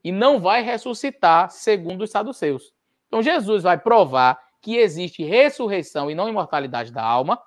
e 0.02 0.12
não 0.12 0.40
vai 0.40 0.62
ressuscitar, 0.62 1.50
segundo 1.50 2.02
os 2.02 2.10
saduceus. 2.10 2.72
Então, 3.08 3.22
Jesus 3.22 3.62
vai 3.62 3.78
provar 3.78 4.40
que 4.60 4.76
existe 4.76 5.22
ressurreição 5.22 6.10
e 6.10 6.14
não 6.14 6.28
imortalidade 6.28 6.92
da 6.92 7.02
alma, 7.02 7.40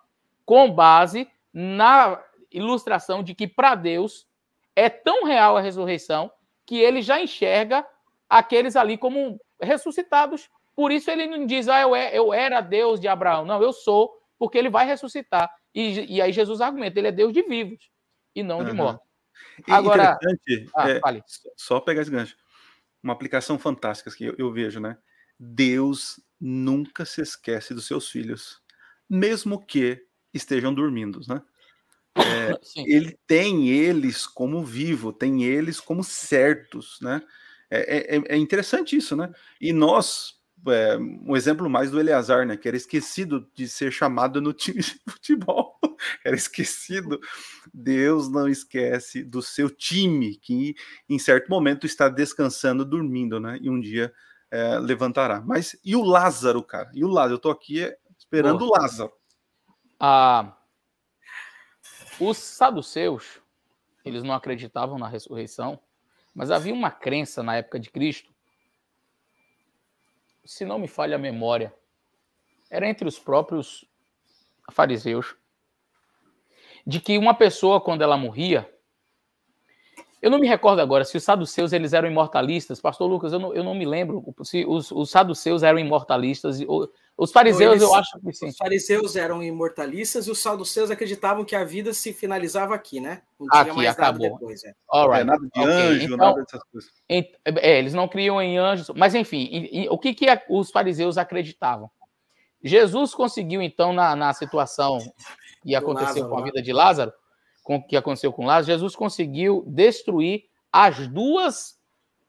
com 0.46 0.72
base 0.72 1.28
na 1.54 2.22
ilustração 2.52 3.24
de 3.24 3.34
que 3.34 3.48
para 3.48 3.76
Deus 3.76 4.28
é 4.76 4.90
tão 4.90 5.26
real 5.26 5.58
a 5.58 5.62
ressurreição 5.62 6.32
que 6.66 6.78
ele 6.78 7.02
já 7.02 7.22
enxerga 7.22 7.86
aqueles 8.30 8.76
ali 8.76 8.98
como 8.98 9.40
ressuscitados. 9.62 10.50
Por 10.76 10.92
isso 10.92 11.12
ele 11.12 11.28
não 11.28 11.46
diz, 11.46 11.68
ah, 11.68 11.82
eu, 11.82 11.96
é, 11.96 12.18
eu 12.18 12.34
era 12.34 12.62
Deus 12.62 13.00
de 13.00 13.08
Abraão. 13.08 13.46
Não, 13.46 13.62
eu 13.62 13.74
sou, 13.74 14.12
porque 14.38 14.58
ele 14.58 14.70
vai 14.70 14.86
ressuscitar. 14.86 15.54
E, 15.74 16.16
e 16.16 16.22
aí 16.22 16.32
Jesus 16.32 16.62
argumenta, 16.62 17.00
ele 17.00 17.10
é 17.10 17.12
Deus 17.12 17.34
de 17.34 17.42
vivos 17.44 17.90
e 18.36 18.42
não 18.44 18.60
uhum. 18.60 18.66
de 18.66 18.74
mortos. 18.74 19.10
Agora, 19.68 20.18
ah, 20.76 20.90
é, 20.90 21.02
só 21.56 21.80
pegar 21.80 22.02
esse 22.02 22.12
gancho. 22.12 22.36
Uma 23.02 23.14
aplicação 23.14 23.58
fantástica 23.58 24.12
que 24.12 24.26
eu, 24.26 24.36
eu 24.38 24.52
vejo, 24.52 24.80
né? 24.80 24.98
Deus 25.40 26.20
nunca 26.40 27.06
se 27.06 27.22
esquece 27.22 27.74
dos 27.74 27.88
seus 27.88 28.10
filhos, 28.10 28.62
mesmo 29.10 29.66
que 29.66 30.06
estejam 30.34 30.74
dormindo, 30.74 31.20
né? 31.28 31.42
É, 32.16 32.60
ele 32.86 33.18
tem 33.26 33.70
eles 33.70 34.26
como 34.26 34.64
vivo, 34.64 35.14
tem 35.14 35.44
eles 35.44 35.80
como 35.80 36.04
certos, 36.04 37.00
né? 37.02 37.22
É, 37.70 38.16
é, 38.16 38.24
é, 38.30 38.38
interessante 38.38 38.96
isso, 38.96 39.16
né? 39.16 39.32
E 39.62 39.72
nós, 39.72 40.36
é, 40.68 40.98
um 40.98 41.36
exemplo 41.36 41.70
mais 41.70 41.92
do 41.92 42.00
Eleazar, 42.00 42.46
né? 42.46 42.58
Que 42.58 42.68
era 42.68 42.78
esquecido 42.78 43.48
de 43.56 43.68
ser 43.68 43.92
chamado 43.92 44.42
no 44.42 44.52
time 44.54 44.82
de 44.82 45.00
futebol. 45.08 45.78
era 46.26 46.36
esquecido. 46.36 47.20
Deus 47.74 48.30
não 48.30 48.48
esquece 48.48 49.24
do 49.24 49.42
seu 49.42 49.70
time, 49.70 50.36
que 50.38 50.76
em 51.08 51.20
certo 51.20 51.50
momento 51.50 51.86
está 51.86 52.10
descansando, 52.10 52.84
dormindo, 52.84 53.40
né? 53.40 53.60
E 53.62 53.70
um 53.70 53.80
dia 53.80 54.12
é, 54.50 54.80
levantará. 54.80 55.42
Mas 55.42 55.80
e 55.84 55.96
o 55.96 56.04
Lázaro, 56.04 56.64
cara? 56.64 56.90
E 56.94 57.04
o 57.04 57.08
Lázaro? 57.08 57.36
Eu 57.36 57.40
tô 57.40 57.52
aqui 57.52 57.94
esperando 58.18 58.60
Boa. 58.60 58.78
o 58.78 58.82
Lázaro. 58.82 59.12
Ah, 60.00 60.58
os 62.20 62.38
saduceus, 62.38 63.42
eles 64.04 64.24
não 64.24 64.34
acreditavam 64.34 64.98
na 64.98 65.08
ressurreição 65.08 65.80
mas 66.34 66.52
havia 66.52 66.74
uma 66.74 66.92
crença 66.92 67.44
na 67.44 67.58
época 67.58 67.80
de 67.80 67.90
Cristo, 67.90 68.34
se 70.46 70.66
não 70.66 70.80
me 70.80 70.88
falha 70.88 71.16
a 71.16 71.20
memória, 71.20 71.74
era 72.70 72.88
entre 72.88 73.08
os 73.08 73.20
próprios 73.20 73.86
fariseus, 74.72 75.36
de 76.86 77.00
que 77.00 77.18
uma 77.18 77.34
pessoa, 77.34 77.80
quando 77.82 78.02
ela 78.02 78.18
morria, 78.18 78.68
eu 80.22 80.30
não 80.30 80.40
me 80.40 80.48
recordo 80.48 80.80
agora 80.80 81.06
se 81.06 81.16
os 81.16 81.24
saduceus 81.24 81.72
eles 81.72 81.94
eram 81.94 82.10
imortalistas. 82.10 82.82
Pastor 82.82 83.08
Lucas, 83.08 83.32
eu 83.32 83.40
não, 83.40 83.54
eu 83.54 83.64
não 83.64 83.74
me 83.74 83.86
lembro 83.86 84.24
se 84.44 84.66
os, 84.66 84.92
os 84.92 85.10
saduceus 85.10 85.64
eram 85.64 85.80
imortalistas 85.80 86.60
ou, 86.68 86.92
Os 87.20 87.34
fariseus, 87.34 87.72
eles, 87.74 87.84
eu 87.84 87.94
acho 87.94 88.18
que 88.18 88.32
sim. 88.32 88.48
Os 88.48 88.56
fariseus 88.56 89.18
eram 89.18 89.44
imortalistas 89.44 90.26
e 90.26 90.32
os 90.32 90.40
saduceus 90.40 90.90
acreditavam 90.90 91.44
que 91.44 91.54
a 91.54 91.66
vida 91.66 91.94
se 91.94 92.14
finalizava 92.14 92.74
aqui, 92.74 93.02
né? 93.02 93.24
Não 93.38 93.46
tinha 93.50 93.62
aqui, 93.62 93.76
mais 93.76 93.90
acabou. 93.90 94.22
nada 94.22 94.34
depois. 94.36 94.64
É. 94.64 94.74
Right. 94.94 95.20
É, 95.20 95.24
nada 95.26 95.40
de 95.42 95.48
okay. 95.48 95.64
anjo, 95.66 96.06
então, 96.06 96.18
nada 96.18 96.42
dessas 96.42 96.64
coisas. 96.72 96.90
É, 97.10 97.78
eles 97.78 97.94
não 97.94 98.08
criam 98.08 98.42
em 98.42 98.58
anjos. 98.58 98.90
Mas, 98.96 99.16
enfim, 99.16 99.86
o 99.90 99.98
que, 99.98 100.14
que 100.14 100.28
os 100.50 100.72
fariseus 100.72 101.18
acreditavam? 101.18 101.92
Jesus 102.64 103.14
conseguiu, 103.14 103.62
então, 103.62 103.92
na, 103.92 104.16
na 104.16 104.34
situação 104.34 105.00
que 105.62 105.76
aconteceu 105.76 106.24
Lázaro, 106.24 106.30
com 106.30 106.38
a 106.38 106.44
vida 106.44 106.62
de 106.62 106.72
Lázaro, 106.72 107.14
com 107.64 107.76
o 107.76 107.86
que 107.86 107.98
aconteceu 107.98 108.32
com 108.32 108.46
Lázaro, 108.46 108.68
Jesus 108.68 108.96
conseguiu 108.96 109.66
destruir 109.68 110.46
as 110.72 111.06
duas 111.06 111.78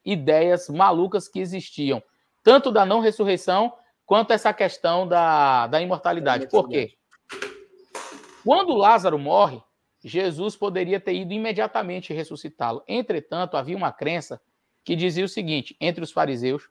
ideias 0.04 0.68
malucas 0.68 1.28
que 1.28 1.38
existiam, 1.38 2.02
tanto 2.42 2.72
da 2.72 2.84
não 2.84 2.98
ressurreição 2.98 3.72
quanto 4.10 4.32
essa 4.32 4.52
questão 4.52 5.06
da, 5.06 5.68
da 5.68 5.80
imortalidade. 5.80 6.48
Por 6.48 6.68
quê? 6.68 6.94
Quando 8.44 8.74
Lázaro 8.74 9.16
morre, 9.16 9.62
Jesus 10.02 10.56
poderia 10.56 10.98
ter 10.98 11.14
ido 11.14 11.32
imediatamente 11.32 12.12
ressuscitá-lo. 12.12 12.82
Entretanto, 12.88 13.56
havia 13.56 13.76
uma 13.76 13.92
crença 13.92 14.40
que 14.82 14.96
dizia 14.96 15.24
o 15.24 15.28
seguinte: 15.28 15.76
entre 15.80 16.02
os 16.02 16.10
fariseus, 16.10 16.68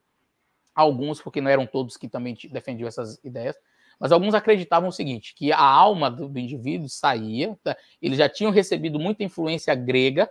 alguns, 0.75 1.21
porque 1.21 1.39
não 1.39 1.49
eram 1.49 1.65
todos 1.65 1.95
que 1.95 2.09
também 2.09 2.37
defendiam 2.51 2.89
essas 2.89 3.23
ideias, 3.23 3.55
mas 3.97 4.11
alguns 4.11 4.33
acreditavam 4.33 4.89
o 4.89 4.91
seguinte: 4.91 5.33
que 5.33 5.53
a 5.53 5.63
alma 5.63 6.11
do, 6.11 6.27
do 6.27 6.39
indivíduo 6.39 6.89
saía, 6.89 7.57
tá? 7.63 7.73
eles 8.01 8.17
já 8.17 8.27
tinham 8.27 8.51
recebido 8.51 8.99
muita 8.99 9.23
influência 9.23 9.73
grega 9.73 10.29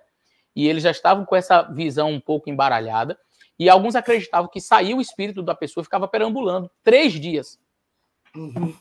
e 0.54 0.68
eles 0.68 0.82
já 0.82 0.90
estavam 0.90 1.24
com 1.24 1.34
essa 1.34 1.62
visão 1.62 2.10
um 2.10 2.20
pouco 2.20 2.50
embaralhada. 2.50 3.18
E 3.58 3.68
alguns 3.68 3.96
acreditavam 3.96 4.48
que 4.50 4.60
saía 4.60 4.96
o 4.96 5.00
espírito 5.00 5.42
da 5.42 5.54
pessoa 5.54 5.82
e 5.82 5.84
ficava 5.84 6.06
perambulando 6.06 6.70
três 6.82 7.12
dias. 7.14 7.58
Uhum. 8.34 8.74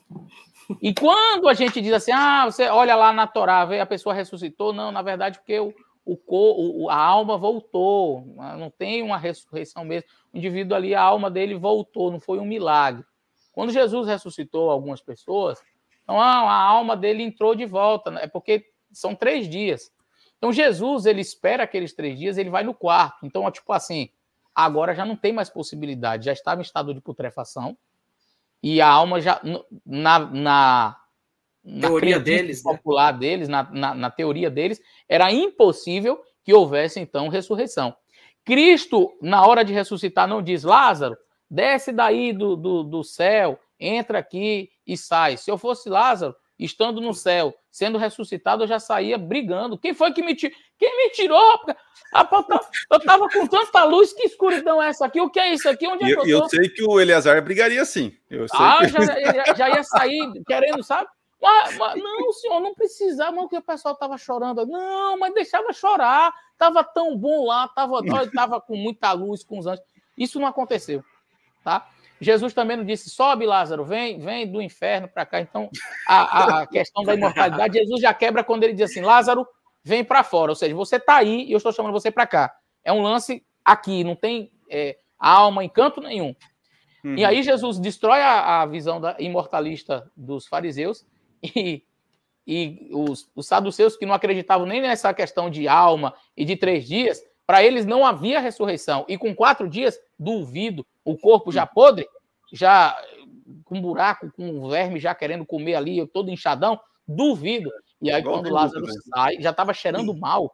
E 0.82 0.94
quando 0.94 1.48
a 1.48 1.54
gente 1.54 1.82
diz 1.82 1.94
assim, 1.94 2.12
ah, 2.12 2.46
você 2.46 2.68
olha 2.68 2.96
lá 2.96 3.14
na 3.14 3.26
Torá, 3.26 3.66
vê 3.66 3.80
a 3.80 3.86
pessoa 3.86 4.14
ressuscitou, 4.14 4.74
não, 4.74 4.92
na 4.92 5.02
verdade, 5.02 5.40
porque 5.40 5.58
o, 5.60 5.74
o, 6.06 6.84
o, 6.84 6.90
a 6.90 6.96
alma 6.96 7.38
voltou, 7.38 8.26
não 8.36 8.70
tem 8.70 9.02
uma 9.02 9.18
ressurreição 9.18 9.84
mesmo. 9.86 10.10
O 10.34 10.38
indivíduo 10.38 10.76
ali, 10.76 10.94
a 10.94 11.02
alma 11.02 11.32
dele 11.32 11.56
voltou, 11.56 12.12
não 12.12 12.20
foi 12.20 12.40
um 12.40 12.46
milagre. 12.46 13.04
Quando 13.54 13.72
Jesus 13.72 14.08
ressuscitou 14.08 14.70
algumas 14.70 15.02
pessoas, 15.02 15.60
então 16.04 16.20
ah, 16.20 16.42
a 16.42 16.62
alma 16.62 16.96
dele 16.96 17.24
entrou 17.24 17.56
de 17.56 17.66
volta, 17.66 18.12
é 18.20 18.28
porque 18.28 18.66
são 18.92 19.16
três 19.16 19.50
dias. 19.50 19.92
Então 20.38 20.54
Jesus, 20.54 21.06
ele 21.06 21.22
espera 21.22 21.64
aqueles 21.64 21.94
três 21.94 22.20
dias, 22.20 22.38
ele 22.38 22.50
vai 22.50 22.64
no 22.64 22.74
quarto. 22.74 23.26
Então, 23.26 23.50
tipo 23.50 23.74
assim, 23.74 24.10
agora 24.58 24.96
já 24.96 25.06
não 25.06 25.16
tem 25.16 25.32
mais 25.32 25.52
possibilidade, 25.52 26.26
já 26.26 26.34
estava 26.34 26.60
em 26.60 26.64
estado 26.64 26.92
de 26.92 27.00
putrefação 27.00 27.78
e 28.64 28.82
a 28.82 28.90
alma 28.90 29.22
já 29.22 29.40
na, 29.86 30.18
na, 30.18 30.98
na 31.64 31.88
teoria 31.88 32.20
deles, 32.20 32.64
né? 32.64 32.72
popular 32.72 33.14
né? 33.14 33.20
deles, 33.20 33.48
na, 33.48 33.64
na, 33.72 33.94
na 33.94 34.10
teoria 34.10 34.50
deles, 34.50 34.82
era 35.08 35.32
impossível 35.32 36.20
que 36.44 36.52
houvesse 36.52 37.00
então 37.00 37.28
ressurreição. 37.28 37.96
Cristo, 38.44 39.16
na 39.22 39.46
hora 39.46 39.64
de 39.64 39.74
ressuscitar, 39.74 40.28
não 40.28 40.42
diz 40.42 40.64
Lázaro, 40.64 41.16
desce 41.48 41.92
daí 41.92 42.34
do, 42.34 42.56
do, 42.56 42.82
do 42.82 43.04
céu, 43.04 43.60
entra 43.80 44.18
aqui 44.18 44.72
e 44.88 44.98
sai. 44.98 45.38
Se 45.38 45.52
eu 45.52 45.58
fosse 45.58 45.88
Lázaro, 45.88 46.36
estando 46.60 47.00
no 47.00 47.14
céu, 47.14 47.54
sendo 47.70 47.98
ressuscitado, 47.98 48.64
eu 48.64 48.68
já 48.68 48.80
saía 48.80 49.18
brigando. 49.18 49.78
Quem 49.78 49.94
foi 49.94 50.12
que 50.12 50.24
me 50.24 50.36
tirou? 50.36 50.58
Quem 50.78 50.98
me 50.98 51.10
tirou? 51.12 51.60
Eu 52.92 52.98
estava 52.98 53.30
com 53.30 53.48
tanta 53.48 53.84
luz, 53.84 54.14
que 54.14 54.24
escuridão 54.24 54.82
é 54.82 54.90
essa 54.90 55.06
aqui? 55.06 55.22
O 55.22 55.30
que 55.30 55.40
é 55.40 55.54
isso 55.54 55.70
aqui? 55.70 55.88
Onde 55.88 56.06
é 56.06 56.08
que 56.08 56.14
eu, 56.14 56.26
eu, 56.26 56.40
eu 56.40 56.50
sei 56.50 56.70
que 56.70 56.84
o 56.84 57.00
Eleazar 57.00 57.42
brigaria 57.44 57.84
sim. 57.86 58.16
Eu 58.30 58.48
sei 58.48 58.60
ah, 58.60 58.80
que... 58.80 58.88
já, 59.46 59.54
já, 59.54 59.70
ia 59.70 59.84
sair 59.84 60.44
querendo, 60.46 60.84
sabe? 60.84 61.08
Mas, 61.42 61.78
mas, 61.78 62.02
não, 62.02 62.32
senhor, 62.34 62.60
não 62.60 62.74
precisava, 62.74 63.32
mas 63.32 63.46
o 63.52 63.62
pessoal 63.62 63.94
estava 63.94 64.18
chorando. 64.18 64.66
Não, 64.66 65.20
mas 65.20 65.34
deixava 65.34 65.72
chorar. 65.72 66.34
Tava 66.58 66.84
tão 66.84 67.16
bom 67.16 67.46
lá, 67.46 67.68
tava, 67.68 68.02
tava 68.34 68.60
com 68.60 68.76
muita 68.76 69.12
luz, 69.12 69.44
com 69.44 69.60
os 69.60 69.68
anjos. 69.68 69.86
Isso 70.18 70.40
não 70.40 70.48
aconteceu, 70.48 71.04
tá? 71.64 71.88
Jesus 72.20 72.54
também 72.54 72.78
não 72.78 72.84
disse, 72.84 73.10
sobe 73.10 73.46
Lázaro, 73.46 73.86
vem, 73.86 74.20
vem 74.20 74.50
do 74.50 74.62
inferno 74.62 75.08
para 75.08 75.26
cá. 75.26 75.40
Então, 75.40 75.70
a, 76.08 76.62
a, 76.62 76.68
questão 76.68 77.04
da 77.04 77.14
imortalidade, 77.14 77.78
Jesus 77.78 78.02
já 78.02 78.14
quebra 78.14 78.44
quando 78.44 78.64
ele 78.64 78.74
diz 78.74 78.90
assim, 78.92 79.02
Lázaro, 79.02 79.48
vem 79.84 80.04
para 80.04 80.24
fora. 80.24 80.52
Ou 80.52 80.56
seja, 80.56 80.76
você 80.76 80.96
está 80.96 81.18
aí 81.18 81.46
e 81.46 81.52
eu 81.52 81.58
estou 81.58 81.72
chamando 81.72 81.94
você 81.94 82.10
para 82.10 82.26
cá. 82.28 82.56
É 82.84 82.92
um 82.92 83.02
lance 83.02 83.46
aqui, 83.64 84.04
não 84.04 84.16
tem 84.16 84.52
é, 84.70 84.98
alma, 85.20 85.64
encanto 85.64 86.02
nenhum. 86.02 86.36
Uhum. 87.04 87.16
E 87.16 87.24
aí 87.24 87.44
Jesus 87.44 87.80
destrói 87.80 88.22
a, 88.22 88.62
a, 88.62 88.66
visão 88.66 89.00
da 89.00 89.16
imortalista 89.20 90.10
dos 90.16 90.48
fariseus 90.48 91.06
e, 91.44 91.84
e 92.46 92.90
os, 92.92 93.30
os 93.36 93.46
saduceus 93.46 93.96
que 93.96 94.06
não 94.06 94.14
acreditavam 94.14 94.66
nem 94.66 94.82
nessa 94.82 95.14
questão 95.14 95.50
de 95.50 95.68
alma 95.68 96.14
e 96.36 96.44
de 96.44 96.56
três 96.56 96.88
dias, 96.88 97.22
para 97.48 97.64
eles 97.64 97.86
não 97.86 98.06
havia 98.06 98.42
ressurreição. 98.42 99.06
E 99.08 99.18
com 99.18 99.34
quatro 99.34 99.70
dias, 99.70 99.98
duvido, 100.20 100.86
o 101.04 101.18
corpo 101.18 101.50
já 101.50 101.66
podre, 101.66 102.06
já 102.52 102.96
com 103.64 103.82
buraco, 103.82 104.30
com 104.34 104.70
verme 104.70 105.00
já 105.00 105.16
querendo 105.16 105.46
comer 105.46 105.76
ali, 105.76 106.06
todo 106.08 106.30
inchadão, 106.30 106.78
duvido. 107.08 107.72
E 108.02 108.12
aí, 108.12 108.22
quando 108.22 108.50
Lázaro 108.50 108.86
sai, 109.14 109.38
já 109.40 109.52
estava 109.52 109.74
cheirando 109.74 110.14
mal. 110.14 110.54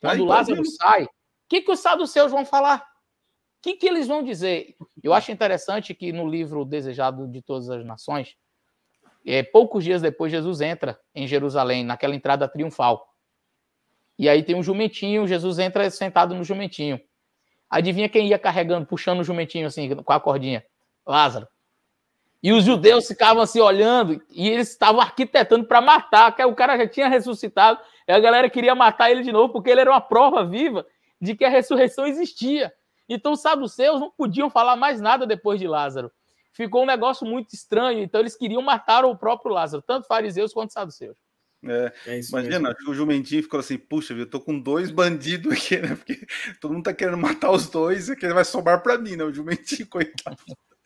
Quando 0.00 0.24
Lázaro 0.24 0.64
sai, 0.64 1.04
o 1.04 1.08
que, 1.46 1.60
que 1.60 1.70
os 1.70 1.80
saduceus 1.80 2.32
vão 2.32 2.44
falar? 2.46 2.78
O 2.78 3.62
que, 3.62 3.74
que 3.74 3.86
eles 3.86 4.08
vão 4.08 4.22
dizer? 4.22 4.74
Eu 5.02 5.12
acho 5.12 5.30
interessante 5.30 5.94
que 5.94 6.10
no 6.10 6.26
livro 6.26 6.64
Desejado 6.64 7.28
de 7.28 7.42
Todas 7.42 7.68
as 7.68 7.84
Nações, 7.84 8.34
é, 9.26 9.42
poucos 9.42 9.84
dias 9.84 10.00
depois, 10.00 10.32
Jesus 10.32 10.62
entra 10.62 10.98
em 11.14 11.26
Jerusalém, 11.26 11.84
naquela 11.84 12.14
entrada 12.14 12.48
triunfal. 12.48 13.06
E 14.20 14.28
aí 14.28 14.42
tem 14.42 14.54
um 14.54 14.62
jumentinho, 14.62 15.26
Jesus 15.26 15.58
entra 15.58 15.88
sentado 15.88 16.34
no 16.34 16.44
jumentinho. 16.44 17.00
Adivinha 17.70 18.06
quem 18.06 18.28
ia 18.28 18.38
carregando, 18.38 18.84
puxando 18.84 19.20
o 19.20 19.24
jumentinho 19.24 19.66
assim, 19.66 19.96
com 19.96 20.12
a 20.12 20.20
cordinha? 20.20 20.62
Lázaro. 21.06 21.48
E 22.42 22.52
os 22.52 22.62
judeus 22.62 23.08
ficavam 23.08 23.42
assim 23.42 23.60
olhando 23.60 24.22
e 24.28 24.46
eles 24.46 24.68
estavam 24.68 25.00
arquitetando 25.00 25.64
para 25.64 25.80
matar, 25.80 26.36
que 26.36 26.44
o 26.44 26.54
cara 26.54 26.76
já 26.76 26.86
tinha 26.86 27.08
ressuscitado, 27.08 27.80
e 28.06 28.12
a 28.12 28.20
galera 28.20 28.50
queria 28.50 28.74
matar 28.74 29.10
ele 29.10 29.22
de 29.22 29.32
novo, 29.32 29.54
porque 29.54 29.70
ele 29.70 29.80
era 29.80 29.90
uma 29.90 30.02
prova 30.02 30.44
viva 30.44 30.84
de 31.18 31.34
que 31.34 31.46
a 31.46 31.48
ressurreição 31.48 32.06
existia. 32.06 32.70
Então 33.08 33.32
os 33.32 33.40
saduceus 33.40 33.98
não 33.98 34.10
podiam 34.10 34.50
falar 34.50 34.76
mais 34.76 35.00
nada 35.00 35.26
depois 35.26 35.58
de 35.58 35.66
Lázaro. 35.66 36.12
Ficou 36.52 36.82
um 36.82 36.86
negócio 36.86 37.26
muito 37.26 37.54
estranho, 37.54 38.02
então 38.02 38.20
eles 38.20 38.36
queriam 38.36 38.60
matar 38.60 39.02
o 39.02 39.16
próprio 39.16 39.54
Lázaro, 39.54 39.82
tanto 39.82 40.06
fariseus 40.06 40.52
quanto 40.52 40.74
saduceus. 40.74 41.16
É, 41.62 41.92
é 42.06 42.20
imagina, 42.20 42.70
mesmo. 42.70 42.90
o 42.90 42.94
jumentinho 42.94 43.42
ficou 43.42 43.60
assim, 43.60 43.76
puxa, 43.76 44.14
eu 44.14 44.26
tô 44.26 44.40
com 44.40 44.58
dois 44.58 44.90
bandidos 44.90 45.52
aqui, 45.52 45.76
né? 45.76 45.94
Porque 45.94 46.26
todo 46.60 46.72
mundo 46.72 46.84
tá 46.84 46.94
querendo 46.94 47.18
matar 47.18 47.50
os 47.50 47.68
dois, 47.68 48.08
e 48.08 48.16
que 48.16 48.28
vai 48.32 48.44
sobrar 48.44 48.82
para 48.82 48.98
mim, 48.98 49.16
né? 49.16 49.24
O 49.24 49.32
jumentinho, 49.32 49.86
coitado. 49.88 50.38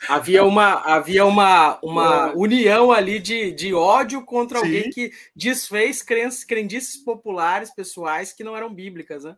Havia 0.09 0.45
uma, 0.45 0.83
havia 0.83 1.25
uma, 1.25 1.79
uma 1.83 2.31
é. 2.31 2.33
união 2.37 2.93
ali 2.93 3.19
de, 3.19 3.53
de 3.53 3.73
ódio 3.73 4.23
contra 4.25 4.59
Sim. 4.59 4.67
alguém 4.67 4.91
que 4.91 5.13
desfez 5.35 6.03
crenças, 6.03 6.45
crendices 6.45 6.97
populares, 6.97 7.73
pessoais, 7.73 8.33
que 8.33 8.45
não 8.45 8.57
eram 8.57 8.75
bíblicas, 8.75 9.25
né? 9.25 9.37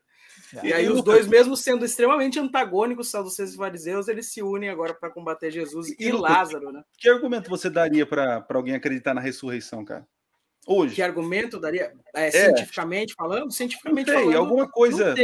É. 0.54 0.66
E 0.66 0.72
aí 0.72 0.88
os 0.88 1.02
dois, 1.02 1.26
mesmo 1.26 1.56
sendo 1.56 1.84
extremamente 1.84 2.38
antagônicos, 2.38 3.10
saduceus 3.10 3.54
e 3.54 3.56
fariseus, 3.56 4.08
eles 4.08 4.32
se 4.32 4.42
unem 4.42 4.68
agora 4.68 4.94
para 4.94 5.10
combater 5.10 5.50
Jesus 5.50 5.88
e, 5.90 5.96
e 5.98 6.12
Lázaro, 6.12 6.72
né? 6.72 6.82
Que 6.98 7.08
argumento 7.08 7.50
você 7.50 7.70
daria 7.70 8.06
para 8.06 8.44
alguém 8.50 8.74
acreditar 8.74 9.14
na 9.14 9.20
ressurreição, 9.20 9.84
cara? 9.84 10.06
Hoje. 10.66 10.96
Que 10.96 11.02
argumento 11.02 11.60
daria? 11.60 11.92
É, 12.12 12.26
é. 12.26 12.30
Cientificamente 12.30 13.14
falando? 13.14 13.52
Cientificamente 13.52 14.06
tem, 14.06 14.14
falando. 14.14 14.36
Alguma 14.36 14.68
coisa. 14.68 15.14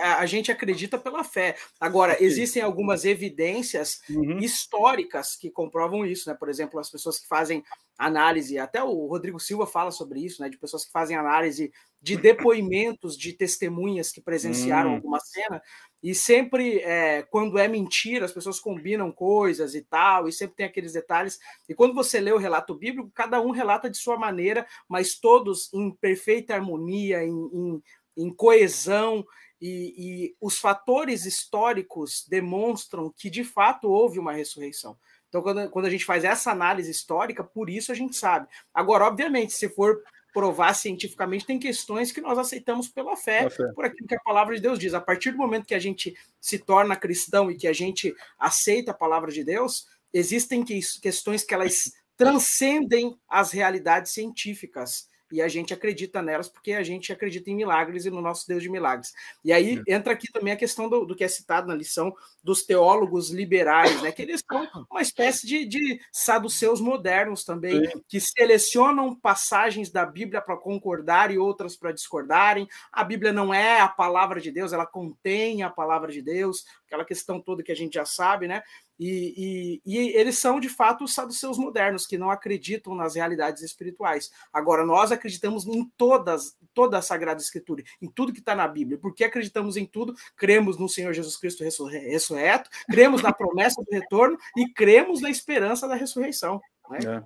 A, 0.00 0.20
a, 0.20 0.26
gente 0.26 0.50
acredita 0.50 0.96
pela 0.96 1.22
fé. 1.22 1.54
Agora, 1.78 2.16
existem 2.18 2.62
algumas 2.62 3.04
evidências 3.04 4.00
uhum. 4.08 4.38
históricas 4.38 5.36
que 5.36 5.50
comprovam 5.50 6.06
isso, 6.06 6.30
né? 6.30 6.34
Por 6.38 6.48
exemplo, 6.48 6.80
as 6.80 6.90
pessoas 6.90 7.18
que 7.18 7.28
fazem 7.28 7.62
análise, 7.98 8.58
até 8.58 8.82
o 8.82 9.06
Rodrigo 9.06 9.40
Silva 9.40 9.66
fala 9.66 9.90
sobre 9.90 10.20
isso, 10.20 10.42
né? 10.42 10.48
De 10.48 10.58
pessoas 10.58 10.84
que 10.84 10.92
fazem 10.92 11.16
análise 11.16 11.72
de 12.00 12.16
depoimentos 12.16 13.16
de 13.16 13.32
testemunhas 13.32 14.12
que 14.12 14.20
presenciaram 14.20 14.90
uhum. 14.90 14.96
alguma 14.96 15.18
cena. 15.18 15.60
E 16.02 16.14
sempre, 16.14 16.78
é, 16.80 17.22
quando 17.22 17.58
é 17.58 17.66
mentira, 17.66 18.24
as 18.24 18.32
pessoas 18.32 18.60
combinam 18.60 19.10
coisas 19.10 19.74
e 19.74 19.82
tal, 19.82 20.28
e 20.28 20.32
sempre 20.32 20.56
tem 20.56 20.66
aqueles 20.66 20.92
detalhes. 20.92 21.38
E 21.68 21.74
quando 21.74 21.94
você 21.94 22.20
lê 22.20 22.32
o 22.32 22.38
relato 22.38 22.74
bíblico, 22.74 23.10
cada 23.14 23.40
um 23.40 23.50
relata 23.50 23.90
de 23.90 23.96
sua 23.96 24.18
maneira, 24.18 24.66
mas 24.88 25.18
todos 25.18 25.72
em 25.72 25.90
perfeita 25.90 26.54
harmonia, 26.54 27.24
em, 27.24 27.32
em, 27.52 27.82
em 28.18 28.32
coesão. 28.32 29.26
E, 29.60 29.94
e 29.96 30.36
os 30.38 30.58
fatores 30.58 31.24
históricos 31.24 32.26
demonstram 32.28 33.10
que 33.16 33.30
de 33.30 33.42
fato 33.42 33.88
houve 33.88 34.18
uma 34.18 34.32
ressurreição. 34.32 34.96
Então, 35.28 35.42
quando, 35.42 35.68
quando 35.70 35.86
a 35.86 35.90
gente 35.90 36.04
faz 36.04 36.24
essa 36.24 36.50
análise 36.50 36.90
histórica, 36.90 37.42
por 37.42 37.68
isso 37.68 37.92
a 37.92 37.94
gente 37.94 38.16
sabe. 38.16 38.46
Agora, 38.72 39.04
obviamente, 39.04 39.52
se 39.52 39.68
for 39.68 40.02
provar 40.32 40.74
cientificamente, 40.74 41.46
tem 41.46 41.58
questões 41.58 42.12
que 42.12 42.20
nós 42.20 42.36
aceitamos 42.36 42.88
pela 42.88 43.16
fé, 43.16 43.48
fé, 43.48 43.72
por 43.72 43.86
aquilo 43.86 44.06
que 44.06 44.14
a 44.14 44.20
palavra 44.20 44.54
de 44.54 44.60
Deus 44.60 44.78
diz. 44.78 44.92
A 44.92 45.00
partir 45.00 45.30
do 45.30 45.38
momento 45.38 45.66
que 45.66 45.74
a 45.74 45.78
gente 45.78 46.14
se 46.38 46.58
torna 46.58 46.94
cristão 46.94 47.50
e 47.50 47.56
que 47.56 47.66
a 47.66 47.72
gente 47.72 48.14
aceita 48.38 48.90
a 48.90 48.94
palavra 48.94 49.32
de 49.32 49.42
Deus, 49.42 49.88
existem 50.12 50.62
questões 50.62 51.42
que 51.42 51.54
elas 51.54 51.92
transcendem 52.16 53.18
as 53.28 53.50
realidades 53.50 54.12
científicas 54.12 55.08
e 55.30 55.42
a 55.42 55.48
gente 55.48 55.74
acredita 55.74 56.22
nelas 56.22 56.48
porque 56.48 56.72
a 56.72 56.82
gente 56.82 57.12
acredita 57.12 57.50
em 57.50 57.56
milagres 57.56 58.06
e 58.06 58.10
no 58.10 58.20
nosso 58.20 58.46
Deus 58.46 58.62
de 58.62 58.68
milagres. 58.68 59.12
E 59.44 59.52
aí 59.52 59.82
entra 59.86 60.12
aqui 60.12 60.30
também 60.30 60.52
a 60.52 60.56
questão 60.56 60.88
do, 60.88 61.04
do, 61.04 61.16
que 61.16 61.24
é 61.24 61.28
citado 61.28 61.66
na 61.66 61.74
lição 61.74 62.14
dos 62.42 62.64
teólogos 62.64 63.30
liberais, 63.30 64.00
né? 64.02 64.12
Que 64.12 64.22
eles 64.22 64.42
são 64.48 64.86
uma 64.90 65.02
espécie 65.02 65.46
de, 65.46 65.64
de 65.66 66.00
saduceus 66.12 66.80
modernos 66.80 67.44
também, 67.44 67.84
Sim. 67.84 68.02
que 68.08 68.20
selecionam 68.20 69.14
passagens 69.14 69.90
da 69.90 70.06
Bíblia 70.06 70.40
para 70.40 70.56
concordar 70.56 71.30
e 71.30 71.38
outras 71.38 71.76
para 71.76 71.92
discordarem. 71.92 72.68
A 72.92 73.02
Bíblia 73.02 73.32
não 73.32 73.52
é 73.52 73.80
a 73.80 73.88
palavra 73.88 74.40
de 74.40 74.50
Deus, 74.50 74.72
ela 74.72 74.86
contém 74.86 75.62
a 75.62 75.70
palavra 75.70 76.12
de 76.12 76.22
Deus, 76.22 76.64
aquela 76.86 77.04
questão 77.04 77.40
toda 77.40 77.62
que 77.62 77.72
a 77.72 77.76
gente 77.76 77.94
já 77.94 78.04
sabe, 78.04 78.46
né? 78.46 78.62
E, 78.98 79.80
e, 79.84 79.94
e, 79.94 80.08
eles 80.16 80.38
são, 80.38 80.58
de 80.58 80.68
fato, 80.68 81.04
os 81.04 81.14
saduceus 81.14 81.58
modernos, 81.58 82.06
que 82.06 82.16
não 82.16 82.30
acreditam 82.30 82.94
nas 82.94 83.14
realidades 83.14 83.62
espirituais. 83.62 84.30
Agora, 84.52 84.84
nós 84.84 85.12
acreditamos 85.12 85.66
em 85.66 85.84
todas, 85.96 86.56
toda 86.72 86.98
a 86.98 87.02
Sagrada 87.02 87.40
Escritura, 87.40 87.82
em 88.00 88.10
tudo 88.10 88.32
que 88.32 88.40
está 88.40 88.54
na 88.54 88.66
Bíblia. 88.66 88.98
Porque 88.98 89.24
acreditamos 89.24 89.76
em 89.76 89.84
tudo, 89.84 90.14
cremos 90.36 90.78
no 90.78 90.88
Senhor 90.88 91.12
Jesus 91.12 91.36
Cristo 91.36 91.62
ressurreto, 91.62 92.70
cremos 92.90 93.22
na 93.22 93.32
promessa 93.32 93.82
do 93.82 93.90
retorno 93.90 94.38
e 94.56 94.72
cremos 94.72 95.20
na 95.20 95.30
esperança 95.30 95.86
da 95.86 95.94
ressurreição. 95.94 96.60
Né? 96.90 96.98
É. 97.04 97.22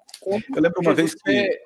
Eu 0.55 0.63
lembro 0.63 0.81
uma 0.81 0.95
Jesus 0.95 0.97
vez 0.97 1.15
que 1.15 1.61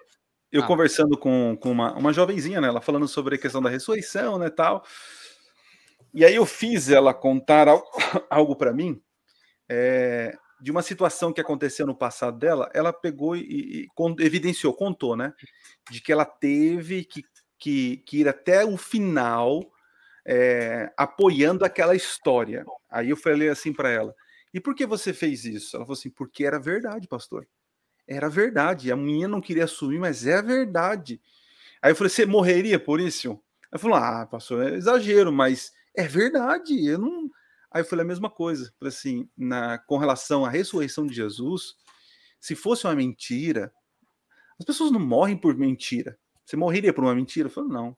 eu 0.52 0.62
ah. 0.62 0.66
conversando 0.66 1.18
com, 1.18 1.56
com 1.60 1.70
uma, 1.70 1.94
uma 1.94 2.12
jovenzinha, 2.12 2.60
né, 2.60 2.68
ela 2.68 2.80
falando 2.80 3.08
sobre 3.08 3.34
a 3.34 3.38
questão 3.38 3.60
da 3.60 3.68
ressurreição, 3.68 4.38
né, 4.38 4.50
tal. 4.50 4.84
E 6.12 6.24
aí 6.24 6.36
eu 6.36 6.46
fiz 6.46 6.88
ela 6.90 7.12
contar 7.12 7.66
algo, 7.68 7.84
algo 8.30 8.56
para 8.56 8.72
mim, 8.72 9.02
é, 9.74 10.38
de 10.60 10.70
uma 10.70 10.82
situação 10.82 11.32
que 11.32 11.40
aconteceu 11.40 11.84
no 11.84 11.96
passado 11.96 12.38
dela, 12.38 12.70
ela 12.72 12.92
pegou 12.92 13.36
e, 13.36 13.42
e 13.42 13.88
evidenciou, 14.20 14.72
contou, 14.72 15.16
né? 15.16 15.34
De 15.90 16.00
que 16.00 16.12
ela 16.12 16.24
teve 16.24 17.04
que, 17.04 17.24
que, 17.58 17.96
que 18.06 18.18
ir 18.18 18.28
até 18.28 18.64
o 18.64 18.76
final 18.76 19.68
é, 20.24 20.92
apoiando 20.96 21.64
aquela 21.64 21.96
história. 21.96 22.64
Aí 22.88 23.10
eu 23.10 23.16
falei 23.16 23.48
assim 23.48 23.72
para 23.72 23.90
ela: 23.90 24.14
e 24.52 24.60
por 24.60 24.74
que 24.74 24.86
você 24.86 25.12
fez 25.12 25.44
isso? 25.44 25.76
Ela 25.76 25.84
falou 25.84 25.98
assim: 25.98 26.10
porque 26.10 26.44
era 26.44 26.60
verdade, 26.60 27.08
pastor. 27.08 27.46
Era 28.06 28.28
verdade. 28.28 28.92
A 28.92 28.96
minha 28.96 29.26
não 29.26 29.40
queria 29.40 29.64
assumir, 29.64 29.98
mas 29.98 30.24
é 30.24 30.40
verdade. 30.40 31.20
Aí 31.82 31.90
eu 31.90 31.96
falei: 31.96 32.10
você 32.10 32.24
morreria 32.24 32.78
por 32.78 33.00
isso? 33.00 33.40
Ela 33.72 33.80
falou: 33.80 33.96
ah, 33.96 34.24
pastor, 34.24 34.72
é 34.72 34.76
exagero, 34.76 35.32
mas 35.32 35.72
é 35.96 36.06
verdade. 36.06 36.86
Eu 36.86 36.98
não 36.98 37.28
Aí 37.74 37.80
eu 37.80 37.84
falei 37.84 38.04
a 38.04 38.08
mesma 38.08 38.30
coisa, 38.30 38.72
assim, 38.82 39.28
na, 39.36 39.78
com 39.78 39.98
relação 39.98 40.44
à 40.44 40.48
ressurreição 40.48 41.04
de 41.04 41.12
Jesus, 41.12 41.74
se 42.40 42.54
fosse 42.54 42.86
uma 42.86 42.94
mentira, 42.94 43.72
as 44.56 44.64
pessoas 44.64 44.92
não 44.92 45.00
morrem 45.00 45.36
por 45.36 45.56
mentira. 45.56 46.16
Você 46.46 46.56
morreria 46.56 46.92
por 46.92 47.02
uma 47.02 47.16
mentira? 47.16 47.48
Eu 47.48 47.50
falei, 47.50 47.70
não. 47.70 47.96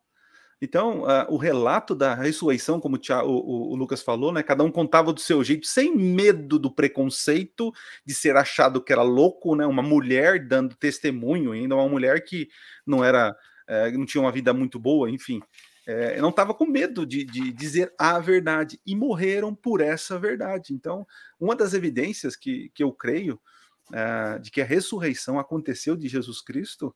Então, 0.62 1.02
uh, 1.02 1.26
o 1.28 1.36
relato 1.36 1.94
da 1.94 2.14
ressurreição, 2.14 2.80
como 2.80 2.96
o, 2.96 2.98
Thiago, 2.98 3.28
o, 3.28 3.72
o, 3.72 3.76
Lucas 3.76 4.02
falou, 4.02 4.32
né, 4.32 4.42
cada 4.42 4.64
um 4.64 4.72
contava 4.72 5.12
do 5.12 5.20
seu 5.20 5.44
jeito, 5.44 5.66
sem 5.66 5.94
medo 5.94 6.58
do 6.58 6.70
preconceito 6.70 7.70
de 8.06 8.14
ser 8.14 8.34
achado 8.34 8.82
que 8.82 8.94
era 8.94 9.02
louco, 9.02 9.54
né, 9.54 9.66
uma 9.66 9.82
mulher 9.82 10.48
dando 10.48 10.74
testemunho, 10.74 11.52
ainda 11.52 11.74
uma 11.74 11.86
mulher 11.86 12.24
que 12.24 12.48
não 12.86 13.04
era, 13.04 13.36
uh, 13.68 13.98
não 13.98 14.06
tinha 14.06 14.22
uma 14.22 14.32
vida 14.32 14.54
muito 14.54 14.78
boa, 14.78 15.10
enfim 15.10 15.42
é, 15.86 16.20
não 16.20 16.30
estava 16.30 16.52
com 16.52 16.66
medo 16.66 17.06
de, 17.06 17.24
de, 17.24 17.52
dizer 17.52 17.94
a 17.96 18.18
verdade 18.18 18.80
e 18.84 18.96
morreram 18.96 19.54
por 19.54 19.80
essa 19.80 20.18
verdade. 20.18 20.74
Então, 20.74 21.06
uma 21.38 21.54
das 21.54 21.74
evidências 21.74 22.34
que, 22.34 22.70
que 22.74 22.82
eu 22.82 22.92
creio 22.92 23.40
é, 23.92 24.38
de 24.38 24.50
que 24.50 24.60
a 24.60 24.64
ressurreição 24.64 25.38
aconteceu 25.38 25.96
de 25.96 26.08
Jesus 26.08 26.42
Cristo 26.42 26.94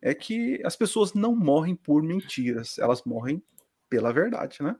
é 0.00 0.14
que 0.14 0.60
as 0.64 0.74
pessoas 0.74 1.12
não 1.12 1.36
morrem 1.36 1.76
por 1.76 2.02
mentiras, 2.02 2.78
elas 2.78 3.04
morrem 3.04 3.42
pela 3.88 4.12
verdade, 4.12 4.62
né? 4.62 4.74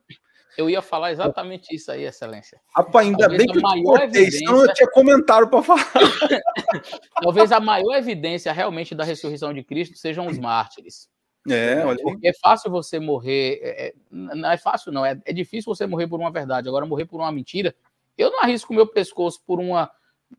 Eu 0.56 0.68
ia 0.68 0.82
falar 0.82 1.12
exatamente 1.12 1.74
isso 1.74 1.90
aí, 1.90 2.04
Excelência. 2.04 2.60
Rapaz, 2.76 3.06
ainda 3.06 3.26
Talvez 3.26 3.38
bem 3.38 3.52
que 3.52 3.58
eu 3.58 3.82
cortei, 3.82 4.06
evidência... 4.06 4.38
senão 4.38 4.64
eu 4.64 4.74
tinha 4.74 4.90
comentário 4.90 5.48
para 5.48 5.62
falar. 5.62 5.92
Talvez 7.22 7.52
a 7.52 7.60
maior 7.60 7.94
evidência 7.94 8.52
realmente 8.52 8.94
da 8.94 9.04
ressurreição 9.04 9.54
de 9.54 9.62
Cristo 9.62 9.96
sejam 9.96 10.26
os 10.26 10.38
mártires. 10.38 11.08
É, 11.48 11.84
olha 11.84 11.98
Porque 12.02 12.28
é 12.28 12.32
fácil 12.34 12.70
você 12.70 13.00
morrer. 13.00 13.58
É, 13.62 13.86
é, 13.86 13.94
não 14.10 14.50
é 14.50 14.56
fácil, 14.56 14.92
não. 14.92 15.04
É, 15.04 15.20
é 15.24 15.32
difícil 15.32 15.74
você 15.74 15.86
morrer 15.86 16.06
por 16.06 16.20
uma 16.20 16.30
verdade. 16.30 16.68
Agora, 16.68 16.86
morrer 16.86 17.04
por 17.04 17.20
uma 17.20 17.32
mentira. 17.32 17.74
Eu 18.16 18.30
não 18.30 18.40
arrisco 18.40 18.72
meu 18.72 18.86
pescoço 18.86 19.42
por 19.44 19.58
uma, 19.58 19.90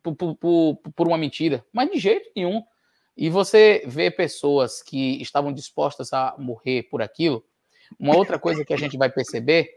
por, 0.02 0.16
por, 0.36 0.78
por 0.96 1.08
uma 1.08 1.18
mentira, 1.18 1.66
mas 1.74 1.90
de 1.90 2.00
jeito 2.00 2.30
nenhum. 2.36 2.64
E 3.16 3.30
você 3.30 3.84
vê 3.86 4.10
pessoas 4.10 4.82
que 4.82 5.22
estavam 5.22 5.54
dispostas 5.54 6.14
a 6.14 6.36
morrer 6.38 6.84
por 6.84 7.02
aquilo. 7.02 7.44
Uma 8.00 8.16
outra 8.16 8.40
coisa 8.40 8.66
que 8.66 8.74
a 8.74 8.78
gente 8.78 8.98
vai 8.98 9.10
perceber 9.10 9.70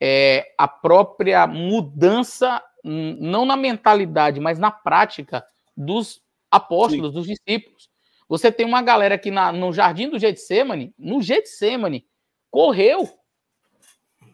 é 0.00 0.52
a 0.58 0.68
própria 0.68 1.46
mudança, 1.46 2.62
não 2.84 3.44
na 3.44 3.56
mentalidade, 3.56 4.38
mas 4.38 4.58
na 4.58 4.70
prática 4.70 5.44
dos 5.76 6.22
apóstolos, 6.50 7.08
Sim. 7.08 7.14
dos 7.14 7.26
discípulos. 7.26 7.90
Você 8.34 8.50
tem 8.50 8.66
uma 8.66 8.82
galera 8.82 9.16
que 9.16 9.30
na, 9.30 9.52
no 9.52 9.72
jardim 9.72 10.08
do 10.08 10.18
Getsemane, 10.18 10.92
no 10.98 11.22
Getsemane, 11.22 12.04
correu. 12.50 13.08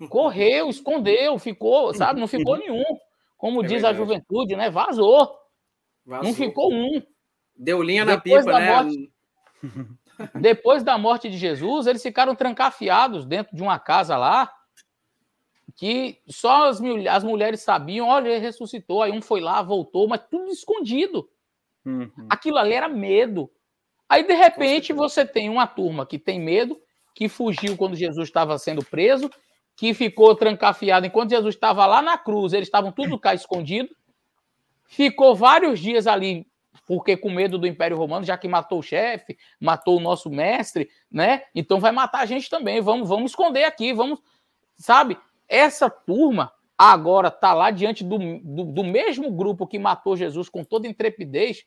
Correu, 0.09 0.71
escondeu, 0.71 1.39
ficou, 1.39 1.93
sabe? 1.93 2.19
Não 2.19 2.27
ficou 2.27 2.57
nenhum. 2.57 2.83
Como 3.37 3.61
é 3.63 3.67
diz 3.67 3.83
verdade. 3.83 3.97
a 3.97 3.99
juventude, 3.99 4.57
né? 4.57 4.71
Vazou. 4.71 5.37
Vazou. 6.07 6.25
Não 6.25 6.35
ficou 6.35 6.73
um. 6.73 7.03
Deu 7.55 7.83
linha 7.83 8.07
na 8.07 8.17
Depois 8.17 8.47
pipa, 8.47 8.59
né? 8.59 8.75
Morte, 8.75 9.13
depois 10.41 10.83
da 10.83 10.97
morte 10.97 11.29
de 11.29 11.37
Jesus, 11.37 11.87
eles 11.87 12.03
ficaram 12.03 12.35
trancafiados 12.35 13.27
dentro 13.27 13.55
de 13.55 13.63
uma 13.63 13.79
casa 13.79 14.17
lá, 14.17 14.51
que 15.77 16.23
só 16.27 16.71
as, 16.71 16.81
as 17.11 17.23
mulheres 17.23 17.61
sabiam, 17.61 18.09
olha, 18.09 18.31
ele 18.31 18.39
ressuscitou, 18.39 19.03
aí 19.03 19.13
um 19.13 19.21
foi 19.21 19.43
lá, 19.43 19.61
voltou, 19.61 20.09
mas 20.09 20.23
tudo 20.31 20.51
escondido. 20.51 21.29
Uhum. 21.85 22.11
Aquilo 22.31 22.57
ali 22.57 22.73
era 22.73 22.89
medo. 22.89 23.51
Aí, 24.11 24.25
de 24.25 24.35
repente, 24.35 24.93
você 24.93 25.25
tem 25.25 25.49
uma 25.49 25.69
turma 25.69 26.05
que 26.05 26.19
tem 26.19 26.41
medo, 26.41 26.77
que 27.15 27.29
fugiu 27.29 27.77
quando 27.77 27.95
Jesus 27.95 28.27
estava 28.27 28.59
sendo 28.59 28.85
preso, 28.85 29.31
que 29.77 29.95
ficou 29.95 30.35
trancafiado 30.35 31.07
enquanto 31.07 31.31
Jesus 31.31 31.55
estava 31.55 31.87
lá 31.87 32.03
na 32.03 32.19
cruz, 32.19 32.53
eles 32.53 32.67
estavam 32.67 32.91
tudo 32.91 33.17
cá 33.21 33.35
escondido, 33.35 33.89
ficou 34.89 35.37
vários 35.37 35.79
dias 35.79 36.09
ali, 36.09 36.45
porque 36.89 37.17
com 37.17 37.31
medo 37.31 37.57
do 37.57 37.69
Império 37.69 37.97
Romano, 37.97 38.27
já 38.27 38.37
que 38.37 38.49
matou 38.49 38.81
o 38.81 38.83
chefe, 38.83 39.39
matou 39.61 39.99
o 39.99 40.01
nosso 40.01 40.29
mestre, 40.29 40.91
né? 41.09 41.45
Então 41.55 41.79
vai 41.79 41.93
matar 41.93 42.23
a 42.23 42.27
gente 42.27 42.51
também, 42.51 42.81
vamos, 42.81 43.09
vamos 43.09 43.31
esconder 43.31 43.63
aqui, 43.63 43.93
vamos, 43.93 44.19
sabe? 44.77 45.17
Essa 45.49 45.89
turma 45.89 46.53
agora 46.77 47.29
está 47.29 47.55
lá 47.55 47.71
diante 47.71 48.03
do, 48.03 48.19
do, 48.19 48.65
do 48.65 48.83
mesmo 48.83 49.31
grupo 49.31 49.69
que 49.69 49.79
matou 49.79 50.17
Jesus 50.17 50.49
com 50.49 50.65
toda 50.65 50.89
intrepidez, 50.89 51.65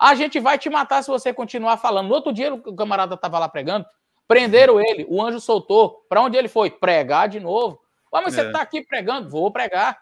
a 0.00 0.14
gente 0.14 0.40
vai 0.40 0.58
te 0.58 0.70
matar 0.70 1.02
se 1.02 1.10
você 1.10 1.30
continuar 1.30 1.76
falando. 1.76 2.08
No 2.08 2.14
outro 2.14 2.32
dia, 2.32 2.54
o 2.54 2.74
camarada 2.74 3.16
estava 3.16 3.38
lá 3.38 3.46
pregando, 3.50 3.84
prenderam 4.26 4.80
ele, 4.80 5.06
o 5.06 5.22
anjo 5.22 5.38
soltou. 5.38 6.06
Para 6.08 6.22
onde 6.22 6.38
ele 6.38 6.48
foi? 6.48 6.70
Pregar 6.70 7.28
de 7.28 7.38
novo. 7.38 7.78
Ah, 8.10 8.22
mas 8.22 8.32
é. 8.32 8.40
você 8.40 8.46
está 8.46 8.62
aqui 8.62 8.82
pregando? 8.82 9.28
Vou 9.28 9.52
pregar. 9.52 10.00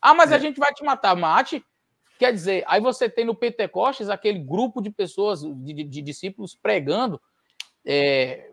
Ah, 0.00 0.14
mas 0.14 0.30
é. 0.30 0.36
a 0.36 0.38
gente 0.38 0.60
vai 0.60 0.72
te 0.72 0.84
matar. 0.84 1.16
Mate. 1.16 1.64
Quer 2.20 2.32
dizer, 2.32 2.62
aí 2.68 2.80
você 2.80 3.08
tem 3.08 3.24
no 3.24 3.34
Pentecostes 3.34 4.08
aquele 4.08 4.38
grupo 4.38 4.80
de 4.80 4.90
pessoas, 4.90 5.40
de, 5.40 5.72
de, 5.72 5.82
de 5.82 6.02
discípulos 6.02 6.54
pregando, 6.54 7.20
é, 7.84 8.48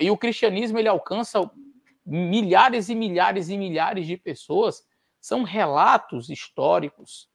e 0.00 0.10
o 0.10 0.16
cristianismo 0.16 0.78
ele 0.78 0.88
alcança 0.88 1.50
milhares 2.06 2.88
e 2.88 2.94
milhares 2.94 3.50
e 3.50 3.58
milhares 3.58 4.06
de 4.06 4.16
pessoas. 4.16 4.82
São 5.20 5.42
relatos 5.42 6.30
históricos 6.30 7.28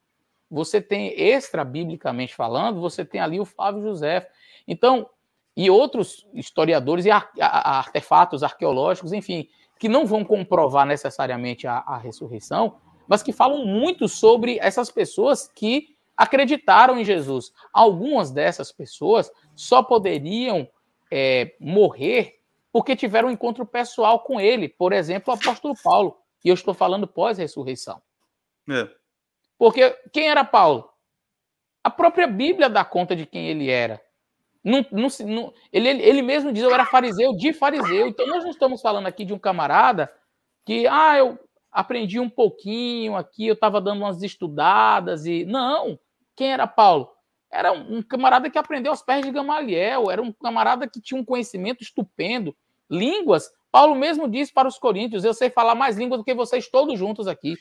você 0.52 0.82
tem, 0.82 1.14
extra 1.18 1.64
biblicamente 1.64 2.36
falando, 2.36 2.82
você 2.82 3.06
tem 3.06 3.22
ali 3.22 3.40
o 3.40 3.46
Flávio 3.46 3.82
José. 3.82 4.30
Então, 4.68 5.10
e 5.56 5.70
outros 5.70 6.28
historiadores 6.34 7.06
e 7.06 7.12
artefatos 7.12 8.44
arqueológicos, 8.44 9.14
enfim, 9.14 9.48
que 9.80 9.88
não 9.88 10.06
vão 10.06 10.26
comprovar 10.26 10.86
necessariamente 10.86 11.66
a, 11.66 11.78
a 11.80 11.98
ressurreição, 11.98 12.78
mas 13.08 13.24
que 13.24 13.32
falam 13.32 13.66
muito 13.66 14.08
sobre 14.08 14.60
essas 14.62 14.92
pessoas 14.92 15.48
que 15.48 15.96
acreditaram 16.16 17.00
em 17.00 17.06
Jesus. 17.06 17.52
Algumas 17.74 18.30
dessas 18.30 18.72
pessoas 18.72 19.32
só 19.56 19.82
poderiam 19.82 20.68
é, 21.12 21.56
morrer 21.60 22.40
porque 22.72 22.96
tiveram 22.96 23.28
um 23.28 23.32
encontro 23.32 23.66
pessoal 23.66 24.20
com 24.20 24.40
ele. 24.40 24.70
Por 24.70 24.94
exemplo, 24.94 25.34
o 25.34 25.38
apóstolo 25.38 25.76
Paulo. 25.84 26.18
E 26.44 26.50
eu 26.50 26.54
estou 26.54 26.74
falando 26.74 27.08
pós-ressurreição. 27.08 28.02
É. 28.70 28.88
Porque 29.62 29.96
quem 30.12 30.28
era 30.28 30.44
Paulo? 30.44 30.90
A 31.84 31.90
própria 31.92 32.26
Bíblia 32.26 32.68
dá 32.68 32.84
conta 32.84 33.16
de 33.16 33.28
quem 33.28 33.48
ele 33.48 33.70
era. 33.70 34.02
Não, 34.64 34.84
não, 34.92 35.08
não, 35.28 35.54
ele, 35.72 35.88
ele 35.88 36.24
mesmo 36.24 36.52
diz, 36.52 36.64
eu 36.64 36.74
era 36.74 36.84
fariseu 36.84 37.36
de 37.38 37.54
fariseu. 37.54 38.08
Então, 38.08 38.26
nós 38.26 38.44
não 38.44 38.50
estamos 38.50 38.82
falando 38.82 39.06
aqui 39.06 39.24
de 39.24 39.36
um 39.36 39.38
camarada 39.38 40.12
que, 40.66 40.88
ah, 40.88 41.16
eu 41.16 41.38
aprendi 41.72 42.20
um 42.20 42.28
pouquinho 42.28 43.16
aqui, 43.16 43.46
eu 43.46 43.54
estava 43.54 43.80
dando 43.80 44.00
umas 44.02 44.24
estudadas 44.24 45.28
e. 45.28 45.46
Não! 45.46 46.00
Quem 46.36 46.52
era 46.52 46.66
Paulo? 46.66 47.12
Era 47.52 47.72
um 47.72 48.02
camarada 48.02 48.50
que 48.50 48.58
aprendeu 48.58 48.92
aos 48.92 49.04
pés 49.04 49.24
de 49.24 49.32
Gamaliel, 49.32 50.10
era 50.10 50.24
um 50.24 50.32
camarada 50.32 50.90
que 50.90 51.00
tinha 51.00 51.22
um 51.22 51.24
conhecimento 51.24 51.84
estupendo. 51.84 52.58
Línguas, 52.90 53.52
Paulo 53.72 53.96
mesmo 53.96 54.28
disse 54.28 54.52
para 54.52 54.68
os 54.68 54.78
coríntios: 54.78 55.24
Eu 55.24 55.34
sei 55.34 55.50
falar 55.50 55.76
mais 55.76 55.98
línguas 55.98 56.20
do 56.20 56.24
que 56.24 56.34
vocês 56.34 56.68
todos 56.68 57.00
juntos 57.00 57.28
aqui. 57.28 57.56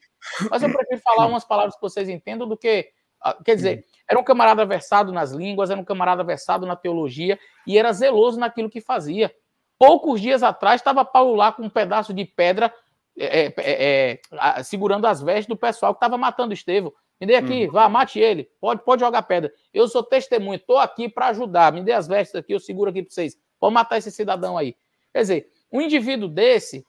Mas 0.50 0.62
eu 0.62 0.72
prefiro 0.72 1.00
falar 1.00 1.26
umas 1.26 1.44
palavras 1.44 1.74
que 1.76 1.80
vocês 1.80 2.08
entendam 2.08 2.48
do 2.48 2.56
que. 2.56 2.88
Ah, 3.22 3.36
quer 3.44 3.54
dizer, 3.54 3.84
era 4.08 4.18
um 4.18 4.24
camarada 4.24 4.64
versado 4.64 5.12
nas 5.12 5.30
línguas, 5.30 5.70
era 5.70 5.78
um 5.78 5.84
camarada 5.84 6.24
versado 6.24 6.66
na 6.66 6.74
teologia 6.74 7.38
e 7.66 7.78
era 7.78 7.92
zeloso 7.92 8.40
naquilo 8.40 8.70
que 8.70 8.80
fazia. 8.80 9.32
Poucos 9.78 10.20
dias 10.20 10.42
atrás 10.42 10.80
estava 10.80 11.04
Paulo 11.04 11.34
lá 11.34 11.52
com 11.52 11.62
um 11.62 11.70
pedaço 11.70 12.12
de 12.12 12.24
pedra 12.24 12.74
é, 13.16 13.46
é, 13.46 13.54
é, 13.58 14.20
é 14.32 14.62
segurando 14.62 15.06
as 15.06 15.20
vestes 15.22 15.46
do 15.46 15.56
pessoal 15.56 15.94
que 15.94 15.98
estava 15.98 16.18
matando 16.18 16.52
Estevão. 16.52 16.92
Me 17.20 17.26
dê 17.26 17.36
aqui, 17.36 17.66
uhum. 17.66 17.72
vá, 17.72 17.88
mate 17.88 18.18
ele. 18.18 18.48
Pode, 18.58 18.82
pode 18.82 19.00
jogar 19.00 19.22
pedra. 19.22 19.52
Eu 19.74 19.86
sou 19.86 20.02
testemunho, 20.02 20.56
estou 20.56 20.78
aqui 20.78 21.06
para 21.06 21.28
ajudar. 21.28 21.70
Me 21.70 21.82
dê 21.82 21.92
as 21.92 22.08
vestes 22.08 22.34
aqui, 22.34 22.54
eu 22.54 22.60
seguro 22.60 22.90
aqui 22.90 23.02
para 23.02 23.12
vocês. 23.12 23.36
Pode 23.58 23.74
matar 23.74 23.98
esse 23.98 24.10
cidadão 24.10 24.56
aí. 24.56 24.74
Quer 25.12 25.20
dizer, 25.20 25.50
um 25.72 25.80
indivíduo 25.80 26.28
desse 26.28 26.84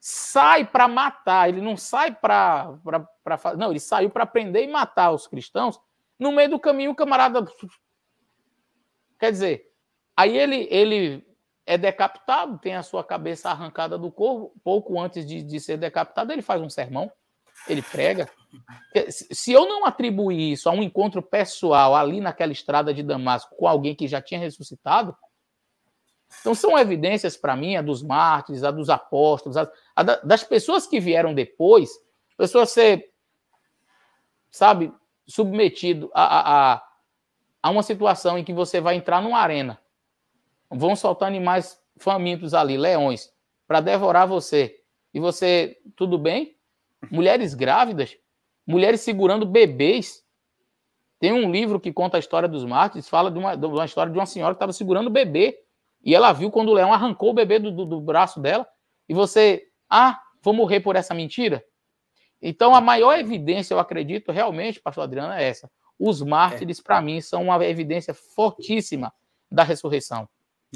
sai 0.00 0.64
para 0.64 0.86
matar, 0.86 1.48
ele 1.48 1.60
não 1.60 1.76
sai 1.76 2.14
para. 2.14 2.78
Não, 3.56 3.70
ele 3.70 3.80
saiu 3.80 4.10
para 4.10 4.26
prender 4.26 4.64
e 4.64 4.68
matar 4.68 5.12
os 5.12 5.26
cristãos. 5.26 5.80
No 6.18 6.32
meio 6.32 6.50
do 6.50 6.60
caminho, 6.60 6.92
o 6.92 6.96
camarada. 6.96 7.44
Quer 9.18 9.32
dizer, 9.32 9.72
aí 10.16 10.36
ele, 10.36 10.68
ele 10.70 11.26
é 11.66 11.76
decapitado, 11.76 12.58
tem 12.58 12.74
a 12.74 12.82
sua 12.82 13.02
cabeça 13.02 13.50
arrancada 13.50 13.98
do 13.98 14.10
corpo. 14.10 14.52
Pouco 14.62 15.00
antes 15.00 15.26
de, 15.26 15.42
de 15.42 15.60
ser 15.60 15.76
decapitado, 15.76 16.32
ele 16.32 16.42
faz 16.42 16.60
um 16.60 16.70
sermão 16.70 17.10
ele 17.66 17.82
prega. 17.82 18.28
Se 19.10 19.52
eu 19.52 19.66
não 19.66 19.84
atribuir 19.84 20.52
isso 20.52 20.68
a 20.68 20.72
um 20.72 20.82
encontro 20.82 21.22
pessoal 21.22 21.94
ali 21.94 22.20
naquela 22.20 22.52
estrada 22.52 22.94
de 22.94 23.02
Damasco 23.02 23.54
com 23.56 23.66
alguém 23.66 23.94
que 23.94 24.06
já 24.06 24.20
tinha 24.20 24.40
ressuscitado, 24.40 25.16
então 26.40 26.54
são 26.54 26.78
evidências 26.78 27.36
para 27.36 27.56
mim, 27.56 27.76
a 27.76 27.82
dos 27.82 28.02
mártires, 28.02 28.64
a 28.64 28.70
dos 28.70 28.90
apóstolos, 28.90 29.56
a, 29.56 29.70
a 29.96 30.02
das 30.02 30.44
pessoas 30.44 30.86
que 30.86 31.00
vieram 31.00 31.34
depois, 31.34 31.90
pessoas 32.36 32.70
ser, 32.70 33.10
sabe, 34.50 34.92
submetido 35.26 36.10
a, 36.14 36.74
a, 36.74 36.82
a 37.62 37.70
uma 37.70 37.82
situação 37.82 38.38
em 38.38 38.44
que 38.44 38.52
você 38.52 38.80
vai 38.80 38.96
entrar 38.96 39.22
numa 39.22 39.38
arena, 39.38 39.80
vão 40.70 40.94
soltar 40.94 41.28
animais 41.28 41.80
famintos 41.96 42.54
ali, 42.54 42.76
leões, 42.76 43.32
para 43.66 43.80
devorar 43.80 44.26
você, 44.26 44.80
e 45.12 45.20
você, 45.20 45.78
tudo 45.96 46.18
bem? 46.18 46.58
mulheres 47.10 47.54
grávidas, 47.54 48.16
mulheres 48.66 49.00
segurando 49.00 49.46
bebês. 49.46 50.24
Tem 51.20 51.32
um 51.32 51.50
livro 51.50 51.80
que 51.80 51.92
conta 51.92 52.16
a 52.16 52.20
história 52.20 52.48
dos 52.48 52.64
mártires, 52.64 53.08
fala 53.08 53.30
de 53.30 53.38
uma, 53.38 53.56
de 53.56 53.66
uma 53.66 53.84
história 53.84 54.12
de 54.12 54.18
uma 54.18 54.26
senhora 54.26 54.54
que 54.54 54.56
estava 54.56 54.72
segurando 54.72 55.10
bebê. 55.10 55.58
E 56.08 56.14
ela 56.14 56.32
viu 56.32 56.50
quando 56.50 56.70
o 56.70 56.72
leão 56.72 56.90
arrancou 56.90 57.28
o 57.28 57.34
bebê 57.34 57.58
do, 57.58 57.70
do, 57.70 57.84
do 57.84 58.00
braço 58.00 58.40
dela. 58.40 58.66
E 59.06 59.12
você, 59.12 59.68
ah, 59.90 60.18
vou 60.42 60.54
morrer 60.54 60.80
por 60.80 60.96
essa 60.96 61.12
mentira? 61.12 61.62
Então, 62.40 62.74
a 62.74 62.80
maior 62.80 63.18
evidência, 63.18 63.74
eu 63.74 63.78
acredito, 63.78 64.32
realmente, 64.32 64.80
pastor 64.80 65.04
Adriano, 65.04 65.34
é 65.34 65.44
essa. 65.46 65.70
Os 65.98 66.22
mártires, 66.22 66.78
é. 66.78 66.82
para 66.82 67.02
mim, 67.02 67.20
são 67.20 67.42
uma 67.42 67.62
evidência 67.62 68.14
fortíssima 68.14 69.12
da 69.52 69.62
ressurreição. 69.62 70.26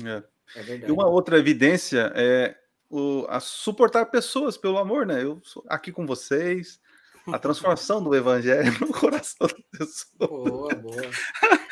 É. 0.05 0.23
É 0.55 0.77
e 0.87 0.93
uma 0.93 1.09
outra 1.09 1.39
evidência 1.39 2.13
é 2.15 2.55
o, 2.91 3.25
a 3.27 3.41
suportar 3.41 4.05
pessoas 4.11 4.59
pelo 4.59 4.77
amor, 4.77 5.07
né? 5.07 5.23
Eu 5.23 5.41
sou 5.43 5.65
aqui 5.67 5.91
com 5.91 6.05
vocês, 6.05 6.79
a 7.27 7.39
transformação 7.39 8.05
do 8.05 8.15
evangelho 8.15 8.71
no 8.81 8.93
coração 8.93 9.47
da 9.47 9.79
pessoa. 9.79 10.29
Boa, 10.29 10.75
boa. 10.75 11.03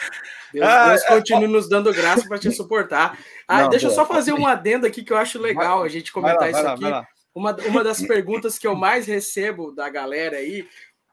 Deus, 0.53 0.67
ah, 0.67 0.89
Deus 0.89 1.03
é, 1.03 1.09
continue 1.09 1.49
nos 1.49 1.69
dando 1.69 1.93
graça 1.93 2.27
para 2.27 2.39
te 2.39 2.51
suportar. 2.53 3.19
Ah, 3.47 3.63
não, 3.63 3.71
deixa 3.71 3.87
eu 3.87 3.91
só 3.91 4.07
fazer 4.07 4.33
um 4.33 4.47
adendo 4.47 4.87
aqui 4.87 5.03
que 5.03 5.13
eu 5.13 5.17
acho 5.17 5.39
legal 5.39 5.83
a 5.83 5.89
gente 5.89 6.13
comentar 6.13 6.43
lá, 6.43 6.51
isso 6.51 6.63
lá, 6.63 6.73
aqui. 6.75 7.09
Uma, 7.35 7.57
uma 7.67 7.85
das 7.85 8.03
perguntas 8.03 8.59
que 8.59 8.67
eu 8.67 8.75
mais 8.75 9.07
recebo 9.07 9.73
da 9.73 9.89
galera 9.89 10.37
aí 10.37 10.67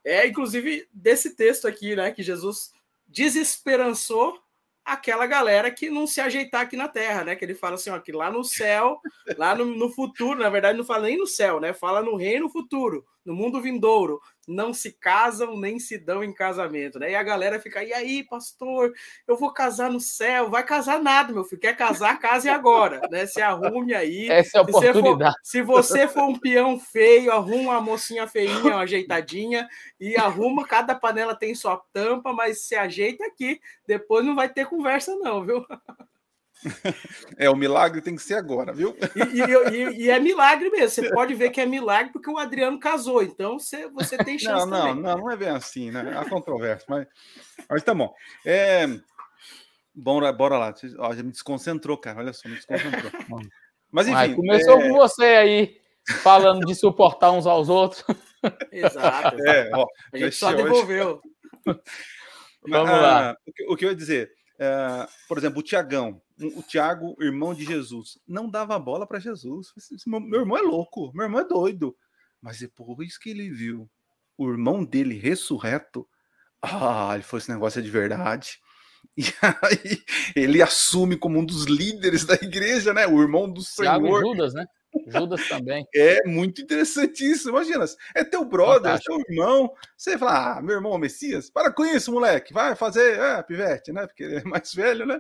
é, 0.08 0.26
inclusive, 0.26 0.88
desse 0.94 1.36
texto 1.36 1.68
aqui, 1.68 1.94
né? 1.94 2.12
Que 2.12 2.24
Jesus 2.24 2.72
desesperançou 3.06 4.40
aquela 4.86 5.28
galera 5.28 5.70
que 5.70 5.90
não 5.90 6.08
se 6.08 6.22
ajeitar 6.22 6.62
aqui 6.62 6.78
na 6.78 6.88
Terra, 6.88 7.26
né? 7.26 7.36
Que 7.36 7.44
ele 7.44 7.54
fala 7.54 7.76
assim, 7.76 7.90
ó, 7.90 8.00
que 8.00 8.14
lá 8.14 8.32
no 8.32 8.42
céu, 8.42 9.02
lá 9.38 9.54
no, 9.54 9.66
no 9.66 9.90
futuro, 9.90 10.40
na 10.40 10.50
verdade 10.50 10.78
não 10.78 10.86
fala 10.86 11.08
nem 11.08 11.18
no 11.18 11.28
céu, 11.28 11.60
né? 11.60 11.74
Fala 11.74 12.02
no 12.02 12.16
reino 12.16 12.48
futuro, 12.48 13.06
no 13.26 13.36
mundo 13.36 13.62
vindouro, 13.62 14.22
não 14.48 14.74
se 14.74 14.94
casam 14.94 15.60
nem 15.60 15.78
se 15.78 15.98
dão 15.98 16.24
em 16.24 16.34
casamento, 16.34 16.98
né? 16.98 17.12
E 17.12 17.16
a 17.16 17.24
galera 17.24 17.60
fica, 17.60 17.84
e 17.84 17.94
aí, 17.94 18.24
pastor, 18.24 18.94
eu 19.28 19.36
vou 19.36 19.52
casar 19.52 19.92
no 19.92 20.00
céu, 20.00 20.50
vai 20.50 20.64
casar 20.64 21.02
nada, 21.02 21.34
meu 21.34 21.44
filho, 21.44 21.62
quer 21.62 21.76
casar, 21.76 22.20
case 22.20 22.48
agora, 22.48 23.02
né? 23.12 23.26
Se 23.26 23.42
arrume 23.42 23.94
aí. 23.94 24.30
Essa 24.30 24.58
é 24.58 24.60
a 24.60 24.64
oportunidade. 24.64 25.36
Se 25.44 25.62
você, 25.62 25.66
for, 25.66 25.84
se 25.84 25.94
você 25.94 26.08
for 26.08 26.24
um 26.24 26.40
peão 26.40 26.80
feio, 26.80 27.32
arruma 27.32 27.74
uma 27.74 27.82
mocinha 27.82 28.26
feinha, 28.26 28.58
uma 28.60 28.82
ajeitadinha, 28.82 29.68
e 30.00 30.16
arruma, 30.16 30.66
cada 30.66 30.96
panela 30.96 31.36
tem 31.36 31.54
sua 31.54 31.82
tampa, 31.92 32.32
mas 32.32 32.66
se 32.66 32.76
ajeita 32.76 33.26
aqui, 33.26 33.60
depois 33.86 34.26
não 34.26 34.36
vai 34.36 34.48
ter 34.48 34.66
conversa 34.66 35.16
não, 35.18 35.44
viu? 35.44 35.66
É, 37.38 37.50
o 37.50 37.56
milagre 37.56 38.02
tem 38.02 38.16
que 38.16 38.22
ser 38.22 38.34
agora, 38.34 38.74
viu? 38.74 38.96
E, 39.16 39.42
e, 39.72 40.06
e, 40.06 40.10
é 40.10 40.20
milagre 40.20 40.70
mesmo. 40.70 40.90
Você 40.90 41.10
pode 41.12 41.34
ver 41.36 41.52
que 41.52 41.62
é 41.62 41.66
milagre 41.66 42.12
porque 42.12 42.30
o 42.30 42.38
Adriano 42.38 42.80
casou, 42.80 43.22
então 43.22 43.60
você, 43.60 43.88
você 43.90 44.18
tem 44.18 44.40
chance. 44.40 44.66
Não, 44.66 44.66
não, 44.66 44.88
também. 44.88 45.04
não, 45.04 45.18
não 45.20 45.32
é 45.32 45.38
bem 45.38 45.50
assim, 45.50 45.92
né? 45.92 46.18
Há 46.18 46.28
controvérsia, 46.28 46.86
mas, 46.90 47.08
mas 47.70 47.84
tá 47.84 47.94
bom. 47.94 48.14
É, 48.46 48.88
bora, 49.94 50.32
bora 50.34 50.58
lá. 50.58 50.74
Ó, 51.00 51.14
já 51.14 51.24
me 51.24 51.32
desconcentrou, 51.32 51.98
cara. 51.98 52.20
Olha 52.20 52.34
só, 52.34 52.48
me 52.48 52.56
desconcentrou. 52.56 53.12
Mas 53.90 54.06
enfim. 54.06 54.36
começou 54.36 54.82
é... 54.82 54.90
com 54.90 54.96
você 54.96 55.24
aí, 55.24 55.78
falando 56.22 56.66
de 56.66 56.76
suportar 56.76 57.32
uns 57.32 57.48
aos 57.48 57.70
outros. 57.70 58.04
Exato. 58.70 59.42
É, 59.48 59.72
ó, 59.74 59.88
a 60.14 60.18
gente 60.18 60.36
só 60.36 60.52
devolveu. 60.52 61.22
Vamos 62.68 62.92
lá. 62.92 63.32
Ah, 63.32 63.38
o 63.70 63.78
que 63.78 63.86
eu 63.86 63.90
ia 63.90 63.96
dizer? 63.96 64.30
É, 64.60 65.08
por 65.28 65.38
exemplo, 65.38 65.60
o 65.60 65.64
Tiagão, 65.64 66.22
o 66.56 66.64
Tiago, 66.64 67.16
irmão 67.20 67.54
de 67.54 67.64
Jesus, 67.64 68.18
não 68.28 68.50
dava 68.50 68.78
bola 68.80 69.06
para 69.06 69.20
Jesus. 69.20 69.74
Meu 70.06 70.42
irmão 70.42 70.58
é 70.58 70.62
louco, 70.62 71.12
meu 71.14 71.26
irmão 71.26 71.42
é 71.42 71.48
doido. 71.48 71.96
Mas 72.42 72.60
depois 72.60 73.18
que 73.18 73.30
ele 73.30 73.50
viu 73.50 73.90
o 74.38 74.50
irmão 74.50 74.84
dele 74.84 75.18
ressurreto, 75.18 76.08
ah, 76.62 77.12
ele 77.14 77.24
foi 77.24 77.40
esse 77.40 77.52
negócio 77.52 77.80
é 77.80 77.82
de 77.82 77.90
verdade. 77.90 78.60
E 79.16 79.24
aí 79.42 80.04
ele 80.36 80.62
assume 80.62 81.18
como 81.18 81.40
um 81.40 81.46
dos 81.46 81.64
líderes 81.64 82.26
da 82.26 82.36
igreja, 82.36 82.94
né? 82.94 83.08
O 83.08 83.22
irmão 83.22 83.50
do 83.50 83.62
Senhor. 83.62 84.00
Tiago 84.00 84.20
Judas, 84.20 84.54
né? 84.54 84.68
Judas 85.08 85.48
também. 85.48 85.86
É 85.94 86.24
muito 86.28 86.62
interessante 86.62 87.24
isso. 87.24 87.50
Imagina, 87.50 87.86
é 88.16 88.24
teu 88.24 88.44
brother, 88.46 88.94
é 88.94 89.00
teu 89.00 89.20
irmão. 89.30 89.74
Você 89.96 90.18
fala, 90.18 90.58
ah, 90.58 90.62
meu 90.62 90.76
irmão, 90.76 90.98
Messias, 90.98 91.50
para 91.50 91.72
com 91.72 91.86
isso, 91.86 92.12
moleque. 92.12 92.54
Vai 92.54 92.76
fazer, 92.76 93.20
é, 93.20 93.44
pivete, 93.44 93.92
né? 93.92 94.08
Porque 94.08 94.24
ele 94.24 94.38
é 94.38 94.44
mais 94.44 94.74
velho, 94.74 95.06
né? 95.06 95.20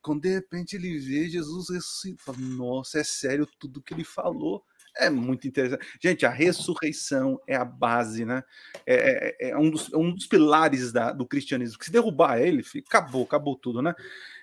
Quando 0.00 0.22
de 0.22 0.34
repente 0.34 0.76
ele 0.76 0.98
vê 0.98 1.28
Jesus 1.28 1.70
ressuscitado, 1.70 2.40
nossa, 2.40 3.00
é 3.00 3.04
sério 3.04 3.46
tudo 3.58 3.82
que 3.82 3.92
ele 3.92 4.04
falou. 4.04 4.64
É 4.98 5.08
muito 5.08 5.46
interessante. 5.46 5.86
Gente, 6.00 6.26
a 6.26 6.30
ressurreição 6.30 7.40
é 7.46 7.54
a 7.54 7.64
base, 7.64 8.24
né? 8.24 8.42
É, 8.84 9.36
é, 9.40 9.50
é 9.50 9.56
um, 9.56 9.70
dos, 9.70 9.92
é 9.92 9.96
um 9.96 10.12
dos 10.12 10.26
pilares 10.26 10.92
da, 10.92 11.12
do 11.12 11.24
cristianismo. 11.24 11.78
Que 11.78 11.84
se 11.84 11.92
derrubar 11.92 12.38
ele, 12.38 12.64
acabou, 12.86 13.22
acabou 13.22 13.54
tudo, 13.54 13.80
né? 13.80 13.94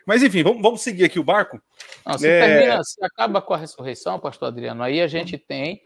Mas 0.05 0.23
enfim, 0.23 0.43
vamos, 0.43 0.61
vamos 0.61 0.81
seguir 0.81 1.03
aqui 1.03 1.19
o 1.19 1.23
barco. 1.23 1.61
Não, 2.05 2.17
se, 2.17 2.27
é... 2.27 2.39
termina, 2.39 2.83
se 2.83 3.03
acaba 3.03 3.41
com 3.41 3.53
a 3.53 3.57
ressurreição, 3.57 4.17
pastor 4.17 4.47
Adriano, 4.47 4.81
aí 4.81 5.01
a 5.01 5.07
gente 5.07 5.37
tem 5.37 5.81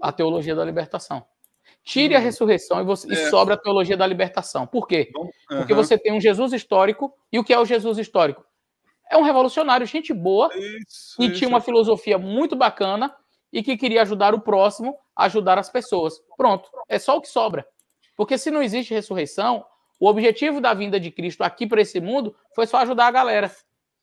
a 0.00 0.10
teologia 0.10 0.54
da 0.54 0.64
libertação. 0.64 1.26
Tire 1.82 2.16
a 2.16 2.18
hum. 2.18 2.22
ressurreição 2.22 2.80
e, 2.80 2.84
você, 2.84 3.10
é. 3.10 3.12
e 3.12 3.30
sobra 3.30 3.54
a 3.54 3.58
teologia 3.58 3.96
da 3.96 4.06
libertação. 4.06 4.66
Por 4.66 4.88
quê? 4.88 5.12
Uhum. 5.14 5.30
Porque 5.58 5.74
você 5.74 5.98
tem 5.98 6.14
um 6.14 6.20
Jesus 6.20 6.54
histórico, 6.54 7.12
e 7.30 7.38
o 7.38 7.44
que 7.44 7.52
é 7.52 7.58
o 7.58 7.66
Jesus 7.66 7.98
histórico? 7.98 8.42
É 9.10 9.18
um 9.18 9.22
revolucionário, 9.22 9.86
gente 9.86 10.14
boa, 10.14 10.48
isso, 10.56 11.20
e 11.20 11.26
isso. 11.26 11.34
tinha 11.34 11.48
uma 11.48 11.60
filosofia 11.60 12.16
muito 12.16 12.56
bacana 12.56 13.14
e 13.54 13.62
que 13.62 13.76
queria 13.76 14.02
ajudar 14.02 14.34
o 14.34 14.40
próximo 14.40 14.98
ajudar 15.14 15.58
as 15.60 15.70
pessoas. 15.70 16.20
Pronto, 16.36 16.68
é 16.88 16.98
só 16.98 17.16
o 17.16 17.20
que 17.20 17.28
sobra. 17.28 17.64
Porque 18.16 18.36
se 18.36 18.50
não 18.50 18.60
existe 18.60 18.92
ressurreição, 18.92 19.64
o 20.00 20.08
objetivo 20.08 20.60
da 20.60 20.74
vinda 20.74 20.98
de 20.98 21.12
Cristo 21.12 21.42
aqui 21.44 21.64
para 21.64 21.80
esse 21.80 22.00
mundo 22.00 22.36
foi 22.52 22.66
só 22.66 22.78
ajudar 22.78 23.06
a 23.06 23.12
galera. 23.12 23.54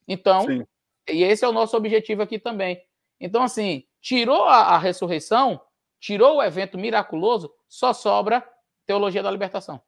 Então, 0.07 0.45
Sim. 0.45 0.65
e 1.09 1.21
esse 1.21 1.43
é 1.43 1.47
o 1.47 1.51
nosso 1.51 1.75
objetivo 1.75 2.21
aqui 2.21 2.39
também. 2.39 2.81
Então, 3.19 3.43
assim, 3.43 3.85
tirou 3.99 4.45
a, 4.45 4.75
a 4.75 4.77
ressurreição, 4.77 5.61
tirou 5.99 6.37
o 6.37 6.43
evento 6.43 6.77
miraculoso, 6.77 7.53
só 7.67 7.91
sobra 7.91 8.47
teologia 8.85 9.21
da 9.21 9.29
libertação. 9.29 9.81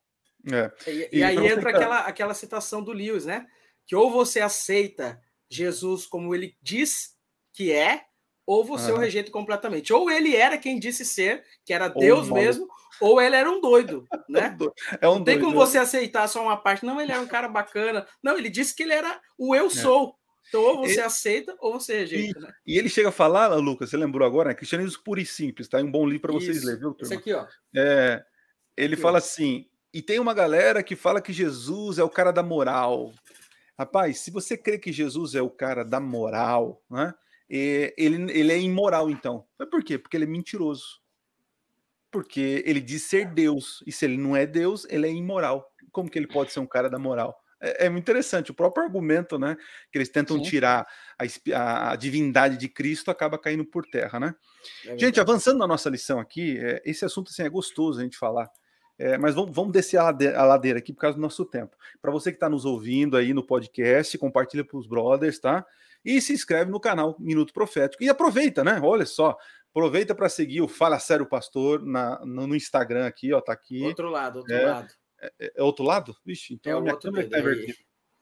É. 0.51 0.71
E, 0.85 0.91
e, 0.91 1.19
e, 1.19 1.23
aí 1.23 1.37
entra 1.37 1.69
aquela, 1.69 1.99
aquela 1.99 2.33
citação 2.33 2.83
do 2.83 2.91
Lewis, 2.91 3.25
né? 3.25 3.47
Que 3.85 3.95
ou 3.95 4.11
você 4.11 4.41
aceita 4.41 5.21
Jesus 5.49 6.05
como 6.05 6.35
ele 6.35 6.57
diz 6.61 7.15
que 7.53 7.71
é, 7.71 8.05
ou 8.45 8.63
você 8.63 8.91
o 8.91 8.97
rejeita 8.97 9.31
completamente. 9.31 9.93
Ou 9.93 10.09
ele 10.09 10.35
era 10.35 10.57
quem 10.57 10.79
disse 10.79 11.05
ser, 11.05 11.43
que 11.65 11.73
era 11.73 11.87
Deus 11.87 12.29
mesmo, 12.29 12.67
ou 12.99 13.21
ele 13.21 13.35
era 13.35 13.49
um 13.49 13.61
doido, 13.61 14.07
né? 14.29 14.57
É 15.01 15.07
um 15.07 15.15
não 15.15 15.23
tem 15.23 15.35
doido, 15.35 15.45
como 15.45 15.55
você 15.55 15.77
aceitar 15.77 16.27
só 16.27 16.41
uma 16.41 16.57
parte. 16.57 16.85
Não, 16.85 16.99
ele 17.01 17.11
era 17.11 17.21
um 17.21 17.27
cara 17.27 17.47
bacana. 17.47 18.05
Não, 18.21 18.37
ele 18.37 18.49
disse 18.49 18.75
que 18.75 18.83
ele 18.83 18.93
era 18.93 19.19
o 19.37 19.55
eu 19.55 19.67
é. 19.67 19.69
sou. 19.69 20.15
Então, 20.49 20.61
ou 20.61 20.77
você 20.77 21.01
aceita 21.01 21.55
ou 21.59 21.79
você 21.79 21.99
rejeita. 21.99 22.37
E, 22.37 22.41
né? 22.41 22.53
e, 22.67 22.77
ele 22.77 22.89
chega 22.89 23.09
a 23.09 23.13
falar, 23.13 23.47
Lucas, 23.55 23.89
você 23.89 23.97
lembrou 23.97 24.27
agora, 24.27 24.49
né? 24.49 24.55
Cristianismo 24.55 25.01
puro 25.03 25.19
e 25.19 25.25
simples, 25.25 25.67
tá? 25.67 25.79
É 25.79 25.83
um 25.83 25.89
bom 25.89 26.05
livro 26.05 26.21
para 26.21 26.33
vocês 26.33 26.63
lerem, 26.63 26.79
viu, 26.79 26.93
turma? 26.93 27.05
Esse 27.05 27.13
aqui, 27.15 27.33
ó. 27.33 27.47
É, 27.75 28.23
ele 28.77 28.93
aqui, 28.93 29.01
fala 29.01 29.15
ó. 29.15 29.17
assim: 29.17 29.65
e 29.93 30.01
tem 30.01 30.19
uma 30.19 30.33
galera 30.33 30.83
que 30.83 30.95
fala 30.95 31.21
que 31.21 31.33
Jesus 31.33 31.97
é 31.97 32.03
o 32.03 32.09
cara 32.09 32.31
da 32.31 32.43
moral. 32.43 33.13
Rapaz, 33.77 34.19
se 34.19 34.29
você 34.29 34.55
crê 34.55 34.77
que 34.77 34.91
Jesus 34.91 35.33
é 35.33 35.41
o 35.41 35.49
cara 35.49 35.83
da 35.83 35.99
moral, 35.99 36.83
né? 36.89 37.13
Ele, 37.49 38.31
ele 38.31 38.51
é 38.51 38.59
imoral, 38.59 39.09
então. 39.09 39.45
Mas 39.57 39.69
por 39.69 39.83
quê? 39.83 39.97
Porque 39.97 40.17
ele 40.17 40.25
é 40.25 40.27
mentiroso. 40.27 41.01
Porque 42.11 42.63
ele 42.65 42.79
diz 42.79 43.03
ser 43.03 43.25
Deus. 43.25 43.83
E 43.85 43.91
se 43.91 44.05
ele 44.05 44.17
não 44.17 44.35
é 44.35 44.45
Deus, 44.45 44.85
ele 44.89 45.07
é 45.07 45.11
imoral. 45.11 45.67
Como 45.91 46.09
que 46.09 46.17
ele 46.17 46.27
pode 46.27 46.51
ser 46.51 46.59
um 46.59 46.65
cara 46.65 46.89
da 46.89 46.99
moral? 46.99 47.35
É, 47.63 47.85
é 47.85 47.89
muito 47.89 48.03
interessante. 48.03 48.51
O 48.51 48.53
próprio 48.53 48.83
argumento, 48.83 49.39
né? 49.39 49.55
Que 49.91 49.97
eles 49.97 50.09
tentam 50.09 50.37
Sim. 50.37 50.43
tirar 50.43 50.85
a, 51.17 51.91
a, 51.91 51.95
divindade 51.95 52.57
de 52.57 52.67
Cristo 52.67 53.09
acaba 53.09 53.37
caindo 53.37 53.65
por 53.65 53.85
terra, 53.85 54.19
né? 54.19 54.35
É 54.85 54.97
gente, 54.97 55.19
avançando 55.19 55.57
na 55.57 55.65
nossa 55.65 55.89
lição 55.89 56.19
aqui, 56.19 56.57
é, 56.59 56.81
esse 56.85 57.05
assunto 57.05 57.29
assim, 57.29 57.43
é 57.43 57.49
gostoso 57.49 57.99
a 57.99 58.03
gente 58.03 58.17
falar. 58.17 58.49
É, 58.99 59.17
mas 59.17 59.33
vamos, 59.33 59.55
vamos 59.55 59.71
descer 59.71 59.97
a 59.97 60.03
ladeira, 60.03 60.39
a 60.39 60.45
ladeira, 60.45 60.79
aqui 60.79 60.93
por 60.93 61.01
causa 61.01 61.17
do 61.17 61.21
nosso 61.21 61.45
tempo. 61.45 61.75
Para 62.01 62.11
você 62.11 62.31
que 62.31 62.35
está 62.35 62.49
nos 62.49 62.63
ouvindo 62.63 63.17
aí 63.17 63.33
no 63.33 63.45
podcast, 63.45 64.17
compartilha 64.17 64.63
para 64.63 64.77
os 64.77 64.85
brothers, 64.85 65.39
tá? 65.39 65.65
E 66.03 66.21
se 66.21 66.33
inscreve 66.33 66.69
no 66.69 66.79
canal 66.79 67.15
Minuto 67.19 67.53
Profético. 67.53 68.03
E 68.03 68.09
aproveita, 68.09 68.63
né? 68.63 68.79
Olha 68.83 69.05
só, 69.05 69.37
aproveita 69.69 70.13
para 70.13 70.29
seguir 70.29 70.61
o 70.61 70.67
Fala 70.67 70.99
Sério 70.99 71.25
Pastor 71.25 71.83
na, 71.83 72.19
no, 72.25 72.47
no, 72.47 72.55
Instagram 72.55 73.07
aqui, 73.07 73.33
ó, 73.33 73.41
tá 73.41 73.53
aqui. 73.53 73.83
Outro 73.83 74.09
lado, 74.09 74.39
outro 74.39 74.53
é, 74.53 74.65
lado. 74.65 74.93
É, 75.19 75.33
é, 75.39 75.51
é, 75.55 75.63
outro 75.63 75.83
lado? 75.83 76.15
Vixe, 76.25 76.53
então 76.53 76.73
é 76.73 76.75
a 76.75 76.81
minha 76.81 76.97
câmera 76.97 77.29
tá 77.29 77.39
invertida. 77.39 77.77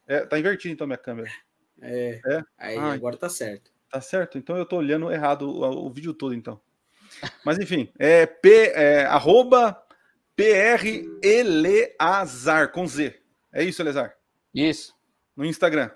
É, 0.06 0.20
tá 0.26 0.38
invertida 0.38 0.72
então 0.72 0.84
a 0.84 0.88
minha 0.88 0.98
câmera. 0.98 1.30
É. 1.80 2.20
é? 2.24 2.42
Aí 2.56 2.76
ah, 2.76 2.92
agora 2.92 3.16
tá 3.16 3.28
certo. 3.28 3.70
Tá 3.90 4.00
certo? 4.00 4.38
Então 4.38 4.56
eu 4.56 4.64
tô 4.64 4.76
olhando 4.76 5.10
errado 5.12 5.42
o, 5.42 5.86
o 5.86 5.90
vídeo 5.90 6.14
todo, 6.14 6.34
então. 6.34 6.60
Mas 7.44 7.58
enfim, 7.58 7.92
é 7.98 8.24
P, 8.24 8.72
é, 8.74 9.04
arroba 9.04 9.72
PR 10.34 10.86
Eleazar, 11.22 12.72
com 12.72 12.86
Z. 12.86 13.20
É 13.52 13.62
isso, 13.62 13.82
Eleazar? 13.82 14.16
Isso. 14.54 14.94
No 15.36 15.44
Instagram. 15.44 15.90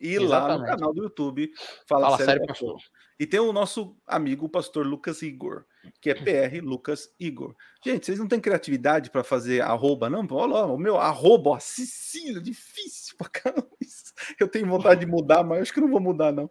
E 0.00 0.14
Exatamente. 0.14 0.28
lá 0.28 0.58
no 0.58 0.64
canal 0.64 0.94
do 0.94 1.02
YouTube 1.02 1.50
Fala, 1.86 2.10
Fala 2.10 2.24
Sério, 2.24 2.46
Pastor. 2.46 2.74
Pastor. 2.74 2.98
E 3.18 3.26
tem 3.26 3.40
o 3.40 3.52
nosso 3.52 3.96
amigo, 4.06 4.46
o 4.46 4.48
pastor 4.48 4.86
Lucas 4.86 5.22
Igor, 5.22 5.64
que 6.00 6.08
é 6.08 6.14
PR 6.14 6.62
Lucas 6.62 7.12
Igor. 7.18 7.56
Gente, 7.84 8.06
vocês 8.06 8.18
não 8.18 8.28
têm 8.28 8.40
criatividade 8.40 9.10
para 9.10 9.24
fazer 9.24 9.60
arroba, 9.60 10.08
não? 10.08 10.24
Olha 10.30 10.54
lá, 10.54 10.66
o 10.66 10.78
meu 10.78 10.96
arroba, 10.98 11.50
ó, 11.50 11.58
Cecília, 11.58 12.40
difícil 12.40 13.16
pra 13.18 13.28
caramba. 13.28 13.68
Eu 14.38 14.46
tenho 14.46 14.68
vontade 14.68 15.00
de 15.00 15.06
mudar, 15.06 15.42
mas 15.42 15.62
acho 15.62 15.72
que 15.72 15.80
não 15.80 15.90
vou 15.90 16.00
mudar, 16.00 16.30
não. 16.30 16.48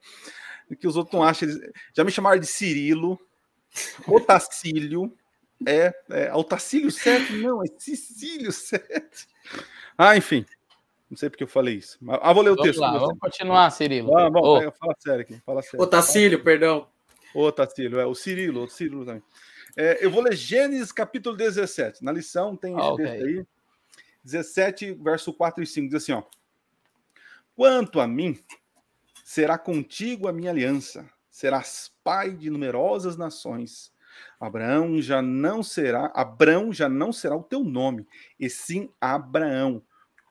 Que 0.80 0.88
os 0.88 0.98
outros 0.98 1.14
não 1.14 1.24
acham. 1.24 1.48
Eles... 1.48 1.72
Já 1.96 2.04
me 2.04 2.12
chamaram 2.12 2.40
de 2.40 2.48
Cirilo, 2.48 3.18
Otacílio. 4.06 5.14
É, 5.66 5.94
é 6.10 6.34
Otacílio 6.36 6.92
7? 6.92 7.38
Não, 7.38 7.64
é 7.64 7.68
Cecílio 7.78 8.52
7. 8.52 9.28
Ah, 9.98 10.16
enfim. 10.18 10.46
Não 11.10 11.18
sei 11.18 11.30
porque 11.30 11.44
eu 11.44 11.48
falei 11.48 11.76
isso. 11.76 11.98
Ah, 12.22 12.34
vou 12.34 12.44
ler 12.44 12.52
o 12.52 12.56
vamos 12.56 12.68
texto. 12.68 12.80
Lá, 12.80 12.98
vamos 12.98 13.20
continuar, 13.20 13.70
Cirilo. 13.72 14.18
Ah, 14.18 14.30
bom, 14.30 14.42
oh. 14.42 14.72
fala 14.72 14.94
sério 15.00 15.22
aqui. 15.22 15.42
Fala 15.46 15.62
sério. 15.62 15.82
Ô, 15.82 15.88
Tacílio, 15.88 16.44
perdão. 16.44 16.88
Ô, 17.34 17.52
Tacílio, 17.52 18.00
é 18.00 18.06
o 18.06 18.14
Cirilo, 18.14 18.64
o 18.64 18.68
Cirilo 18.68 19.06
também. 19.06 19.24
É, 19.78 20.04
eu 20.04 20.12
vou 20.12 20.22
ler 20.22 20.36
Gênesis 20.36 20.92
capítulo 20.92 21.38
17. 21.38 22.04
Na 22.04 22.12
lição 22.12 22.56
tem 22.56 22.78
esse 22.78 22.88
okay. 22.88 23.06
texto 23.06 23.26
aí. 23.26 23.46
17, 24.24 24.94
verso 24.96 25.32
4 25.32 25.64
e 25.64 25.68
5. 25.68 25.88
Diz 25.88 26.04
assim, 26.04 26.12
ó. 26.12 26.24
Quanto 27.56 28.00
a 28.00 28.08
mim, 28.08 28.38
será 29.24 29.58
contigo 29.58 30.28
a 30.28 30.34
minha 30.34 30.52
aliança. 30.52 31.10
Serás 31.30 31.92
pai 32.04 32.32
de 32.32 32.50
numerosas 32.50 33.16
nações. 33.16 33.94
Abraão 34.40 35.02
já 35.02 35.22
não 35.22 35.64
será, 35.64 36.12
Abraão 36.14 36.74
já 36.74 36.90
não 36.90 37.14
será 37.14 37.36
o 37.36 37.44
teu 37.44 37.64
nome, 37.64 38.08
e 38.40 38.50
sim 38.50 38.90
Abraão 39.00 39.82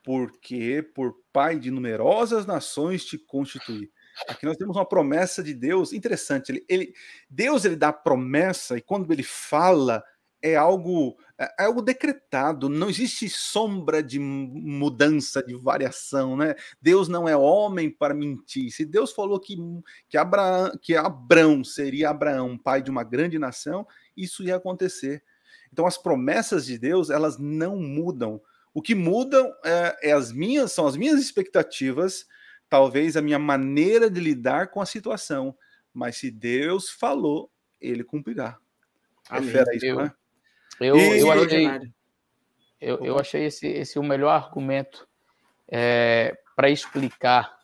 porque 0.07 0.81
por 0.95 1.17
pai 1.33 1.59
de 1.59 1.69
numerosas 1.69 2.45
nações 2.45 3.03
te 3.03 3.17
constituí. 3.17 3.91
Aqui 4.29 4.45
nós 4.45 4.55
temos 4.55 4.77
uma 4.77 4.87
promessa 4.87 5.43
de 5.43 5.53
Deus 5.53 5.91
interessante. 5.91 6.49
Ele, 6.49 6.65
ele, 6.69 6.93
Deus 7.29 7.65
ele 7.65 7.75
dá 7.75 7.91
promessa 7.91 8.77
e 8.77 8.81
quando 8.81 9.11
ele 9.11 9.21
fala 9.21 10.01
é 10.41 10.55
algo 10.55 11.17
é, 11.37 11.43
é 11.59 11.65
algo 11.65 11.81
decretado. 11.81 12.69
Não 12.69 12.89
existe 12.89 13.27
sombra 13.27 14.01
de 14.01 14.17
mudança, 14.17 15.43
de 15.43 15.53
variação, 15.55 16.37
né? 16.37 16.55
Deus 16.81 17.09
não 17.09 17.27
é 17.27 17.35
homem 17.35 17.91
para 17.91 18.13
mentir. 18.13 18.71
Se 18.71 18.85
Deus 18.85 19.11
falou 19.11 19.41
que 19.41 19.57
que 20.07 20.17
Abraão, 20.17 20.71
que 20.81 20.95
Abraão 20.95 21.65
seria 21.65 22.11
Abraão, 22.11 22.57
pai 22.57 22.81
de 22.81 22.89
uma 22.89 23.03
grande 23.03 23.37
nação, 23.37 23.85
isso 24.15 24.41
ia 24.41 24.55
acontecer. 24.55 25.21
Então 25.69 25.85
as 25.85 25.97
promessas 25.97 26.65
de 26.65 26.77
Deus 26.77 27.09
elas 27.09 27.37
não 27.37 27.75
mudam. 27.75 28.41
O 28.77 28.81
que 28.83 28.93
mudam 28.93 29.51
é, 29.65 30.09
é 30.09 30.11
as 30.11 30.31
minhas, 30.31 30.71
são 30.71 30.85
as 30.85 30.95
minhas 30.95 31.19
expectativas, 31.19 32.27
talvez 32.69 33.17
a 33.17 33.23
minha 33.23 33.39
maneira 33.39 34.07
de 34.07 34.19
lidar 34.19 34.67
com 34.67 34.79
a 34.79 34.85
situação. 34.85 35.57
Mas 35.91 36.17
se 36.17 36.29
Deus 36.29 36.87
falou, 36.87 37.49
ele 37.81 38.03
cumprirá. 38.03 38.55
É 39.31 39.37
Amém. 39.37 39.51
É 39.57 39.75
isso, 39.75 39.85
eu, 39.87 39.95
né? 39.95 40.13
Eu, 40.79 40.95
e... 40.95 41.19
eu 41.19 41.31
achei, 41.31 41.91
eu, 42.79 43.03
eu 43.03 43.17
achei 43.17 43.45
esse, 43.45 43.65
esse 43.65 43.97
o 43.97 44.03
melhor 44.03 44.29
argumento 44.29 45.09
é, 45.67 46.37
para 46.55 46.69
explicar 46.69 47.57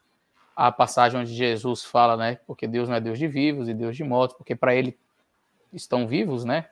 a 0.56 0.72
passagem 0.72 1.20
onde 1.20 1.32
Jesus 1.32 1.86
fala, 1.86 2.18
né? 2.18 2.40
Porque 2.48 2.66
Deus 2.66 2.90
não 2.90 2.96
é 2.96 3.00
Deus 3.00 3.20
de 3.20 3.28
vivos 3.28 3.70
e 3.70 3.76
Deus 3.76 3.96
de 3.96 4.04
mortos, 4.04 4.36
porque 4.36 4.56
para 4.56 4.74
ele 4.74 4.98
estão 5.72 6.08
vivos, 6.08 6.44
né? 6.44 6.70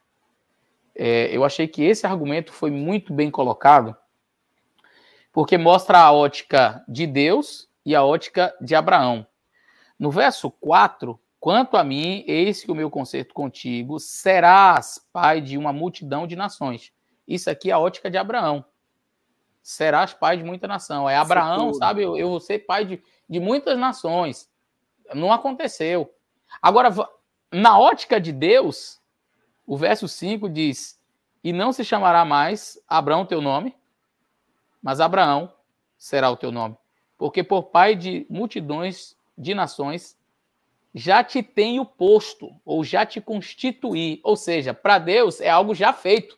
É, 0.95 1.27
eu 1.27 1.43
achei 1.43 1.67
que 1.67 1.83
esse 1.83 2.07
argumento 2.07 2.51
foi 2.51 2.71
muito 2.71 3.13
bem 3.13 3.29
colocado 3.29 3.95
porque 5.31 5.57
mostra 5.57 5.99
a 5.99 6.11
ótica 6.11 6.83
de 6.87 7.07
Deus 7.07 7.69
e 7.85 7.95
a 7.95 8.03
ótica 8.03 8.53
de 8.61 8.75
Abraão. 8.75 9.25
No 9.97 10.11
verso 10.11 10.51
4, 10.51 11.19
quanto 11.39 11.77
a 11.77 11.83
mim, 11.83 12.23
eis 12.27 12.63
que 12.63 12.71
o 12.71 12.75
meu 12.75 12.89
concerto 12.89 13.33
contigo 13.33 13.99
serás 13.99 14.99
pai 15.13 15.41
de 15.41 15.57
uma 15.57 15.71
multidão 15.71 16.27
de 16.27 16.35
nações. 16.35 16.91
Isso 17.27 17.49
aqui 17.49 17.69
é 17.69 17.73
a 17.73 17.79
ótica 17.79 18.09
de 18.09 18.17
Abraão. 18.17 18.65
Serás 19.61 20.13
pai 20.13 20.37
de 20.37 20.43
muita 20.43 20.67
nação. 20.67 21.09
É 21.09 21.15
Abraão, 21.15 21.73
sabe? 21.73 22.01
Eu, 22.01 22.17
eu 22.17 22.29
vou 22.29 22.39
ser 22.39 22.59
pai 22.59 22.83
de, 22.83 23.01
de 23.29 23.39
muitas 23.39 23.77
nações. 23.77 24.49
Não 25.13 25.31
aconteceu. 25.31 26.13
Agora, 26.61 26.89
na 27.51 27.77
ótica 27.79 28.19
de 28.19 28.31
Deus, 28.31 28.99
o 29.65 29.77
verso 29.77 30.07
5 30.07 30.49
diz: 30.49 30.99
E 31.43 31.53
não 31.53 31.71
se 31.71 31.85
chamará 31.85 32.25
mais 32.25 32.81
Abraão 32.87 33.25
teu 33.25 33.39
nome, 33.39 33.75
mas 34.81 34.99
Abraão 34.99 35.53
será 35.97 36.29
o 36.29 36.37
teu 36.37 36.51
nome, 36.51 36.75
porque 37.17 37.43
por 37.43 37.63
pai 37.63 37.95
de 37.95 38.25
multidões 38.29 39.15
de 39.37 39.53
nações 39.53 40.17
já 40.93 41.23
te 41.23 41.41
tenho 41.41 41.85
posto, 41.85 42.53
ou 42.65 42.83
já 42.83 43.05
te 43.05 43.21
constituí. 43.21 44.19
Ou 44.23 44.35
seja, 44.35 44.73
para 44.73 44.99
Deus 44.99 45.39
é 45.39 45.49
algo 45.49 45.73
já 45.73 45.93
feito. 45.93 46.37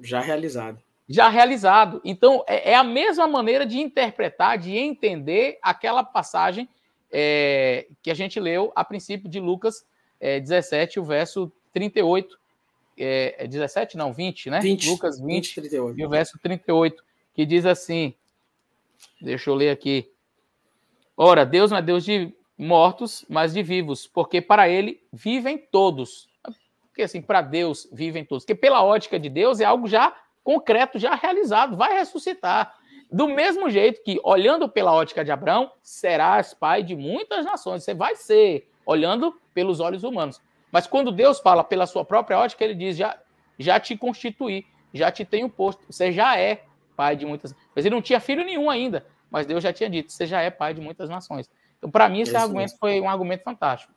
Já 0.00 0.20
realizado. 0.20 0.82
Já 1.08 1.28
realizado. 1.28 2.00
Então, 2.04 2.44
é, 2.46 2.72
é 2.72 2.74
a 2.74 2.84
mesma 2.84 3.26
maneira 3.26 3.66
de 3.66 3.78
interpretar, 3.78 4.56
de 4.56 4.76
entender 4.76 5.58
aquela 5.60 6.02
passagem 6.02 6.68
é, 7.12 7.86
que 8.02 8.10
a 8.10 8.14
gente 8.14 8.38
leu 8.38 8.72
a 8.74 8.84
princípio 8.84 9.28
de 9.28 9.40
Lucas 9.40 9.84
é, 10.18 10.40
17, 10.40 11.00
o 11.00 11.04
verso 11.04 11.52
38. 11.72 12.38
É, 12.96 13.46
17? 13.46 13.96
Não, 13.96 14.12
20, 14.12 14.50
né? 14.50 14.60
20, 14.60 14.90
Lucas 14.90 15.18
20, 15.18 15.26
20 15.26 15.54
38. 15.54 15.98
e 15.98 16.06
o 16.06 16.08
verso 16.08 16.38
38 16.38 17.02
que 17.40 17.46
diz 17.46 17.64
assim: 17.64 18.12
deixa 19.18 19.48
eu 19.48 19.54
ler 19.54 19.70
aqui. 19.70 20.12
Ora, 21.16 21.46
Deus 21.46 21.70
não 21.70 21.78
é 21.78 21.82
Deus 21.82 22.04
de 22.04 22.34
mortos, 22.56 23.24
mas 23.30 23.54
de 23.54 23.62
vivos, 23.62 24.06
porque 24.06 24.42
para 24.42 24.68
ele 24.68 25.02
vivem 25.10 25.56
todos. 25.56 26.28
Porque 26.88 27.02
assim, 27.02 27.22
para 27.22 27.40
Deus 27.40 27.88
vivem 27.90 28.26
todos. 28.26 28.44
Porque 28.44 28.54
pela 28.54 28.84
ótica 28.84 29.18
de 29.18 29.30
Deus 29.30 29.58
é 29.58 29.64
algo 29.64 29.86
já 29.86 30.14
concreto, 30.44 30.98
já 30.98 31.14
realizado, 31.14 31.78
vai 31.78 31.94
ressuscitar. 31.94 32.74
Do 33.10 33.26
mesmo 33.26 33.70
jeito 33.70 34.02
que, 34.04 34.20
olhando 34.22 34.68
pela 34.68 34.92
ótica 34.92 35.24
de 35.24 35.32
Abraão, 35.32 35.72
serás 35.82 36.52
pai 36.52 36.82
de 36.82 36.94
muitas 36.94 37.46
nações. 37.46 37.84
Você 37.84 37.94
vai 37.94 38.16
ser, 38.16 38.70
olhando 38.84 39.34
pelos 39.54 39.80
olhos 39.80 40.04
humanos. 40.04 40.42
Mas 40.70 40.86
quando 40.86 41.10
Deus 41.10 41.40
fala 41.40 41.64
pela 41.64 41.86
sua 41.86 42.04
própria 42.04 42.38
ótica, 42.38 42.62
ele 42.62 42.74
diz: 42.74 42.98
já, 42.98 43.18
já 43.58 43.80
te 43.80 43.96
constituí, 43.96 44.66
já 44.92 45.10
te 45.10 45.24
tenho 45.24 45.48
posto. 45.48 45.82
Você 45.88 46.12
já 46.12 46.38
é 46.38 46.64
pai 47.00 47.16
de 47.16 47.24
muitas. 47.24 47.54
Mas 47.74 47.86
ele 47.86 47.94
não 47.94 48.02
tinha 48.02 48.20
filho 48.20 48.44
nenhum 48.44 48.68
ainda, 48.68 49.06
mas 49.30 49.46
Deus 49.46 49.62
já 49.62 49.72
tinha 49.72 49.88
dito: 49.88 50.12
você 50.12 50.26
já 50.26 50.42
é 50.42 50.50
pai 50.50 50.74
de 50.74 50.82
muitas 50.82 51.08
nações. 51.08 51.48
Então, 51.78 51.90
para 51.90 52.06
mim, 52.10 52.20
esse 52.20 52.36
argumento 52.36 52.76
foi 52.78 53.00
um 53.00 53.08
argumento 53.08 53.42
fantástico. 53.42 53.90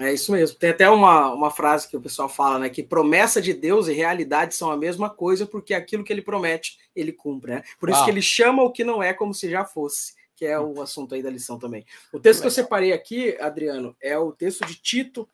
É 0.00 0.12
isso 0.12 0.32
mesmo. 0.32 0.58
Tem 0.58 0.70
até 0.70 0.90
uma, 0.90 1.32
uma 1.32 1.52
frase 1.52 1.86
que 1.86 1.96
o 1.96 2.00
pessoal 2.00 2.28
fala, 2.28 2.58
né? 2.58 2.68
Que 2.68 2.82
promessa 2.82 3.40
de 3.40 3.52
Deus 3.52 3.86
e 3.86 3.92
realidade 3.92 4.56
são 4.56 4.72
a 4.72 4.76
mesma 4.76 5.08
coisa, 5.08 5.46
porque 5.46 5.72
aquilo 5.72 6.02
que 6.02 6.12
ele 6.12 6.22
promete, 6.22 6.78
ele 6.96 7.12
cumpre, 7.12 7.52
né? 7.52 7.62
Por 7.78 7.90
isso 7.90 8.00
ah. 8.00 8.04
que 8.04 8.10
ele 8.10 8.22
chama 8.22 8.64
o 8.64 8.72
que 8.72 8.82
não 8.82 9.00
é 9.00 9.14
como 9.14 9.32
se 9.32 9.48
já 9.48 9.64
fosse, 9.64 10.14
que 10.34 10.44
é 10.44 10.58
o 10.58 10.82
assunto 10.82 11.14
aí 11.14 11.22
da 11.22 11.30
lição 11.30 11.60
também. 11.60 11.84
O 12.12 12.18
texto 12.18 12.40
que 12.40 12.46
eu 12.48 12.50
separei 12.50 12.92
aqui, 12.92 13.36
Adriano, 13.38 13.94
é 14.02 14.18
o 14.18 14.32
texto 14.32 14.66
de 14.66 14.74
Tito, 14.74 15.28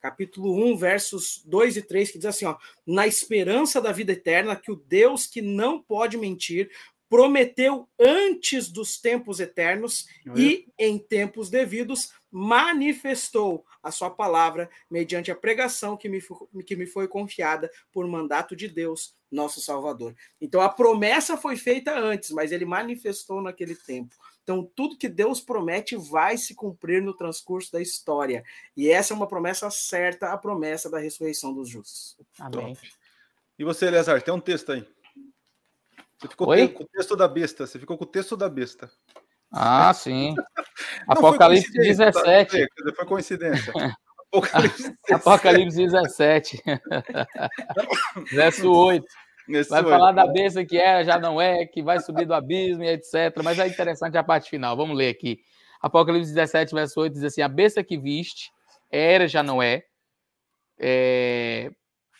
capítulo 0.00 0.54
1, 0.72 0.76
versos 0.76 1.42
2 1.44 1.76
e 1.76 1.82
3, 1.82 2.10
que 2.10 2.18
diz 2.18 2.26
assim: 2.26 2.46
ó, 2.46 2.56
na 2.86 3.06
esperança 3.06 3.80
da 3.80 3.92
vida 3.92 4.12
eterna, 4.12 4.56
que 4.56 4.72
o 4.72 4.76
Deus 4.76 5.26
que 5.26 5.42
não 5.42 5.80
pode 5.80 6.16
mentir 6.16 6.70
prometeu 7.10 7.88
antes 7.98 8.70
dos 8.70 9.00
tempos 9.00 9.40
eternos 9.40 10.06
e 10.36 10.68
em 10.78 10.96
tempos 10.96 11.50
devidos 11.50 12.12
manifestou 12.30 13.66
a 13.82 13.90
sua 13.90 14.08
palavra 14.08 14.70
mediante 14.88 15.28
a 15.28 15.34
pregação 15.34 15.96
que 15.96 16.08
me, 16.08 16.22
que 16.64 16.76
me 16.76 16.86
foi 16.86 17.08
confiada 17.08 17.68
por 17.90 18.06
mandato 18.06 18.54
de 18.54 18.68
Deus, 18.68 19.16
nosso 19.28 19.60
Salvador. 19.60 20.14
Então 20.40 20.60
a 20.60 20.68
promessa 20.68 21.36
foi 21.36 21.56
feita 21.56 21.98
antes, 21.98 22.30
mas 22.30 22.52
ele 22.52 22.64
manifestou 22.64 23.42
naquele 23.42 23.74
tempo. 23.74 24.14
Então 24.50 24.68
tudo 24.74 24.98
que 24.98 25.08
Deus 25.08 25.40
promete 25.40 25.94
vai 25.94 26.36
se 26.36 26.56
cumprir 26.56 27.00
no 27.00 27.14
transcurso 27.14 27.70
da 27.70 27.80
história. 27.80 28.42
E 28.76 28.90
essa 28.90 29.14
é 29.14 29.16
uma 29.16 29.28
promessa 29.28 29.70
certa, 29.70 30.32
a 30.32 30.36
promessa 30.36 30.90
da 30.90 30.98
ressurreição 30.98 31.54
dos 31.54 31.68
justos. 31.68 32.16
Amém. 32.36 32.76
E 33.56 33.62
você, 33.62 33.86
Eleazar, 33.86 34.20
tem 34.20 34.34
um 34.34 34.40
texto 34.40 34.72
aí. 34.72 34.84
Você 36.18 36.28
ficou 36.28 36.48
Oi? 36.48 36.66
com 36.66 36.82
o 36.82 36.88
texto 36.88 37.14
da 37.14 37.28
besta. 37.28 37.64
Você 37.64 37.78
ficou 37.78 37.96
com 37.96 38.02
o 38.02 38.08
texto 38.08 38.36
da 38.36 38.48
besta. 38.48 38.90
Ah, 39.52 39.94
sim. 39.94 40.34
Apocalipse 41.06 41.72
17. 41.72 42.66
Tá? 42.66 42.92
Foi 42.96 43.06
coincidência. 43.06 43.72
Apocalipse 44.32 44.96
17. 45.08 45.12
Apocalipse 45.12 45.76
17. 45.76 46.62
Verso 48.34 48.72
8. 48.72 49.06
Vai 49.68 49.80
8. 49.80 49.90
falar 49.90 50.12
da 50.12 50.26
besta 50.26 50.64
que 50.64 50.76
era, 50.76 51.04
já 51.04 51.18
não 51.18 51.40
é, 51.40 51.66
que 51.66 51.82
vai 51.82 52.00
subir 52.00 52.26
do 52.26 52.34
abismo 52.34 52.84
e 52.84 52.88
etc. 52.88 53.40
Mas 53.42 53.58
é 53.58 53.66
interessante 53.66 54.16
a 54.16 54.24
parte 54.24 54.50
final. 54.50 54.76
Vamos 54.76 54.96
ler 54.96 55.08
aqui. 55.08 55.40
Apocalipse 55.80 56.32
17, 56.32 56.74
verso 56.74 57.00
8 57.00 57.12
diz 57.12 57.24
assim: 57.24 57.42
A 57.42 57.48
besta 57.48 57.82
que 57.82 57.98
viste 57.98 58.50
era, 58.90 59.26
já 59.26 59.42
não 59.42 59.62
é. 59.62 59.84
é... 60.78 61.70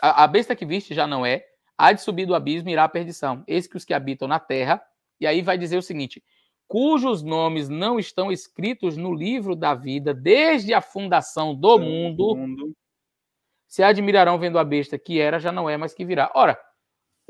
A, 0.01 0.25
a 0.25 0.27
besta 0.27 0.57
que 0.57 0.65
viste 0.65 0.95
já 0.95 1.07
não 1.07 1.25
é 1.27 1.45
há 1.81 1.93
de 1.93 2.03
subir 2.03 2.27
do 2.27 2.35
abismo 2.35 2.69
e 2.69 2.73
irá 2.73 2.85
à 2.85 2.89
perdição. 2.89 3.43
Eis 3.47 3.67
que 3.67 3.77
os 3.77 3.85
que 3.87 3.95
habitam 3.95 4.29
na 4.29 4.39
terra, 4.39 4.83
e 5.19 5.27
aí 5.27 5.41
vai 5.41 5.57
dizer 5.57 5.79
o 5.79 5.83
seguinte: 5.83 6.23
cujos 6.69 7.23
nomes 7.23 7.71
não 7.71 7.99
estão 7.99 8.31
escritos 8.31 8.99
no 8.99 9.15
livro 9.15 9.57
da 9.57 9.75
vida 9.75 10.13
desde 10.13 10.75
a 10.75 10.83
fundação 10.83 11.55
do 11.55 11.79
mundo, 11.79 12.37
mundo, 12.37 12.77
se 13.67 13.83
admirarão 13.83 14.39
vendo 14.39 14.59
a 14.59 14.65
besta 14.65 14.99
que 14.99 15.19
era, 15.19 15.41
já 15.41 15.51
não 15.51 15.71
é, 15.71 15.77
mas 15.79 15.95
que 15.95 16.05
virá. 16.05 16.31
Ora, 16.35 16.59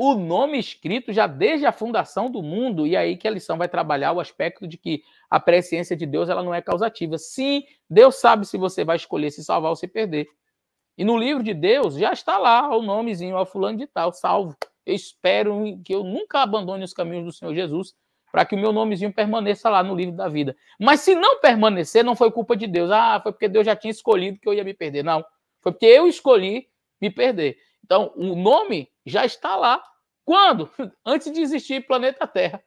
o 0.03 0.14
nome 0.14 0.59
escrito 0.59 1.12
já 1.12 1.26
desde 1.26 1.66
a 1.66 1.72
fundação 1.72 2.30
do 2.30 2.42
mundo, 2.42 2.86
e 2.86 2.96
aí 2.96 3.18
que 3.18 3.28
a 3.28 3.30
lição 3.30 3.59
vai 3.59 3.68
trabalhar 3.68 4.12
o 4.12 4.20
aspecto 4.20 4.66
de 4.66 4.78
que 4.78 5.03
a 5.28 5.38
presciência 5.38 5.94
de 5.94 6.07
Deus 6.07 6.30
ela 6.30 6.42
não 6.42 6.55
é 6.55 6.62
causativa. 6.62 7.18
Sim, 7.18 7.64
Deus 7.88 8.14
sabe 8.14 8.46
se 8.46 8.57
você 8.57 8.82
vai 8.82 8.96
escolher 8.96 9.30
se 9.30 9.44
salvar 9.44 9.68
ou 9.68 9.76
se 9.76 9.86
perder. 9.86 10.26
E 10.96 11.05
no 11.05 11.18
livro 11.18 11.42
de 11.42 11.53
Deus 11.53 11.96
já 11.96 12.14
está 12.14 12.38
lá 12.38 12.74
o 12.74 12.80
nomezinho, 12.80 13.36
ao 13.36 13.44
fulano 13.44 13.76
de 13.76 13.86
tal, 13.86 14.11
salvo. 14.11 14.57
Eu 14.86 14.94
espero 14.94 15.78
que 15.84 15.94
eu 15.94 16.03
nunca 16.03 16.40
abandone 16.40 16.82
os 16.82 16.94
caminhos 16.94 17.26
do 17.26 17.32
Senhor 17.32 17.55
Jesus, 17.55 17.94
para 18.32 18.46
que 18.46 18.55
o 18.55 18.59
meu 18.59 18.72
nomezinho 18.72 19.12
permaneça 19.12 19.68
lá 19.68 19.82
no 19.82 19.94
livro 19.94 20.16
da 20.16 20.28
vida. 20.28 20.57
Mas 20.80 21.01
se 21.01 21.14
não 21.14 21.40
permanecer, 21.40 22.03
não 22.03 22.16
foi 22.16 22.30
culpa 22.30 22.57
de 22.57 22.66
Deus. 22.66 22.90
Ah, 22.90 23.20
foi 23.22 23.32
porque 23.32 23.51
Deus 23.51 23.66
já 23.66 23.76
tinha 23.76 23.90
escolhido 23.90 24.38
que 24.40 24.48
eu 24.48 24.55
ia 24.55 24.64
me 24.64 24.72
perder. 24.72 25.05
Não. 25.05 25.22
Foi 25.61 25.72
porque 25.72 25.84
eu 25.84 26.07
escolhi 26.07 26.68
me 26.98 27.11
perder. 27.11 27.59
Então, 27.84 28.12
o 28.16 28.34
nome 28.34 28.88
já 29.05 29.26
está 29.26 29.57
lá. 29.57 29.89
Quando? 30.24 30.70
Antes 31.04 31.32
de 31.32 31.40
existir 31.40 31.86
planeta 31.86 32.26
Terra. 32.26 32.62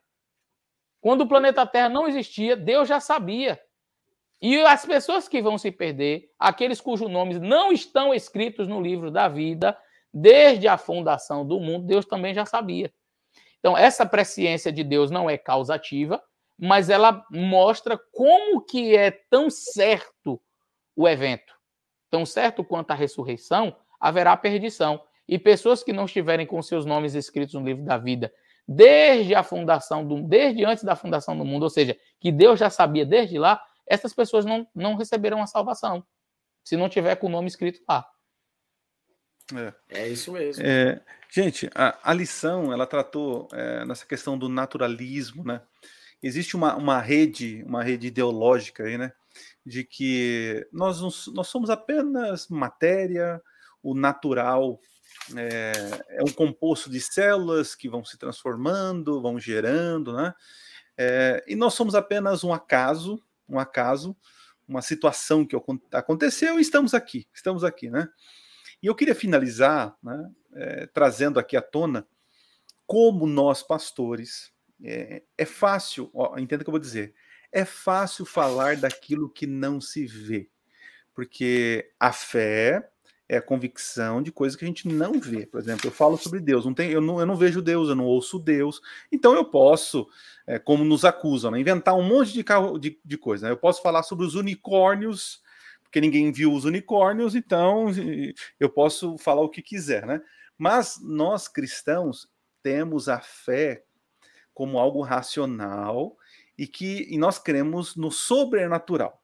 Quando 1.02 1.22
o 1.22 1.28
planeta 1.28 1.66
Terra 1.66 1.90
não 1.90 2.08
existia, 2.08 2.56
Deus 2.56 2.88
já 2.88 3.00
sabia. 3.00 3.60
E 4.42 4.60
as 4.62 4.86
pessoas 4.86 5.28
que 5.28 5.42
vão 5.42 5.58
se 5.58 5.72
perder, 5.72 6.30
aqueles 6.38 6.82
cujos 6.82 7.10
nomes 7.10 7.40
não 7.40 7.72
estão 7.72 8.14
escritos 8.14 8.68
no 8.68 8.82
livro 8.82 9.10
da 9.10 9.28
vida, 9.28 9.78
desde 10.14 10.68
a 10.68 10.78
fundação 10.78 11.46
do 11.46 11.60
mundo, 11.60 11.86
Deus 11.86 12.06
também 12.06 12.34
já 12.34 12.46
sabia. 12.46 12.94
Então, 13.60 13.78
essa 13.78 14.06
presciência 14.06 14.72
de 14.72 14.84
Deus 14.84 15.10
não 15.10 15.30
é 15.30 15.38
causativa, 15.38 16.22
mas 16.60 16.90
ela 16.90 17.26
mostra 17.32 17.98
como 18.12 18.62
que 18.62 18.96
é 18.96 19.12
tão 19.30 19.50
certo 19.50 20.42
o 20.96 21.08
evento. 21.08 21.54
Tão 22.10 22.26
certo 22.26 22.64
quanto 22.64 22.92
a 22.92 22.96
ressurreição, 22.96 23.76
haverá 24.00 24.36
perdição. 24.36 25.02
E 25.34 25.40
pessoas 25.40 25.84
que 25.84 25.92
não 25.92 26.06
estiverem 26.06 26.46
com 26.46 26.62
seus 26.62 26.86
nomes 26.86 27.16
escritos 27.16 27.56
no 27.56 27.66
livro 27.66 27.84
da 27.84 27.98
vida, 27.98 28.32
desde 28.68 29.34
a 29.34 29.42
fundação 29.42 30.08
do 30.08 30.22
desde 30.22 30.64
antes 30.64 30.84
da 30.84 30.96
fundação 30.96 31.36
do 31.36 31.44
mundo, 31.44 31.64
ou 31.64 31.72
seja, 31.72 31.98
que 32.20 32.32
Deus 32.32 32.60
já 32.60 32.70
sabia 32.70 33.04
desde 33.04 33.40
lá, 33.40 33.60
essas 33.88 34.14
pessoas 34.14 34.46
não, 34.46 34.68
não 34.76 34.96
receberão 34.96 35.42
a 35.42 35.48
salvação, 35.48 36.06
se 36.64 36.78
não 36.78 36.88
tiver 36.88 37.16
com 37.16 37.26
o 37.26 37.32
nome 37.32 37.48
escrito 37.48 37.82
lá. 37.90 38.08
É, 39.90 40.04
é 40.04 40.08
isso 40.08 40.32
mesmo. 40.34 40.64
É, 40.64 41.02
gente, 41.32 41.68
a, 41.74 42.12
a, 42.12 42.14
lição 42.14 42.72
ela 42.72 42.86
tratou 42.86 43.48
é, 43.54 43.84
nessa 43.86 44.06
questão 44.06 44.38
do 44.38 44.48
naturalismo, 44.48 45.44
né? 45.44 45.64
Existe 46.22 46.56
uma, 46.56 46.76
uma 46.76 47.02
rede, 47.02 47.64
uma 47.66 47.82
rede 47.82 48.06
ideológica 48.06 48.84
aí, 48.84 49.00
né? 49.00 49.12
De 49.66 49.84
que 49.84 50.64
nós, 50.72 51.02
nós 51.34 51.48
somos 51.48 51.72
apenas 51.72 52.48
matéria, 52.50 53.42
o 53.82 53.96
natural 53.96 54.80
é, 55.36 55.72
é, 56.10 56.24
um 56.24 56.32
composto 56.32 56.90
de 56.90 57.00
células 57.00 57.76
que 57.76 57.88
vão 57.88 58.04
se 58.04 58.18
transformando, 58.18 59.22
vão 59.22 59.40
gerando, 59.40 60.14
né? 60.14 60.34
É, 60.98 61.44
e 61.48 61.56
nós 61.56 61.74
somos 61.74 61.96
apenas 61.96 62.44
um 62.44 62.54
acaso, 62.54 63.24
um 63.48 63.58
acaso, 63.58 64.16
uma 64.68 64.82
situação 64.82 65.46
que 65.46 65.56
aconteceu 65.92 66.60
e 66.60 66.62
estamos 66.62 66.94
aqui, 66.94 67.28
estamos 67.34 67.64
aqui, 67.64 67.90
né? 67.90 68.08
E 68.82 68.88
eu 68.88 68.96
queria 68.96 69.16
finalizar, 69.16 69.96
né, 70.04 70.32
é, 70.54 70.88
trazendo 70.88 71.40
aqui 71.40 71.56
à 71.56 71.62
tona 71.62 72.06
como 72.86 73.26
nós 73.26 73.64
pastores 73.64 74.52
é, 74.84 75.24
é 75.38 75.46
fácil, 75.46 76.12
ó, 76.14 76.38
entenda 76.38 76.62
o 76.62 76.66
que 76.66 76.70
eu 76.70 76.74
vou 76.74 76.80
dizer, 76.80 77.16
é 77.52 77.64
fácil 77.64 78.26
falar 78.26 78.76
daquilo 78.76 79.30
que 79.30 79.48
não 79.48 79.80
se 79.80 80.06
vê, 80.06 80.50
porque 81.14 81.92
a 82.00 82.12
fé 82.12 82.92
é 83.28 83.38
a 83.38 83.42
convicção 83.42 84.22
de 84.22 84.32
coisas 84.32 84.56
que 84.56 84.66
a 84.66 84.68
gente 84.68 84.88
não 84.88 85.20
vê. 85.20 85.46
Por 85.46 85.60
exemplo, 85.60 85.88
eu 85.88 85.92
falo 85.92 86.18
sobre 86.18 86.40
Deus, 86.40 86.66
não 86.66 86.74
tem, 86.74 86.92
eu, 86.92 87.02
não, 87.02 87.20
eu 87.20 87.26
não 87.26 87.36
vejo 87.36 87.62
Deus, 87.62 87.90
eu 87.90 87.96
não 87.96 88.06
ouço 88.06 88.38
Deus, 88.38 88.82
então 89.12 89.34
eu 89.34 89.46
posso, 89.46 90.08
é, 90.46 90.60
como 90.60 90.84
nos 90.84 91.06
acusam, 91.06 91.52
né, 91.52 91.60
inventar 91.60 91.96
um 91.96 92.04
monte 92.04 92.34
de, 92.34 92.44
de, 92.80 93.00
de 93.04 93.18
coisa. 93.18 93.48
Né? 93.48 93.54
Eu 93.54 93.58
posso 93.58 93.82
falar 93.82 94.04
sobre 94.04 94.26
os 94.26 94.36
unicórnios, 94.36 95.42
porque 95.84 96.02
ninguém 96.02 96.32
viu 96.32 96.54
os 96.54 96.66
unicórnios, 96.66 97.36
então 97.36 97.88
eu 98.60 98.70
posso 98.70 99.18
falar 99.18 99.42
o 99.42 99.50
que 99.50 99.62
quiser, 99.62 100.06
né? 100.06 100.22
Mas 100.58 101.00
nós 101.02 101.48
cristãos 101.48 102.28
temos 102.64 103.08
a 103.08 103.20
fé 103.20 103.84
como 104.54 104.80
algo 104.80 105.02
racional 105.02 106.18
e 106.58 106.68
que 106.68 107.08
e 107.14 107.18
nós 107.18 107.38
cremos 107.40 107.96
no 107.96 108.12
sobrenatural. 108.12 109.23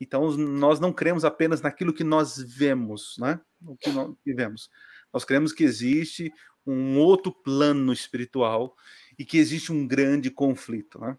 Então, 0.00 0.36
nós 0.36 0.78
não 0.78 0.92
cremos 0.92 1.24
apenas 1.24 1.62
naquilo 1.62 1.92
que 1.92 2.04
nós 2.04 2.36
vemos, 2.36 3.16
né? 3.18 3.40
O 3.64 3.76
que 3.76 3.90
nós 3.90 4.14
vivemos. 4.24 4.70
Nós 5.12 5.24
cremos 5.24 5.52
que 5.52 5.64
existe 5.64 6.32
um 6.66 6.98
outro 6.98 7.32
plano 7.32 7.92
espiritual 7.92 8.76
e 9.18 9.24
que 9.24 9.38
existe 9.38 9.72
um 9.72 9.86
grande 9.86 10.30
conflito, 10.30 10.98
né? 10.98 11.16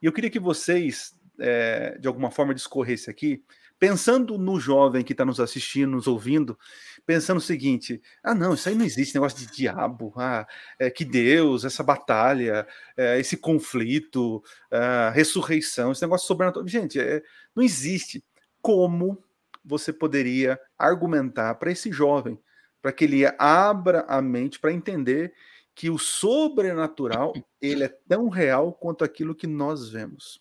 E 0.00 0.06
eu 0.06 0.12
queria 0.12 0.30
que 0.30 0.40
vocês, 0.40 1.14
é, 1.38 1.96
de 1.98 2.08
alguma 2.08 2.30
forma, 2.30 2.54
discorressem 2.54 3.10
aqui, 3.10 3.44
pensando 3.82 4.38
no 4.38 4.60
jovem 4.60 5.02
que 5.02 5.12
está 5.12 5.24
nos 5.24 5.40
assistindo, 5.40 5.90
nos 5.90 6.06
ouvindo, 6.06 6.56
pensando 7.04 7.38
o 7.38 7.40
seguinte: 7.40 8.00
ah, 8.22 8.32
não, 8.32 8.54
isso 8.54 8.68
aí 8.68 8.76
não 8.76 8.84
existe, 8.84 9.12
negócio 9.12 9.36
de 9.36 9.52
diabo, 9.52 10.12
ah, 10.16 10.46
é, 10.78 10.88
que 10.88 11.04
Deus, 11.04 11.64
essa 11.64 11.82
batalha, 11.82 12.64
é, 12.96 13.18
esse 13.18 13.36
conflito, 13.36 14.40
a 14.70 15.10
ressurreição, 15.10 15.90
esse 15.90 16.02
negócio 16.02 16.28
sobrenatural. 16.28 16.68
Gente, 16.68 17.00
é, 17.00 17.24
não 17.56 17.64
existe. 17.64 18.24
Como 18.60 19.20
você 19.64 19.92
poderia 19.92 20.60
argumentar 20.78 21.56
para 21.56 21.72
esse 21.72 21.90
jovem, 21.90 22.38
para 22.80 22.92
que 22.92 23.02
ele 23.02 23.24
abra 23.36 24.04
a 24.06 24.22
mente 24.22 24.60
para 24.60 24.72
entender 24.72 25.34
que 25.74 25.90
o 25.90 25.98
sobrenatural 25.98 27.32
ele 27.60 27.82
é 27.82 27.88
tão 27.88 28.28
real 28.28 28.72
quanto 28.72 29.02
aquilo 29.02 29.34
que 29.34 29.48
nós 29.48 29.90
vemos? 29.90 30.40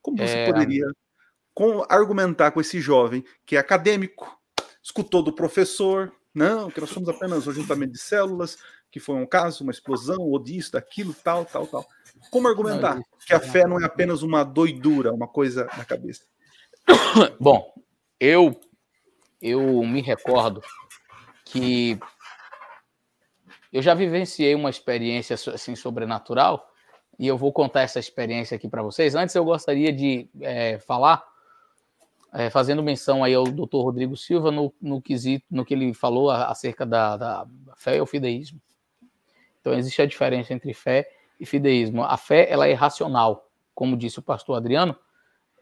Como 0.00 0.18
você 0.18 0.36
é... 0.36 0.46
poderia 0.46 0.86
com, 1.54 1.84
argumentar 1.88 2.50
com 2.50 2.60
esse 2.60 2.80
jovem 2.80 3.24
que 3.44 3.56
é 3.56 3.58
acadêmico, 3.58 4.38
escutou 4.82 5.22
do 5.22 5.32
professor, 5.32 6.12
não, 6.34 6.70
que 6.70 6.80
nós 6.80 6.90
somos 6.90 7.08
apenas 7.08 7.46
um 7.46 7.52
juntamento 7.52 7.92
de 7.92 7.98
células, 7.98 8.58
que 8.90 9.00
foi 9.00 9.16
um 9.16 9.26
caso, 9.26 9.62
uma 9.62 9.72
explosão, 9.72 10.20
ou 10.20 10.38
disso, 10.38 10.72
daquilo, 10.72 11.14
tal, 11.14 11.44
tal, 11.44 11.66
tal. 11.66 11.86
Como 12.30 12.48
argumentar 12.48 13.00
que 13.26 13.34
a 13.34 13.40
fé 13.40 13.66
não 13.66 13.80
é 13.80 13.84
apenas 13.84 14.22
uma 14.22 14.44
doidura, 14.44 15.12
uma 15.12 15.28
coisa 15.28 15.68
na 15.76 15.84
cabeça? 15.84 16.24
Bom, 17.38 17.72
eu 18.18 18.58
eu 19.40 19.82
me 19.84 20.02
recordo 20.02 20.60
que 21.44 21.98
eu 23.72 23.80
já 23.80 23.94
vivenciei 23.94 24.54
uma 24.54 24.68
experiência 24.68 25.34
assim 25.34 25.74
sobrenatural 25.74 26.68
e 27.18 27.26
eu 27.26 27.38
vou 27.38 27.52
contar 27.52 27.82
essa 27.82 27.98
experiência 27.98 28.56
aqui 28.56 28.68
para 28.68 28.82
vocês. 28.82 29.14
Antes, 29.14 29.34
eu 29.34 29.44
gostaria 29.44 29.92
de 29.92 30.28
é, 30.40 30.78
falar, 30.78 31.22
é, 32.32 32.48
fazendo 32.50 32.82
menção 32.82 33.24
aí 33.24 33.34
ao 33.34 33.44
Dr. 33.44 33.76
Rodrigo 33.76 34.16
Silva 34.16 34.50
no, 34.50 34.72
no 34.80 35.02
quesito, 35.02 35.44
no 35.50 35.64
que 35.64 35.74
ele 35.74 35.92
falou 35.92 36.30
acerca 36.30 36.86
da, 36.86 37.16
da 37.16 37.46
fé 37.76 37.96
e 37.96 38.00
o 38.00 38.06
fideísmo. 38.06 38.60
Então, 39.60 39.74
existe 39.74 40.00
a 40.00 40.06
diferença 40.06 40.54
entre 40.54 40.72
fé 40.72 41.08
e 41.38 41.44
fideísmo. 41.44 42.02
A 42.02 42.16
fé, 42.16 42.50
ela 42.50 42.66
é 42.66 42.72
racional, 42.72 43.48
como 43.74 43.96
disse 43.96 44.18
o 44.18 44.22
pastor 44.22 44.56
Adriano. 44.56 44.96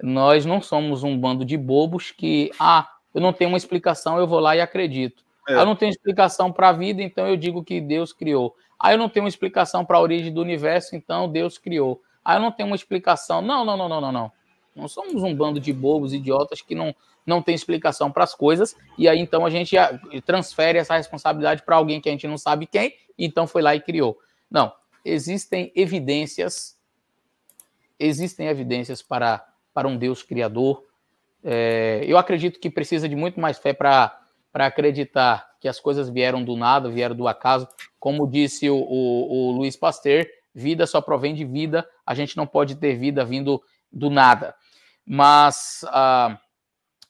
Nós 0.00 0.46
não 0.46 0.60
somos 0.60 1.02
um 1.02 1.18
bando 1.18 1.44
de 1.44 1.56
bobos 1.56 2.10
que, 2.10 2.50
ah, 2.60 2.88
eu 3.14 3.20
não 3.20 3.32
tenho 3.32 3.50
uma 3.50 3.56
explicação, 3.56 4.18
eu 4.18 4.26
vou 4.26 4.38
lá 4.38 4.54
e 4.54 4.60
acredito. 4.60 5.24
É. 5.48 5.54
Eu 5.54 5.66
não 5.66 5.74
tenho 5.74 5.90
explicação 5.90 6.52
para 6.52 6.68
a 6.68 6.72
vida, 6.72 7.02
então 7.02 7.26
eu 7.26 7.36
digo 7.36 7.64
que 7.64 7.80
Deus 7.80 8.12
criou. 8.12 8.54
Aí 8.78 8.94
eu 8.94 8.98
não 8.98 9.08
tenho 9.08 9.24
uma 9.24 9.28
explicação 9.28 9.84
para 9.84 9.96
a 9.96 10.00
origem 10.00 10.32
do 10.32 10.40
universo, 10.40 10.94
então 10.94 11.28
Deus 11.28 11.58
criou. 11.58 12.00
Aí 12.24 12.36
eu 12.36 12.40
não 12.40 12.52
tenho 12.52 12.68
uma 12.68 12.76
explicação. 12.76 13.40
Não, 13.42 13.64
não, 13.64 13.76
não, 13.76 13.88
não, 13.88 14.00
não, 14.00 14.12
não. 14.12 14.32
Não 14.78 14.88
somos 14.88 15.22
um 15.22 15.34
bando 15.34 15.58
de 15.58 15.72
bobos, 15.72 16.14
idiotas 16.14 16.62
que 16.62 16.74
não, 16.74 16.94
não 17.26 17.42
tem 17.42 17.54
explicação 17.54 18.10
para 18.10 18.24
as 18.24 18.34
coisas, 18.34 18.76
e 18.96 19.08
aí 19.08 19.18
então 19.18 19.44
a 19.44 19.50
gente 19.50 19.76
transfere 20.24 20.78
essa 20.78 20.96
responsabilidade 20.96 21.62
para 21.62 21.76
alguém 21.76 22.00
que 22.00 22.08
a 22.08 22.12
gente 22.12 22.26
não 22.28 22.38
sabe 22.38 22.66
quem, 22.66 22.94
então 23.18 23.46
foi 23.46 23.60
lá 23.60 23.74
e 23.74 23.80
criou. 23.80 24.18
Não, 24.50 24.72
existem 25.04 25.72
evidências, 25.74 26.78
existem 27.98 28.46
evidências 28.46 29.02
para, 29.02 29.44
para 29.74 29.88
um 29.88 29.96
Deus 29.96 30.22
criador. 30.22 30.84
É, 31.42 32.04
eu 32.06 32.16
acredito 32.16 32.60
que 32.60 32.70
precisa 32.70 33.08
de 33.08 33.16
muito 33.16 33.40
mais 33.40 33.58
fé 33.58 33.72
para 33.72 34.18
para 34.52 34.66
acreditar 34.66 35.48
que 35.60 35.68
as 35.68 35.78
coisas 35.78 36.08
vieram 36.08 36.42
do 36.42 36.56
nada, 36.56 36.88
vieram 36.88 37.14
do 37.14 37.28
acaso. 37.28 37.68
Como 37.98 38.26
disse 38.26 38.68
o, 38.70 38.76
o, 38.76 39.50
o 39.50 39.52
Luiz 39.52 39.76
Pasteur, 39.76 40.26
vida 40.54 40.86
só 40.86 41.00
provém 41.00 41.34
de 41.34 41.44
vida, 41.44 41.88
a 42.04 42.14
gente 42.14 42.36
não 42.36 42.46
pode 42.46 42.76
ter 42.76 42.96
vida 42.96 43.24
vindo 43.24 43.62
do 43.92 44.10
nada. 44.10 44.54
Mas 45.08 45.84
ah, 45.88 46.38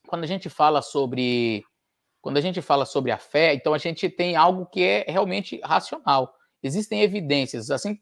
quando 0.06 0.22
a 0.22 0.26
gente 0.26 0.48
fala 0.48 0.80
sobre 0.82 1.64
quando 2.20 2.36
a 2.36 2.40
gente 2.40 2.60
fala 2.60 2.84
sobre 2.84 3.10
a 3.10 3.18
fé, 3.18 3.54
então 3.54 3.72
a 3.72 3.78
gente 3.78 4.08
tem 4.08 4.36
algo 4.36 4.66
que 4.66 4.82
é 4.82 5.04
realmente 5.08 5.60
racional. 5.64 6.34
Existem 6.62 7.02
evidências, 7.02 7.70
assim 7.70 7.98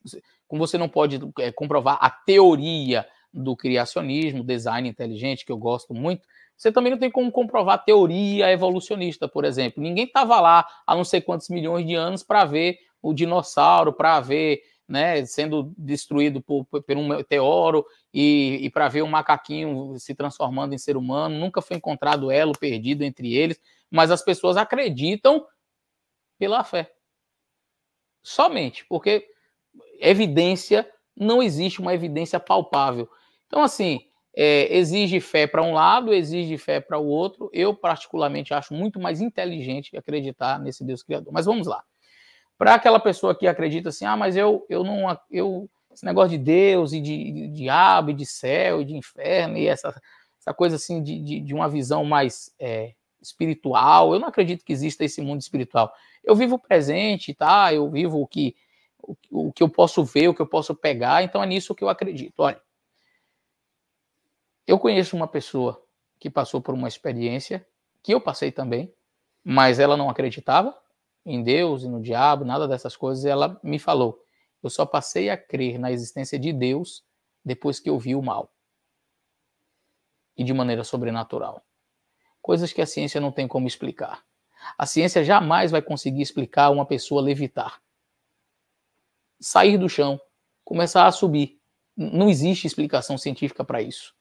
como 0.48 0.66
você 0.66 0.76
não 0.76 0.88
pode 0.88 1.20
é, 1.38 1.52
comprovar 1.52 1.98
a 2.00 2.10
teoria 2.10 3.06
do 3.32 3.54
criacionismo, 3.54 4.42
design 4.42 4.88
inteligente, 4.88 5.44
que 5.44 5.52
eu 5.52 5.58
gosto 5.58 5.92
muito, 5.92 6.26
você 6.56 6.72
também 6.72 6.90
não 6.90 6.98
tem 6.98 7.10
como 7.10 7.30
comprovar 7.30 7.84
teoria 7.84 8.50
evolucionista, 8.50 9.28
por 9.28 9.44
exemplo. 9.44 9.82
Ninguém 9.82 10.04
estava 10.04 10.40
lá 10.40 10.66
há 10.86 10.96
não 10.96 11.04
sei 11.04 11.20
quantos 11.20 11.48
milhões 11.48 11.86
de 11.86 11.94
anos 11.94 12.22
para 12.22 12.44
ver 12.44 12.78
o 13.02 13.12
dinossauro, 13.12 13.92
para 13.92 14.20
ver 14.20 14.60
né, 14.88 15.24
sendo 15.24 15.72
destruído 15.76 16.40
por, 16.40 16.64
por 16.64 16.96
um 16.96 17.08
meteoro 17.08 17.84
e, 18.12 18.58
e 18.62 18.70
para 18.70 18.88
ver 18.88 19.02
um 19.02 19.08
macaquinho 19.08 19.98
se 19.98 20.14
transformando 20.14 20.74
em 20.74 20.78
ser 20.78 20.96
humano. 20.96 21.38
Nunca 21.38 21.60
foi 21.60 21.76
encontrado 21.76 22.30
elo 22.30 22.52
perdido 22.52 23.02
entre 23.02 23.34
eles, 23.34 23.60
mas 23.90 24.10
as 24.10 24.22
pessoas 24.22 24.56
acreditam 24.56 25.46
pela 26.38 26.62
fé. 26.62 26.92
Somente, 28.22 28.84
porque 28.86 29.26
evidência 30.00 30.88
não 31.16 31.42
existe 31.42 31.80
uma 31.80 31.94
evidência 31.94 32.38
palpável. 32.38 33.08
Então, 33.46 33.62
assim, 33.62 34.00
é, 34.34 34.76
exige 34.76 35.18
fé 35.18 35.46
para 35.46 35.62
um 35.62 35.72
lado, 35.72 36.12
exige 36.12 36.58
fé 36.58 36.80
para 36.80 36.98
o 36.98 37.06
outro. 37.06 37.48
Eu, 37.52 37.74
particularmente, 37.74 38.52
acho 38.52 38.74
muito 38.74 39.00
mais 39.00 39.20
inteligente 39.20 39.96
acreditar 39.96 40.58
nesse 40.60 40.84
Deus 40.84 41.02
Criador. 41.02 41.32
Mas 41.32 41.46
vamos 41.46 41.66
lá. 41.66 41.82
Para 42.58 42.74
aquela 42.74 42.98
pessoa 42.98 43.34
que 43.34 43.46
acredita 43.46 43.90
assim, 43.90 44.04
ah, 44.04 44.16
mas 44.16 44.36
eu, 44.36 44.64
eu 44.68 44.82
não. 44.82 45.18
Eu, 45.30 45.68
esse 45.92 46.04
negócio 46.04 46.30
de 46.30 46.38
Deus 46.38 46.92
e 46.92 47.00
de, 47.00 47.32
de 47.32 47.48
diabo 47.48 48.10
e 48.10 48.14
de 48.14 48.26
céu 48.26 48.82
e 48.82 48.84
de 48.84 48.94
inferno 48.94 49.56
e 49.56 49.66
essa, 49.66 49.88
essa 50.38 50.52
coisa 50.52 50.76
assim 50.76 51.02
de, 51.02 51.18
de, 51.20 51.40
de 51.40 51.54
uma 51.54 51.68
visão 51.68 52.04
mais 52.04 52.54
é, 52.58 52.94
espiritual. 53.20 54.12
Eu 54.12 54.20
não 54.20 54.28
acredito 54.28 54.64
que 54.64 54.72
exista 54.72 55.04
esse 55.04 55.20
mundo 55.20 55.40
espiritual. 55.40 55.92
Eu 56.22 56.34
vivo 56.34 56.56
o 56.56 56.58
presente, 56.58 57.34
tá? 57.34 57.72
Eu 57.72 57.90
vivo 57.90 58.20
o 58.20 58.26
que, 58.26 58.54
o, 59.02 59.16
o 59.48 59.52
que 59.52 59.62
eu 59.62 59.68
posso 59.68 60.04
ver, 60.04 60.28
o 60.28 60.34
que 60.34 60.42
eu 60.42 60.46
posso 60.46 60.74
pegar, 60.74 61.22
então 61.22 61.42
é 61.42 61.46
nisso 61.46 61.74
que 61.74 61.84
eu 61.84 61.88
acredito. 61.88 62.40
Olha, 62.40 62.60
eu 64.66 64.78
conheço 64.78 65.16
uma 65.16 65.28
pessoa 65.28 65.82
que 66.18 66.28
passou 66.28 66.60
por 66.60 66.74
uma 66.74 66.88
experiência 66.88 67.66
que 68.02 68.12
eu 68.12 68.20
passei 68.20 68.50
também, 68.50 68.92
mas 69.44 69.78
ela 69.78 69.96
não 69.96 70.10
acreditava 70.10 70.76
em 71.26 71.42
Deus 71.42 71.82
e 71.82 71.88
no 71.88 72.00
diabo, 72.00 72.44
nada 72.44 72.68
dessas 72.68 72.96
coisas, 72.96 73.24
ela 73.24 73.60
me 73.62 73.78
falou: 73.78 74.22
eu 74.62 74.70
só 74.70 74.86
passei 74.86 75.28
a 75.28 75.36
crer 75.36 75.78
na 75.78 75.90
existência 75.90 76.38
de 76.38 76.52
Deus 76.52 77.04
depois 77.44 77.80
que 77.80 77.90
eu 77.90 77.98
vi 77.98 78.14
o 78.14 78.22
mal. 78.22 78.52
E 80.36 80.44
de 80.44 80.54
maneira 80.54 80.84
sobrenatural. 80.84 81.64
Coisas 82.40 82.72
que 82.72 82.80
a 82.80 82.86
ciência 82.86 83.20
não 83.20 83.32
tem 83.32 83.48
como 83.48 83.66
explicar. 83.66 84.24
A 84.78 84.86
ciência 84.86 85.24
jamais 85.24 85.70
vai 85.70 85.82
conseguir 85.82 86.22
explicar 86.22 86.70
uma 86.70 86.86
pessoa 86.86 87.20
levitar. 87.20 87.82
Sair 89.40 89.78
do 89.78 89.88
chão, 89.88 90.20
começar 90.64 91.06
a 91.06 91.12
subir. 91.12 91.60
Não 91.96 92.28
existe 92.28 92.66
explicação 92.66 93.18
científica 93.18 93.64
para 93.64 93.82
isso 93.82 94.16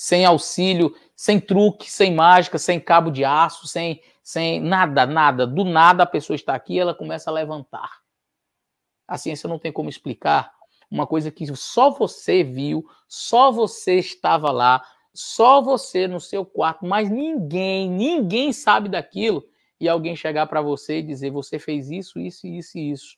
sem 0.00 0.24
auxílio, 0.24 0.94
sem 1.16 1.40
truque, 1.40 1.90
sem 1.90 2.14
mágica, 2.14 2.56
sem 2.56 2.78
cabo 2.78 3.10
de 3.10 3.24
aço, 3.24 3.66
sem, 3.66 4.00
sem 4.22 4.60
nada, 4.60 5.04
nada. 5.04 5.44
Do 5.44 5.64
nada 5.64 6.04
a 6.04 6.06
pessoa 6.06 6.36
está 6.36 6.54
aqui 6.54 6.74
e 6.74 6.78
ela 6.78 6.94
começa 6.94 7.28
a 7.28 7.32
levantar. 7.32 7.98
A 9.08 9.18
ciência 9.18 9.48
não 9.48 9.58
tem 9.58 9.72
como 9.72 9.88
explicar 9.88 10.52
uma 10.88 11.04
coisa 11.04 11.32
que 11.32 11.44
só 11.56 11.90
você 11.90 12.44
viu, 12.44 12.88
só 13.08 13.50
você 13.50 13.96
estava 13.96 14.52
lá, 14.52 14.84
só 15.12 15.60
você 15.60 16.06
no 16.06 16.20
seu 16.20 16.46
quarto, 16.46 16.86
mas 16.86 17.10
ninguém, 17.10 17.90
ninguém 17.90 18.52
sabe 18.52 18.88
daquilo. 18.88 19.44
E 19.80 19.88
alguém 19.88 20.14
chegar 20.14 20.46
para 20.46 20.62
você 20.62 21.00
e 21.00 21.02
dizer: 21.02 21.32
você 21.32 21.58
fez 21.58 21.90
isso, 21.90 22.20
isso, 22.20 22.46
isso 22.46 22.78
e 22.78 22.92
isso. 22.92 23.16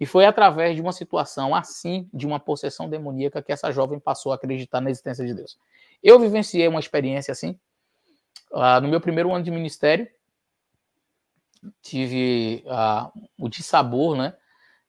E 0.00 0.06
foi 0.06 0.24
através 0.24 0.74
de 0.74 0.80
uma 0.80 0.92
situação 0.92 1.54
assim, 1.54 2.08
de 2.12 2.26
uma 2.26 2.40
possessão 2.40 2.88
demoníaca, 2.88 3.42
que 3.42 3.52
essa 3.52 3.70
jovem 3.70 4.00
passou 4.00 4.32
a 4.32 4.36
acreditar 4.36 4.80
na 4.80 4.90
existência 4.90 5.26
de 5.26 5.34
Deus. 5.34 5.58
Eu 6.02 6.18
vivenciei 6.18 6.66
uma 6.66 6.80
experiência 6.80 7.30
assim. 7.30 7.58
Uh, 8.50 8.80
no 8.80 8.88
meu 8.88 9.00
primeiro 9.00 9.30
ano 9.32 9.44
de 9.44 9.50
ministério, 9.50 10.08
tive 11.82 12.64
uh, 12.66 13.12
o 13.38 13.48
dissabor, 13.50 14.16
né, 14.16 14.34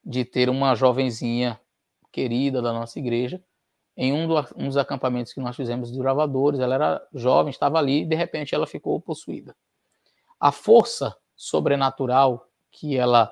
de 0.04 0.24
ter 0.24 0.50
uma 0.50 0.74
jovenzinha 0.76 1.60
querida 2.10 2.62
da 2.62 2.72
nossa 2.72 2.98
igreja 2.98 3.44
em 3.98 4.14
um, 4.14 4.28
do, 4.28 4.36
um 4.56 4.68
dos 4.68 4.78
acampamentos 4.78 5.34
que 5.34 5.42
nós 5.42 5.58
fizemos 5.58 5.92
de 5.92 6.00
gravadores. 6.00 6.62
Ela 6.62 6.76
era 6.76 7.08
jovem, 7.14 7.52
estava 7.52 7.78
ali 7.78 8.04
e 8.04 8.06
de 8.06 8.16
repente 8.16 8.56
ela 8.56 8.66
ficou 8.66 9.00
possuída. 9.02 9.56
A 10.40 10.52
força 10.54 11.16
sobrenatural 11.36 12.48
que 12.72 12.98
ela 12.98 13.32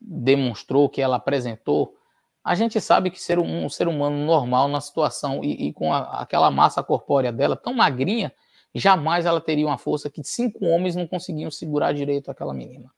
demonstrou, 0.00 0.88
que 0.88 1.00
ela 1.00 1.16
apresentou, 1.16 1.96
a 2.44 2.54
gente 2.54 2.80
sabe 2.80 3.10
que 3.10 3.20
ser 3.20 3.38
um, 3.38 3.64
um 3.64 3.68
ser 3.68 3.88
humano 3.88 4.24
normal 4.24 4.68
na 4.68 4.80
situação 4.80 5.44
e, 5.44 5.68
e 5.68 5.72
com 5.72 5.92
a, 5.92 6.22
aquela 6.22 6.50
massa 6.50 6.82
corpórea 6.82 7.32
dela 7.32 7.56
tão 7.56 7.74
magrinha, 7.74 8.32
jamais 8.74 9.26
ela 9.26 9.40
teria 9.40 9.66
uma 9.66 9.78
força 9.78 10.08
que 10.08 10.22
cinco 10.22 10.64
homens 10.64 10.96
não 10.96 11.06
conseguiam 11.06 11.50
segurar 11.50 11.92
direito 11.92 12.30
aquela 12.30 12.54
menina. 12.54 12.90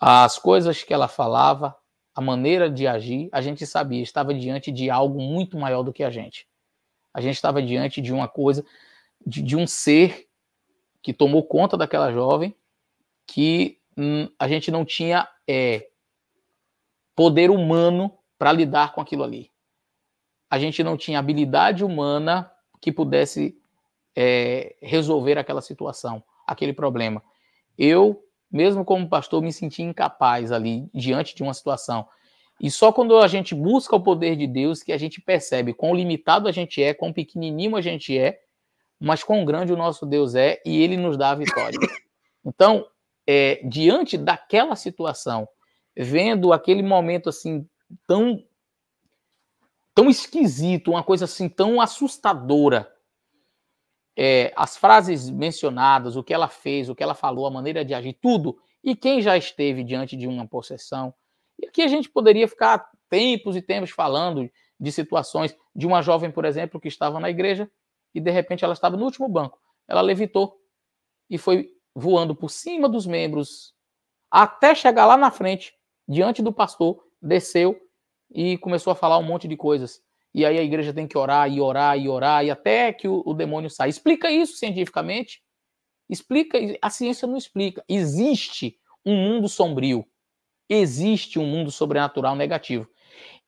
As 0.00 0.38
coisas 0.38 0.82
que 0.82 0.94
ela 0.94 1.08
falava, 1.08 1.76
a 2.14 2.20
maneira 2.20 2.70
de 2.70 2.86
agir, 2.86 3.28
a 3.32 3.40
gente 3.40 3.66
sabia, 3.66 4.02
estava 4.02 4.32
diante 4.32 4.72
de 4.72 4.90
algo 4.90 5.20
muito 5.20 5.58
maior 5.58 5.82
do 5.82 5.92
que 5.92 6.02
a 6.02 6.10
gente. 6.10 6.46
A 7.12 7.20
gente 7.20 7.34
estava 7.34 7.62
diante 7.62 8.00
de 8.00 8.12
uma 8.12 8.28
coisa, 8.28 8.64
de, 9.26 9.42
de 9.42 9.56
um 9.56 9.66
ser 9.66 10.26
que 11.02 11.12
tomou 11.12 11.44
conta 11.44 11.76
daquela 11.76 12.12
jovem, 12.12 12.54
que 13.26 13.78
hum, 13.98 14.28
a 14.38 14.46
gente 14.46 14.70
não 14.70 14.84
tinha 14.84 15.28
é, 15.46 15.88
poder 17.16 17.50
humano 17.50 18.16
para 18.38 18.52
lidar 18.52 18.92
com 18.92 19.00
aquilo 19.00 19.24
ali. 19.24 19.50
A 20.48 20.58
gente 20.58 20.82
não 20.84 20.96
tinha 20.96 21.18
habilidade 21.18 21.84
humana 21.84 22.50
que 22.80 22.92
pudesse 22.92 23.58
é, 24.16 24.76
resolver 24.80 25.36
aquela 25.36 25.60
situação, 25.60 26.22
aquele 26.46 26.72
problema. 26.72 27.22
Eu, 27.76 28.22
mesmo 28.50 28.84
como 28.84 29.08
pastor, 29.08 29.42
me 29.42 29.52
senti 29.52 29.82
incapaz 29.82 30.52
ali 30.52 30.88
diante 30.94 31.34
de 31.34 31.42
uma 31.42 31.52
situação. 31.52 32.08
E 32.60 32.70
só 32.70 32.92
quando 32.92 33.16
a 33.18 33.28
gente 33.28 33.54
busca 33.54 33.94
o 33.94 34.02
poder 34.02 34.36
de 34.36 34.46
Deus 34.46 34.82
que 34.82 34.92
a 34.92 34.98
gente 34.98 35.20
percebe 35.20 35.74
quão 35.74 35.94
limitado 35.94 36.48
a 36.48 36.52
gente 36.52 36.82
é, 36.82 36.94
quão 36.94 37.12
pequenininho 37.12 37.76
a 37.76 37.80
gente 37.80 38.16
é, 38.16 38.40
mas 38.98 39.22
quão 39.22 39.44
grande 39.44 39.72
o 39.72 39.76
nosso 39.76 40.06
Deus 40.06 40.34
é 40.34 40.60
e 40.64 40.82
ele 40.82 40.96
nos 40.96 41.16
dá 41.16 41.30
a 41.30 41.34
vitória. 41.34 41.78
Então, 42.44 42.86
é, 43.30 43.60
diante 43.62 44.16
daquela 44.16 44.74
situação, 44.74 45.46
vendo 45.94 46.50
aquele 46.50 46.82
momento 46.82 47.28
assim 47.28 47.68
tão 48.06 48.42
tão 49.94 50.08
esquisito, 50.08 50.92
uma 50.92 51.02
coisa 51.02 51.26
assim 51.26 51.48
tão 51.48 51.80
assustadora, 51.80 52.90
é, 54.16 54.52
as 54.56 54.76
frases 54.76 55.28
mencionadas, 55.28 56.16
o 56.16 56.22
que 56.22 56.32
ela 56.32 56.48
fez, 56.48 56.88
o 56.88 56.94
que 56.94 57.02
ela 57.02 57.14
falou, 57.14 57.46
a 57.46 57.50
maneira 57.50 57.84
de 57.84 57.92
agir, 57.92 58.14
tudo, 58.14 58.56
e 58.82 58.94
quem 58.96 59.20
já 59.20 59.36
esteve 59.36 59.82
diante 59.82 60.16
de 60.16 60.26
uma 60.26 60.46
possessão. 60.46 61.12
E 61.58 61.66
aqui 61.66 61.82
a 61.82 61.88
gente 61.88 62.08
poderia 62.08 62.46
ficar 62.46 62.88
tempos 63.10 63.56
e 63.56 63.60
tempos 63.60 63.90
falando 63.90 64.48
de 64.80 64.92
situações 64.92 65.54
de 65.74 65.86
uma 65.86 66.00
jovem, 66.00 66.30
por 66.30 66.44
exemplo, 66.44 66.80
que 66.80 66.88
estava 66.88 67.18
na 67.18 67.28
igreja 67.28 67.68
e 68.14 68.20
de 68.20 68.30
repente 68.30 68.64
ela 68.64 68.72
estava 68.72 68.96
no 68.96 69.04
último 69.04 69.28
banco. 69.28 69.60
Ela 69.86 70.00
levitou 70.00 70.56
e 71.28 71.36
foi 71.36 71.77
voando 71.98 72.34
por 72.34 72.50
cima 72.50 72.88
dos 72.88 73.06
membros 73.06 73.74
até 74.30 74.74
chegar 74.74 75.06
lá 75.06 75.16
na 75.16 75.30
frente, 75.30 75.74
diante 76.06 76.42
do 76.42 76.52
pastor, 76.52 77.02
desceu 77.20 77.78
e 78.30 78.56
começou 78.58 78.92
a 78.92 78.96
falar 78.96 79.18
um 79.18 79.22
monte 79.22 79.48
de 79.48 79.56
coisas 79.56 80.00
e 80.34 80.44
aí 80.44 80.58
a 80.58 80.62
igreja 80.62 80.92
tem 80.92 81.08
que 81.08 81.16
orar 81.16 81.50
e 81.50 81.60
orar 81.60 81.98
e 81.98 82.08
orar 82.08 82.44
e 82.44 82.50
até 82.50 82.92
que 82.92 83.08
o, 83.08 83.22
o 83.26 83.34
demônio 83.34 83.70
saia. 83.70 83.90
Explica 83.90 84.30
isso 84.30 84.56
cientificamente. 84.56 85.42
Explica, 86.08 86.58
a 86.80 86.90
ciência 86.90 87.26
não 87.26 87.36
explica. 87.36 87.84
Existe 87.88 88.78
um 89.04 89.16
mundo 89.16 89.48
sombrio. 89.48 90.06
Existe 90.68 91.38
um 91.38 91.46
mundo 91.46 91.70
sobrenatural 91.70 92.36
negativo. 92.36 92.88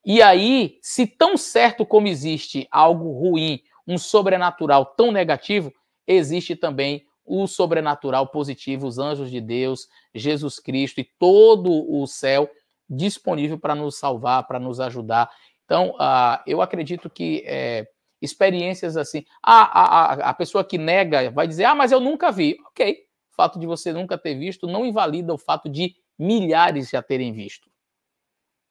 E 0.04 0.22
aí, 0.22 0.78
se 0.82 1.06
tão 1.06 1.36
certo 1.36 1.84
como 1.84 2.08
existe 2.08 2.66
algo 2.70 3.12
ruim, 3.12 3.62
um 3.86 3.98
sobrenatural 3.98 4.86
tão 4.86 5.12
negativo, 5.12 5.72
existe 6.06 6.56
também 6.56 7.04
o 7.30 7.46
sobrenatural 7.46 8.26
positivo, 8.26 8.88
os 8.88 8.98
anjos 8.98 9.30
de 9.30 9.40
Deus, 9.40 9.88
Jesus 10.12 10.58
Cristo 10.58 11.00
e 11.00 11.08
todo 11.18 11.70
o 11.70 12.04
céu 12.08 12.50
disponível 12.88 13.56
para 13.56 13.76
nos 13.76 13.96
salvar, 13.96 14.48
para 14.48 14.58
nos 14.58 14.80
ajudar. 14.80 15.30
Então, 15.64 15.90
uh, 15.90 16.42
eu 16.44 16.60
acredito 16.60 17.08
que 17.08 17.44
é, 17.46 17.86
experiências 18.20 18.96
assim. 18.96 19.24
A, 19.40 19.62
a, 19.62 20.12
a 20.30 20.34
pessoa 20.34 20.64
que 20.64 20.76
nega 20.76 21.30
vai 21.30 21.46
dizer: 21.46 21.64
ah, 21.64 21.74
mas 21.74 21.92
eu 21.92 22.00
nunca 22.00 22.32
vi. 22.32 22.58
Ok, 22.66 23.06
o 23.32 23.36
fato 23.36 23.60
de 23.60 23.66
você 23.66 23.92
nunca 23.92 24.18
ter 24.18 24.34
visto 24.34 24.66
não 24.66 24.84
invalida 24.84 25.32
o 25.32 25.38
fato 25.38 25.68
de 25.68 25.94
milhares 26.18 26.90
já 26.90 27.00
terem 27.00 27.32
visto. 27.32 27.70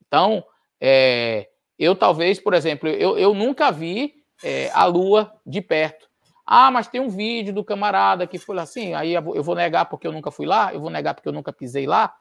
Então, 0.06 0.44
é, 0.82 1.50
eu 1.78 1.96
talvez, 1.96 2.42
por 2.42 2.54
exemplo, 2.54 2.90
eu, 2.90 3.18
eu 3.18 3.34
nunca 3.34 3.72
vi 3.72 4.16
é, 4.44 4.70
a 4.72 4.84
Lua 4.84 5.34
de 5.46 5.62
perto. 5.62 6.09
Ah, 6.52 6.72
mas 6.72 6.88
tem 6.88 7.00
um 7.00 7.10
vídeo 7.10 7.54
do 7.54 7.64
camarada 7.64 8.26
que 8.26 8.40
foi 8.40 8.58
assim, 8.58 8.96
aí 8.96 9.14
eu 9.14 9.44
vou 9.44 9.54
negar 9.54 9.86
porque 9.86 10.08
eu 10.08 10.12
nunca 10.12 10.32
fui 10.32 10.48
lá, 10.48 10.74
eu 10.74 10.82
vou 10.82 10.90
negar 10.90 11.14
porque 11.14 11.30
eu 11.30 11.32
nunca 11.32 11.54
pisei 11.54 11.86
lá, 11.86 12.16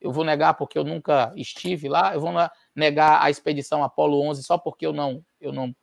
eu 0.00 0.10
vou 0.10 0.24
negar 0.24 0.54
porque 0.54 0.78
eu 0.78 0.84
nunca 0.84 1.30
estive 1.36 1.86
lá, 1.86 2.14
eu 2.14 2.20
vou 2.22 2.32
negar 2.74 3.22
a 3.22 3.28
expedição 3.28 3.84
Apolo 3.84 4.22
11 4.22 4.42
só 4.42 4.56
porque 4.56 4.86
eu 4.86 4.92
não, 4.94 5.22
eu 5.38 5.52
não, 5.52 5.76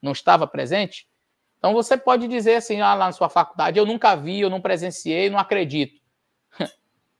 não 0.00 0.12
estava 0.12 0.46
presente? 0.46 1.06
Então 1.58 1.74
você 1.74 1.94
pode 1.94 2.26
dizer 2.26 2.54
assim, 2.54 2.80
ah, 2.80 2.94
lá 2.94 3.04
na 3.04 3.12
sua 3.12 3.28
faculdade, 3.28 3.78
eu 3.78 3.84
nunca 3.84 4.16
vi, 4.16 4.40
eu 4.40 4.48
não 4.48 4.62
presenciei, 4.62 5.28
não 5.28 5.38
acredito. 5.38 6.00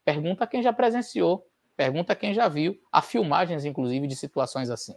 pergunta 0.03 0.47
quem 0.47 0.63
já 0.63 0.73
presenciou, 0.73 1.47
pergunta 1.77 2.17
quem 2.17 2.33
já 2.33 2.49
viu. 2.49 2.81
Há 2.91 3.03
filmagens, 3.03 3.67
inclusive, 3.67 4.07
de 4.07 4.17
situações 4.17 4.71
assim, 4.71 4.97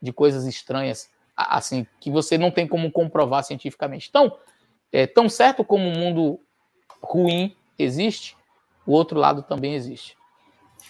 de 0.00 0.12
coisas 0.12 0.46
estranhas, 0.46 1.10
assim, 1.36 1.84
que 1.98 2.08
você 2.08 2.38
não 2.38 2.52
tem 2.52 2.68
como 2.68 2.92
comprovar 2.92 3.42
cientificamente. 3.42 4.08
Então, 4.08 4.38
é, 4.96 5.06
tão 5.06 5.28
certo 5.28 5.62
como 5.62 5.86
o 5.86 5.94
mundo 5.94 6.40
ruim 7.02 7.54
existe, 7.78 8.34
o 8.86 8.92
outro 8.92 9.18
lado 9.18 9.42
também 9.42 9.74
existe. 9.74 10.16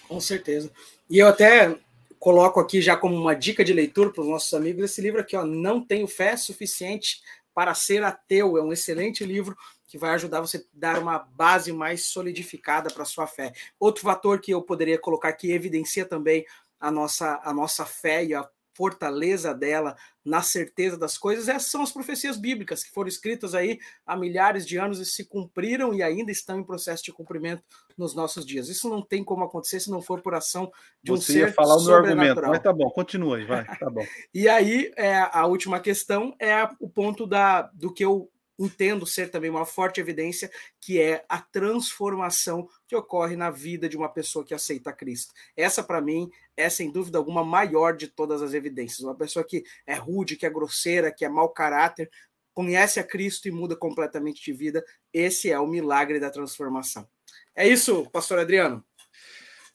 Com 0.07 0.21
certeza. 0.21 0.71
E 1.11 1.19
eu 1.19 1.27
até 1.27 1.77
coloco 2.17 2.61
aqui 2.61 2.81
já 2.81 2.97
como 2.97 3.17
uma 3.17 3.35
dica 3.35 3.65
de 3.65 3.73
leitura 3.73 4.13
para 4.13 4.23
os 4.23 4.29
nossos 4.29 4.55
amigos 4.55 4.85
esse 4.85 5.01
livro 5.01 5.21
aqui, 5.21 5.37
ó, 5.37 5.45
Não 5.45 5.85
Tenho 5.85 6.07
Fé 6.07 6.37
Suficiente 6.37 7.21
para 7.53 7.75
Ser 7.75 8.05
Ateu. 8.05 8.57
É 8.57 8.63
um 8.63 8.73
excelente 8.73 9.25
livro 9.25 9.57
que 9.89 9.99
vai 9.99 10.11
ajudar 10.11 10.41
você 10.41 10.59
a 10.59 10.61
dar 10.73 10.99
uma 11.01 11.19
base 11.19 11.73
mais 11.73 12.05
solidificada 12.05 12.89
para 12.93 13.03
a 13.03 13.07
sua 13.07 13.27
fé. 13.27 13.53
Outro 13.77 14.03
fator 14.03 14.41
que 14.41 14.53
eu 14.55 14.63
poderia 14.63 15.01
colocar 15.01 15.33
que 15.33 15.51
evidencia 15.51 16.05
também 16.05 16.47
a 16.79 16.93
nossa, 16.93 17.41
a 17.43 17.53
nossa 17.53 17.85
fé 17.85 18.25
e 18.25 18.35
a 18.35 18.49
fortaleza 18.77 19.55
dela 19.55 19.97
na 20.25 20.43
certeza 20.43 20.99
das 20.99 21.17
coisas 21.17 21.49
essas 21.49 21.71
são 21.71 21.83
as 21.83 21.93
profecias 21.93 22.37
bíblicas 22.37 22.85
que 22.85 22.91
foram 22.91 23.09
escritas 23.09 23.55
aí 23.55 23.79
há 24.05 24.17
milhares 24.17 24.67
de 24.67 24.77
anos 24.77 24.99
e 24.99 25.07
se 25.07 25.25
cumpriram 25.25 25.95
e 25.95 26.03
ainda 26.03 26.31
estão 26.31 26.59
em 26.61 26.65
processo 26.65 27.03
de 27.05 27.13
cumprimento 27.13 27.63
nos 27.97 28.15
nossos 28.15 28.45
dias. 28.45 28.69
Isso 28.69 28.91
não 28.91 29.01
tem 29.01 29.25
como 29.25 29.45
acontecer 29.45 29.81
se 29.81 29.91
não 29.91 30.03
for 30.03 30.21
por 30.21 30.35
ação 30.35 30.71
de 31.03 31.11
Você 31.11 31.33
um 31.33 31.35
ser 31.35 31.39
ia 31.39 31.53
falar 31.53 31.77
o 31.77 31.85
meu 31.85 31.95
argumento, 31.95 32.43
mas 32.43 32.63
tá 32.63 32.73
bom, 32.73 32.91
continua 32.91 33.39
aí, 33.39 33.45
vai, 33.45 33.65
tá 33.79 33.89
bom. 33.89 34.05
e 34.35 34.49
aí, 34.49 34.93
é, 34.97 35.17
a 35.33 35.47
última 35.47 35.81
questão 35.81 36.35
é 36.39 36.69
o 36.79 36.89
ponto 36.89 37.27
da, 37.27 37.63
do 37.73 37.93
que 37.93 38.05
eu 38.05 38.29
entendo 38.59 39.07
ser 39.07 39.31
também 39.31 39.51
uma 39.51 39.67
forte 39.67 40.01
evidência, 40.01 40.51
que 40.81 41.01
é 41.01 41.25
a 41.29 41.41
transformação 41.41 42.69
que 42.87 42.97
ocorre 42.97 43.37
na 43.37 43.51
vida 43.51 43.89
de 43.89 43.97
uma 43.97 44.09
pessoa 44.09 44.45
que 44.45 44.55
aceita 44.55 44.93
Cristo. 44.93 45.35
Essa, 45.57 45.83
para 45.83 46.01
mim, 46.01 46.31
é 46.57 46.69
sem 46.71 46.91
dúvida 46.91 47.19
alguma 47.19 47.45
maior 47.45 47.97
de 47.97 48.09
todas 48.09 48.43
as 48.43 48.55
evidências. 48.55 49.01
Uma 49.01 49.15
pessoa 49.15 49.45
que 49.45 49.65
é 49.87 49.95
rude, 49.95 50.37
que 50.37 50.47
é 50.47 50.51
grosseira, 50.51 51.13
que 51.13 51.25
é 51.25 51.29
mau 51.29 51.49
caráter, 51.51 52.11
conhece 52.55 52.99
a 52.99 53.05
Cristo 53.05 53.49
e 53.49 53.51
muda 53.51 53.77
completamente 53.77 54.43
de 54.43 54.53
vida. 54.53 54.85
Esse 55.13 55.51
é 55.51 55.59
o 55.61 55.67
milagre 55.67 56.19
da 56.19 56.31
transformação. 56.31 57.07
É 57.55 57.69
isso, 57.69 58.09
pastor 58.11 58.39
Adriano. 58.39 58.83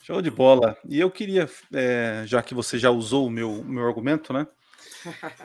Show 0.02 0.20
de 0.20 0.32
bola. 0.32 0.76
E 0.90 1.00
eu 1.00 1.12
queria, 1.12 1.48
é, 1.72 2.24
já 2.26 2.42
que 2.42 2.56
você 2.56 2.80
já 2.80 2.90
usou 2.90 3.28
o 3.28 3.30
meu, 3.30 3.64
meu 3.64 3.86
argumento, 3.86 4.34
né? 4.34 4.48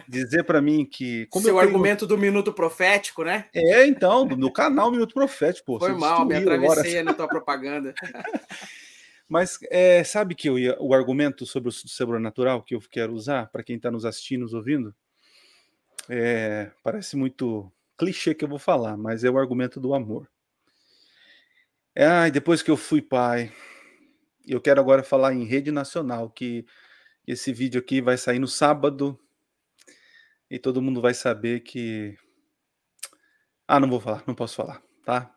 Dizer 0.08 0.44
para 0.44 0.60
mim 0.60 0.84
que. 0.84 1.26
Como 1.26 1.44
Seu 1.44 1.54
tenho... 1.54 1.66
argumento 1.66 2.06
do 2.06 2.16
minuto 2.16 2.52
profético, 2.52 3.24
né? 3.24 3.46
É, 3.54 3.86
então, 3.86 4.24
no 4.24 4.52
canal 4.52 4.90
Minuto 4.90 5.14
Profético. 5.14 5.66
Pô, 5.66 5.78
Foi 5.78 5.92
mal, 5.92 6.24
me 6.24 6.34
atravessei 6.34 7.02
na 7.02 7.14
tua 7.14 7.28
propaganda. 7.28 7.94
Mas 9.28 9.58
é, 9.70 10.04
sabe 10.04 10.34
que 10.34 10.48
eu 10.48 10.58
ia, 10.58 10.76
o 10.80 10.94
argumento 10.94 11.44
sobre 11.44 11.68
o 11.68 11.72
sobrenatural 11.72 12.62
que 12.62 12.74
eu 12.76 12.80
quero 12.80 13.12
usar 13.12 13.48
para 13.50 13.62
quem 13.62 13.76
está 13.76 13.90
nos 13.90 14.04
assistindo, 14.04 14.42
nos 14.42 14.54
ouvindo, 14.54 14.94
é, 16.08 16.70
parece 16.82 17.16
muito 17.16 17.70
clichê 17.98 18.34
que 18.34 18.44
eu 18.44 18.48
vou 18.48 18.58
falar, 18.58 18.96
mas 18.96 19.24
é 19.24 19.30
o 19.30 19.38
argumento 19.38 19.80
do 19.80 19.94
amor. 19.94 20.28
É, 21.94 22.06
ai, 22.06 22.30
depois 22.30 22.62
que 22.62 22.70
eu 22.70 22.76
fui 22.76 23.02
pai, 23.02 23.50
eu 24.46 24.60
quero 24.60 24.80
agora 24.80 25.02
falar 25.02 25.32
em 25.34 25.44
rede 25.44 25.72
nacional 25.72 26.30
que 26.30 26.64
esse 27.26 27.52
vídeo 27.52 27.80
aqui 27.80 28.00
vai 28.00 28.16
sair 28.16 28.38
no 28.38 28.46
sábado, 28.46 29.18
e 30.50 30.58
todo 30.58 30.82
mundo 30.82 31.00
vai 31.00 31.14
saber 31.14 31.60
que. 31.60 32.16
Ah, 33.66 33.80
não 33.80 33.88
vou 33.88 34.00
falar, 34.00 34.22
não 34.26 34.34
posso 34.34 34.56
falar, 34.56 34.80
tá? 35.04 35.32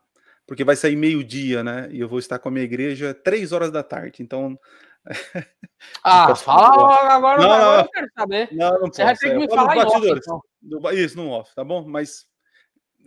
Porque 0.45 0.64
vai 0.64 0.76
sair 0.76 0.95
meio-dia, 0.95 1.64
né? 1.64 1.89
E 1.91 1.99
eu 1.99 2.07
vou 2.07 2.20
estar 2.20 2.39
com 2.39 2.49
a 2.49 2.51
minha 2.51 2.66
igreja 2.66 3.14
três 3.14 3.51
horas 3.51 3.72
da 3.72 3.84
tarde, 3.84 4.24
então. 4.24 4.60
Ah, 6.03 6.36
fala 6.36 6.68
agora, 6.68 7.03
não, 7.03 7.12
agora 7.12 7.41
não, 7.41 7.80
eu 7.80 7.89
quero 7.89 8.07
saber. 8.14 8.49
Não, 8.51 8.80
não 8.82 8.88
Você 8.88 9.03
vai 9.03 9.16
ter 9.16 9.30
que 9.30 9.38
me 9.38 9.49
falar 9.49 9.78
em 9.78 9.86
off, 9.86 10.10
então. 10.10 10.41
Isso, 10.91 11.18
no 11.18 11.30
off, 11.30 11.55
tá 11.55 11.64
bom? 11.64 11.88
Mas 11.88 12.28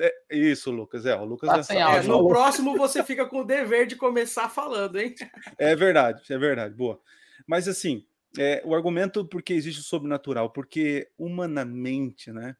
é, 0.01 0.13
isso, 0.31 0.71
Lucas. 0.71 1.05
É, 1.05 1.15
o 1.15 1.25
Lucas 1.25 1.51
tá 1.51 1.57
já 1.57 1.63
sabe. 1.63 1.81
É, 1.81 2.03
no 2.03 2.27
próximo 2.27 2.77
você 2.77 3.05
fica 3.05 3.27
com 3.27 3.41
o 3.41 3.45
dever 3.45 3.87
de 3.87 3.97
começar 3.97 4.49
falando, 4.49 4.99
hein? 4.99 5.15
É 5.59 5.77
verdade, 5.77 6.23
é 6.33 6.39
verdade. 6.39 6.75
Boa. 6.75 6.99
Mas 7.47 7.69
assim, 7.69 8.07
é, 8.39 8.63
o 8.65 8.75
argumento 8.75 9.25
porque 9.27 9.53
existe 9.53 9.81
o 9.81 9.85
sobrenatural, 9.85 10.51
porque 10.51 11.11
humanamente, 11.19 12.33
né, 12.33 12.57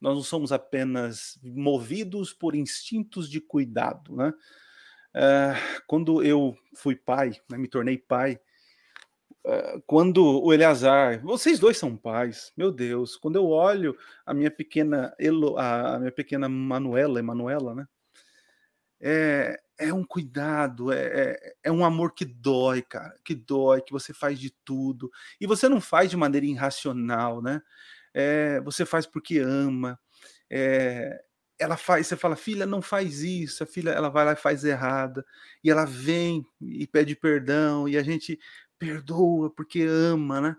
nós 0.00 0.14
não 0.14 0.22
somos 0.22 0.52
apenas 0.52 1.38
movidos 1.42 2.32
por 2.32 2.54
instintos 2.54 3.28
de 3.30 3.40
cuidado, 3.40 4.14
né? 4.14 4.32
É, 5.16 5.54
quando 5.86 6.22
eu 6.22 6.56
fui 6.74 6.96
pai, 6.96 7.32
né, 7.48 7.56
me 7.56 7.68
tornei 7.68 7.96
pai, 7.96 8.38
é, 9.46 9.80
quando 9.86 10.42
o 10.42 10.52
Eleazar, 10.52 11.22
vocês 11.22 11.58
dois 11.58 11.78
são 11.78 11.96
pais, 11.96 12.52
meu 12.56 12.72
Deus, 12.72 13.16
quando 13.16 13.36
eu 13.36 13.46
olho 13.48 13.96
a 14.26 14.34
minha 14.34 14.50
pequena 14.50 15.14
Elo, 15.18 15.56
a 15.58 15.98
minha 15.98 16.12
pequena 16.12 16.48
Manuela, 16.48 17.18
Emanuela, 17.20 17.74
né? 17.74 17.88
É, 19.00 19.60
é 19.78 19.92
um 19.92 20.04
cuidado, 20.04 20.92
é, 20.92 21.02
é, 21.32 21.54
é, 21.64 21.72
um 21.72 21.84
amor 21.84 22.14
que 22.14 22.24
dói, 22.24 22.82
cara, 22.82 23.16
que 23.24 23.34
dói, 23.34 23.82
que 23.82 23.92
você 23.92 24.12
faz 24.14 24.38
de 24.38 24.50
tudo. 24.64 25.10
E 25.40 25.46
você 25.46 25.68
não 25.68 25.80
faz 25.80 26.10
de 26.10 26.16
maneira 26.16 26.46
irracional, 26.46 27.42
né? 27.42 27.60
É, 28.14 28.60
você 28.60 28.86
faz 28.86 29.06
porque 29.06 29.38
ama. 29.38 29.98
É, 30.50 31.20
ela 31.58 31.76
faz, 31.76 32.06
você 32.06 32.16
fala, 32.16 32.36
filha, 32.36 32.66
não 32.66 32.82
faz 32.82 33.22
isso, 33.22 33.62
a 33.64 33.66
filha, 33.66 33.90
ela 33.90 34.08
vai 34.08 34.24
lá 34.24 34.32
e 34.32 34.36
faz 34.36 34.64
errada, 34.64 35.24
e 35.62 35.70
ela 35.70 35.84
vem 35.84 36.44
e 36.60 36.86
pede 36.86 37.14
perdão, 37.16 37.88
e 37.88 37.96
a 37.96 38.02
gente 38.02 38.38
perdoa 38.78 39.50
porque 39.50 39.82
ama, 39.82 40.40
né? 40.40 40.56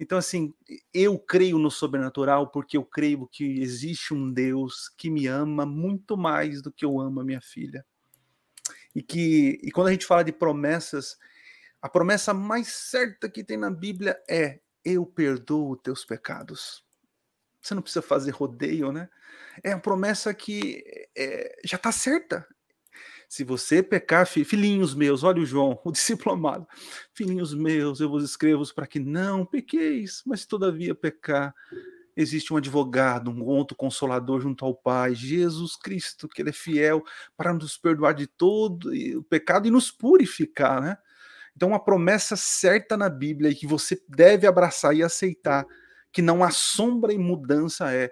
Então, 0.00 0.18
assim, 0.18 0.52
eu 0.92 1.18
creio 1.18 1.58
no 1.58 1.70
sobrenatural 1.70 2.50
porque 2.50 2.76
eu 2.76 2.84
creio 2.84 3.26
que 3.28 3.44
existe 3.60 4.12
um 4.14 4.32
Deus 4.32 4.88
que 4.98 5.10
me 5.10 5.26
ama 5.28 5.64
muito 5.66 6.16
mais 6.16 6.60
do 6.62 6.72
que 6.72 6.84
eu 6.84 7.00
amo 7.00 7.20
a 7.20 7.24
minha 7.24 7.40
filha 7.40 7.84
e 8.94 9.02
que 9.02 9.58
e 9.62 9.70
quando 9.70 9.88
a 9.88 9.92
gente 9.92 10.06
fala 10.06 10.24
de 10.24 10.32
promessas, 10.32 11.16
a 11.80 11.88
promessa 11.88 12.32
mais 12.32 12.68
certa 12.68 13.28
que 13.28 13.42
tem 13.42 13.56
na 13.56 13.70
Bíblia 13.70 14.20
é: 14.28 14.60
eu 14.84 15.04
perdoo 15.06 15.76
teus 15.76 16.04
pecados. 16.04 16.84
Você 17.60 17.74
não 17.74 17.82
precisa 17.82 18.02
fazer 18.02 18.32
rodeio, 18.32 18.90
né? 18.92 19.08
É 19.62 19.74
uma 19.74 19.80
promessa 19.80 20.34
que 20.34 20.84
é, 21.16 21.60
já 21.64 21.76
está 21.76 21.92
certa. 21.92 22.46
Se 23.28 23.44
você 23.44 23.82
pecar, 23.82 24.26
filhinhos 24.26 24.94
meus, 24.94 25.22
olha 25.22 25.40
o 25.40 25.46
João, 25.46 25.80
o 25.84 25.90
discípulo 25.92 26.34
amado, 26.34 26.66
filhinhos 27.14 27.54
meus, 27.54 28.00
eu 28.00 28.10
vos 28.10 28.22
escrevo 28.24 28.62
para 28.74 28.86
que 28.86 29.00
não 29.00 29.46
pequeis, 29.46 30.22
mas 30.26 30.44
todavia 30.44 30.94
pecar, 30.94 31.54
existe 32.16 32.52
um 32.52 32.56
advogado, 32.56 33.30
um 33.30 33.42
outro 33.44 33.76
consolador 33.76 34.40
junto 34.40 34.64
ao 34.64 34.74
Pai, 34.74 35.14
Jesus 35.14 35.76
Cristo, 35.76 36.28
que 36.28 36.42
ele 36.42 36.50
é 36.50 36.52
fiel 36.52 37.02
para 37.36 37.52
nos 37.52 37.76
perdoar 37.76 38.14
de 38.14 38.26
todo 38.26 38.90
o 39.16 39.22
pecado 39.22 39.66
e 39.66 39.70
nos 39.70 39.90
purificar, 39.90 40.80
né? 40.80 40.96
Então, 41.54 41.68
uma 41.68 41.84
promessa 41.84 42.34
certa 42.34 42.96
na 42.96 43.10
Bíblia 43.10 43.50
e 43.50 43.54
que 43.54 43.66
você 43.66 44.00
deve 44.08 44.46
abraçar 44.46 44.94
e 44.96 45.02
aceitar, 45.02 45.66
que 46.10 46.22
não 46.22 46.42
há 46.42 46.50
sombra 46.50 47.12
e 47.12 47.18
mudança 47.18 47.92
é 47.92 48.10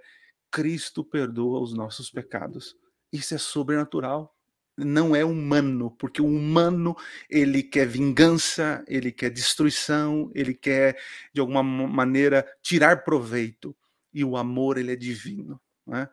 Cristo 0.51 1.05
perdoa 1.05 1.61
os 1.61 1.73
nossos 1.73 2.11
pecados. 2.11 2.77
Isso 3.13 3.35
é 3.35 3.39
sobrenatural, 3.39 4.35
não 4.77 5.15
é 5.15 5.25
humano, 5.25 5.91
porque 5.93 6.21
o 6.21 6.27
humano 6.27 6.97
ele 7.29 7.63
quer 7.63 7.87
vingança, 7.87 8.85
ele 8.87 9.13
quer 9.13 9.31
destruição, 9.31 10.31
ele 10.35 10.55
quer 10.55 10.99
de 11.33 11.41
alguma 11.41 11.63
maneira 11.63 12.47
tirar 12.63 13.05
proveito 13.05 13.75
e 14.13 14.25
o 14.25 14.37
amor 14.37 14.79
ele 14.79 14.93
é 14.93 14.97
divino. 14.97 15.61
Né? 15.87 16.09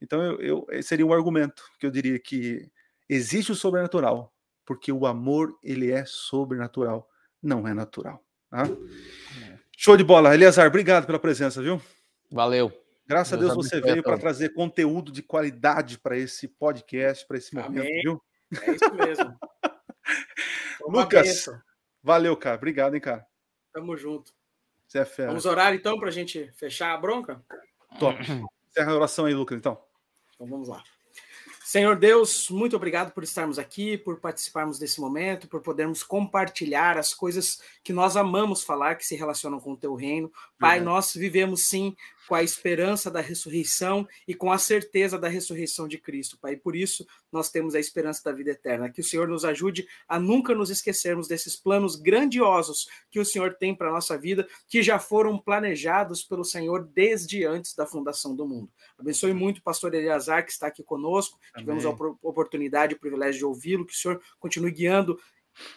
Então 0.00 0.22
eu, 0.22 0.40
eu, 0.40 0.66
esse 0.70 0.88
seria 0.88 1.06
um 1.06 1.12
argumento 1.12 1.62
que 1.78 1.86
eu 1.86 1.90
diria 1.90 2.18
que 2.18 2.70
existe 3.08 3.52
o 3.52 3.54
sobrenatural, 3.54 4.34
porque 4.64 4.92
o 4.92 5.06
amor 5.06 5.56
ele 5.62 5.90
é 5.90 6.04
sobrenatural, 6.06 7.08
não 7.42 7.66
é 7.66 7.74
natural. 7.74 8.24
Tá? 8.50 8.64
É. 8.64 9.58
Show 9.76 9.96
de 9.96 10.04
bola, 10.04 10.34
Eliazar, 10.34 10.66
obrigado 10.66 11.06
pela 11.06 11.18
presença, 11.18 11.62
viu? 11.62 11.80
Valeu. 12.30 12.72
Graças 13.06 13.38
Deus 13.38 13.50
a 13.50 13.54
Deus 13.54 13.66
você 13.68 13.80
veio 13.80 14.02
para 14.02 14.18
trazer 14.18 14.54
conteúdo 14.54 15.10
de 15.10 15.22
qualidade 15.22 15.98
para 15.98 16.16
esse 16.16 16.48
podcast, 16.48 17.26
para 17.26 17.36
esse 17.36 17.54
momento, 17.54 17.80
Amém. 17.80 18.02
viu? 18.02 18.22
É 18.62 18.70
isso 18.70 18.94
mesmo. 18.94 19.38
Lucas, 20.88 21.46
valeu, 22.02 22.36
cara. 22.36 22.56
Obrigado, 22.56 22.94
hein, 22.94 23.00
cara. 23.00 23.26
Tamo 23.72 23.96
junto. 23.96 24.32
Você 24.92 24.98
é 24.98 25.04
fera. 25.06 25.28
Vamos 25.28 25.46
orar 25.46 25.72
então 25.72 25.98
para 25.98 26.08
a 26.08 26.12
gente 26.12 26.52
fechar 26.54 26.92
a 26.92 26.98
bronca? 26.98 27.42
Top. 27.98 28.20
Encerra 28.20 28.92
a 28.92 28.94
oração 28.94 29.24
aí, 29.24 29.32
Lucas, 29.32 29.56
então. 29.56 29.78
Então 30.34 30.46
vamos 30.46 30.68
lá. 30.68 30.84
Senhor 31.64 31.96
Deus, 31.96 32.50
muito 32.50 32.76
obrigado 32.76 33.10
por 33.10 33.24
estarmos 33.24 33.58
aqui, 33.58 33.96
por 33.96 34.20
participarmos 34.20 34.78
desse 34.78 35.00
momento, 35.00 35.48
por 35.48 35.62
podermos 35.62 36.02
compartilhar 36.02 36.98
as 36.98 37.14
coisas 37.14 37.62
que 37.82 37.90
nós 37.90 38.18
amamos 38.18 38.62
falar, 38.62 38.96
que 38.96 39.06
se 39.06 39.16
relacionam 39.16 39.58
com 39.58 39.72
o 39.72 39.76
teu 39.78 39.94
reino. 39.94 40.30
Pai, 40.58 40.80
uhum. 40.80 40.84
nós 40.84 41.14
vivemos 41.14 41.64
sim 41.64 41.96
com 42.28 42.34
a 42.34 42.42
esperança 42.42 43.10
da 43.10 43.20
ressurreição 43.20 44.06
e 44.26 44.34
com 44.34 44.52
a 44.52 44.58
certeza 44.58 45.18
da 45.18 45.28
ressurreição 45.28 45.88
de 45.88 45.98
Cristo, 45.98 46.38
Pai. 46.38 46.52
E 46.52 46.56
por 46.56 46.76
isso 46.76 47.06
nós 47.30 47.50
temos 47.50 47.74
a 47.74 47.80
esperança 47.80 48.22
da 48.24 48.32
vida 48.32 48.50
eterna. 48.50 48.90
Que 48.90 49.00
o 49.00 49.04
Senhor 49.04 49.28
nos 49.28 49.44
ajude 49.44 49.86
a 50.08 50.18
nunca 50.18 50.54
nos 50.54 50.70
esquecermos 50.70 51.26
desses 51.26 51.56
planos 51.56 51.96
grandiosos 51.96 52.88
que 53.10 53.20
o 53.20 53.24
Senhor 53.24 53.54
tem 53.54 53.74
para 53.74 53.88
a 53.88 53.92
nossa 53.92 54.16
vida, 54.16 54.46
que 54.68 54.82
já 54.82 54.98
foram 54.98 55.38
planejados 55.38 56.22
pelo 56.22 56.44
Senhor 56.44 56.84
desde 56.94 57.44
antes 57.44 57.74
da 57.74 57.86
fundação 57.86 58.34
do 58.34 58.46
mundo. 58.46 58.70
Abençoe 58.98 59.32
muito 59.32 59.58
o 59.58 59.62
pastor 59.62 59.94
Eleazar, 59.94 60.44
que 60.44 60.52
está 60.52 60.68
aqui 60.68 60.82
conosco. 60.82 61.38
Amém. 61.52 61.64
Tivemos 61.64 61.84
a 61.84 61.90
oportunidade 62.22 62.94
e 62.94 62.96
o 62.96 63.00
privilégio 63.00 63.38
de 63.38 63.44
ouvi-lo. 63.44 63.86
Que 63.86 63.92
o 63.92 63.96
Senhor 63.96 64.22
continue 64.38 64.70
guiando 64.70 65.18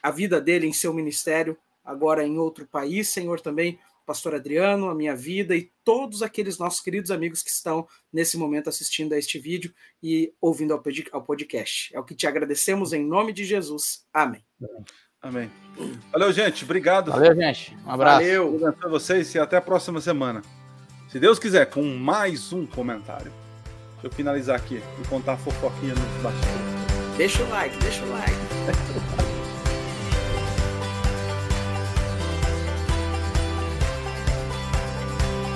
a 0.02 0.12
vida 0.12 0.40
dele 0.40 0.68
em 0.68 0.74
seu 0.74 0.94
ministério, 0.94 1.58
agora 1.84 2.26
em 2.26 2.38
outro 2.38 2.66
país. 2.68 3.10
Senhor, 3.10 3.42
também 3.42 3.80
pastor 4.06 4.36
Adriano, 4.36 4.90
a 4.90 4.96
minha 4.96 5.16
vida 5.16 5.56
e 5.56 5.72
todos 5.84 6.22
aqueles 6.22 6.58
nossos 6.58 6.80
queridos 6.80 7.12
amigos 7.12 7.42
que 7.42 7.50
estão 7.50 7.88
nesse 8.12 8.38
momento 8.38 8.70
assistindo 8.70 9.14
a 9.14 9.18
este 9.18 9.40
vídeo 9.40 9.74
e 10.02 10.34
ouvindo 10.40 10.74
ao 11.12 11.24
podcast. 11.24 11.96
É 11.96 12.00
o 12.00 12.04
que 12.04 12.16
te 12.16 12.28
agradecemos 12.28 12.94
em 12.94 13.06
nome 13.06 13.34
de 13.34 13.44
Jesus. 13.44 14.06
Amém. 14.14 14.44
Amém. 15.22 15.50
Valeu, 16.12 16.32
gente. 16.32 16.64
Obrigado. 16.64 17.12
Valeu, 17.12 17.36
gente. 17.36 17.76
Um 17.86 17.92
abraço. 17.92 18.22
Valeu. 18.22 18.60
Deus 18.60 18.92
vocês 18.92 19.34
e 19.34 19.40
até 19.40 19.58
a 19.58 19.62
próxima 19.62 20.00
semana. 20.00 20.44
Se 21.10 21.20
Deus 21.20 21.40
quiser, 21.40 21.66
com 21.68 21.84
mais 21.84 22.54
um 22.54 22.66
comentário. 22.66 23.32
Deixa 23.94 24.08
eu 24.08 24.12
finalizar 24.12 24.56
aqui 24.56 24.82
e 25.02 25.08
contar 25.08 25.34
a 25.34 25.38
fofoquinha 25.38 25.96
nos 25.96 26.22
bastidores. 26.22 27.18
Deixa 27.18 27.44
o 27.44 27.50
like, 27.50 27.78
deixa 27.78 28.04
o 28.04 28.10
like. 28.12 28.36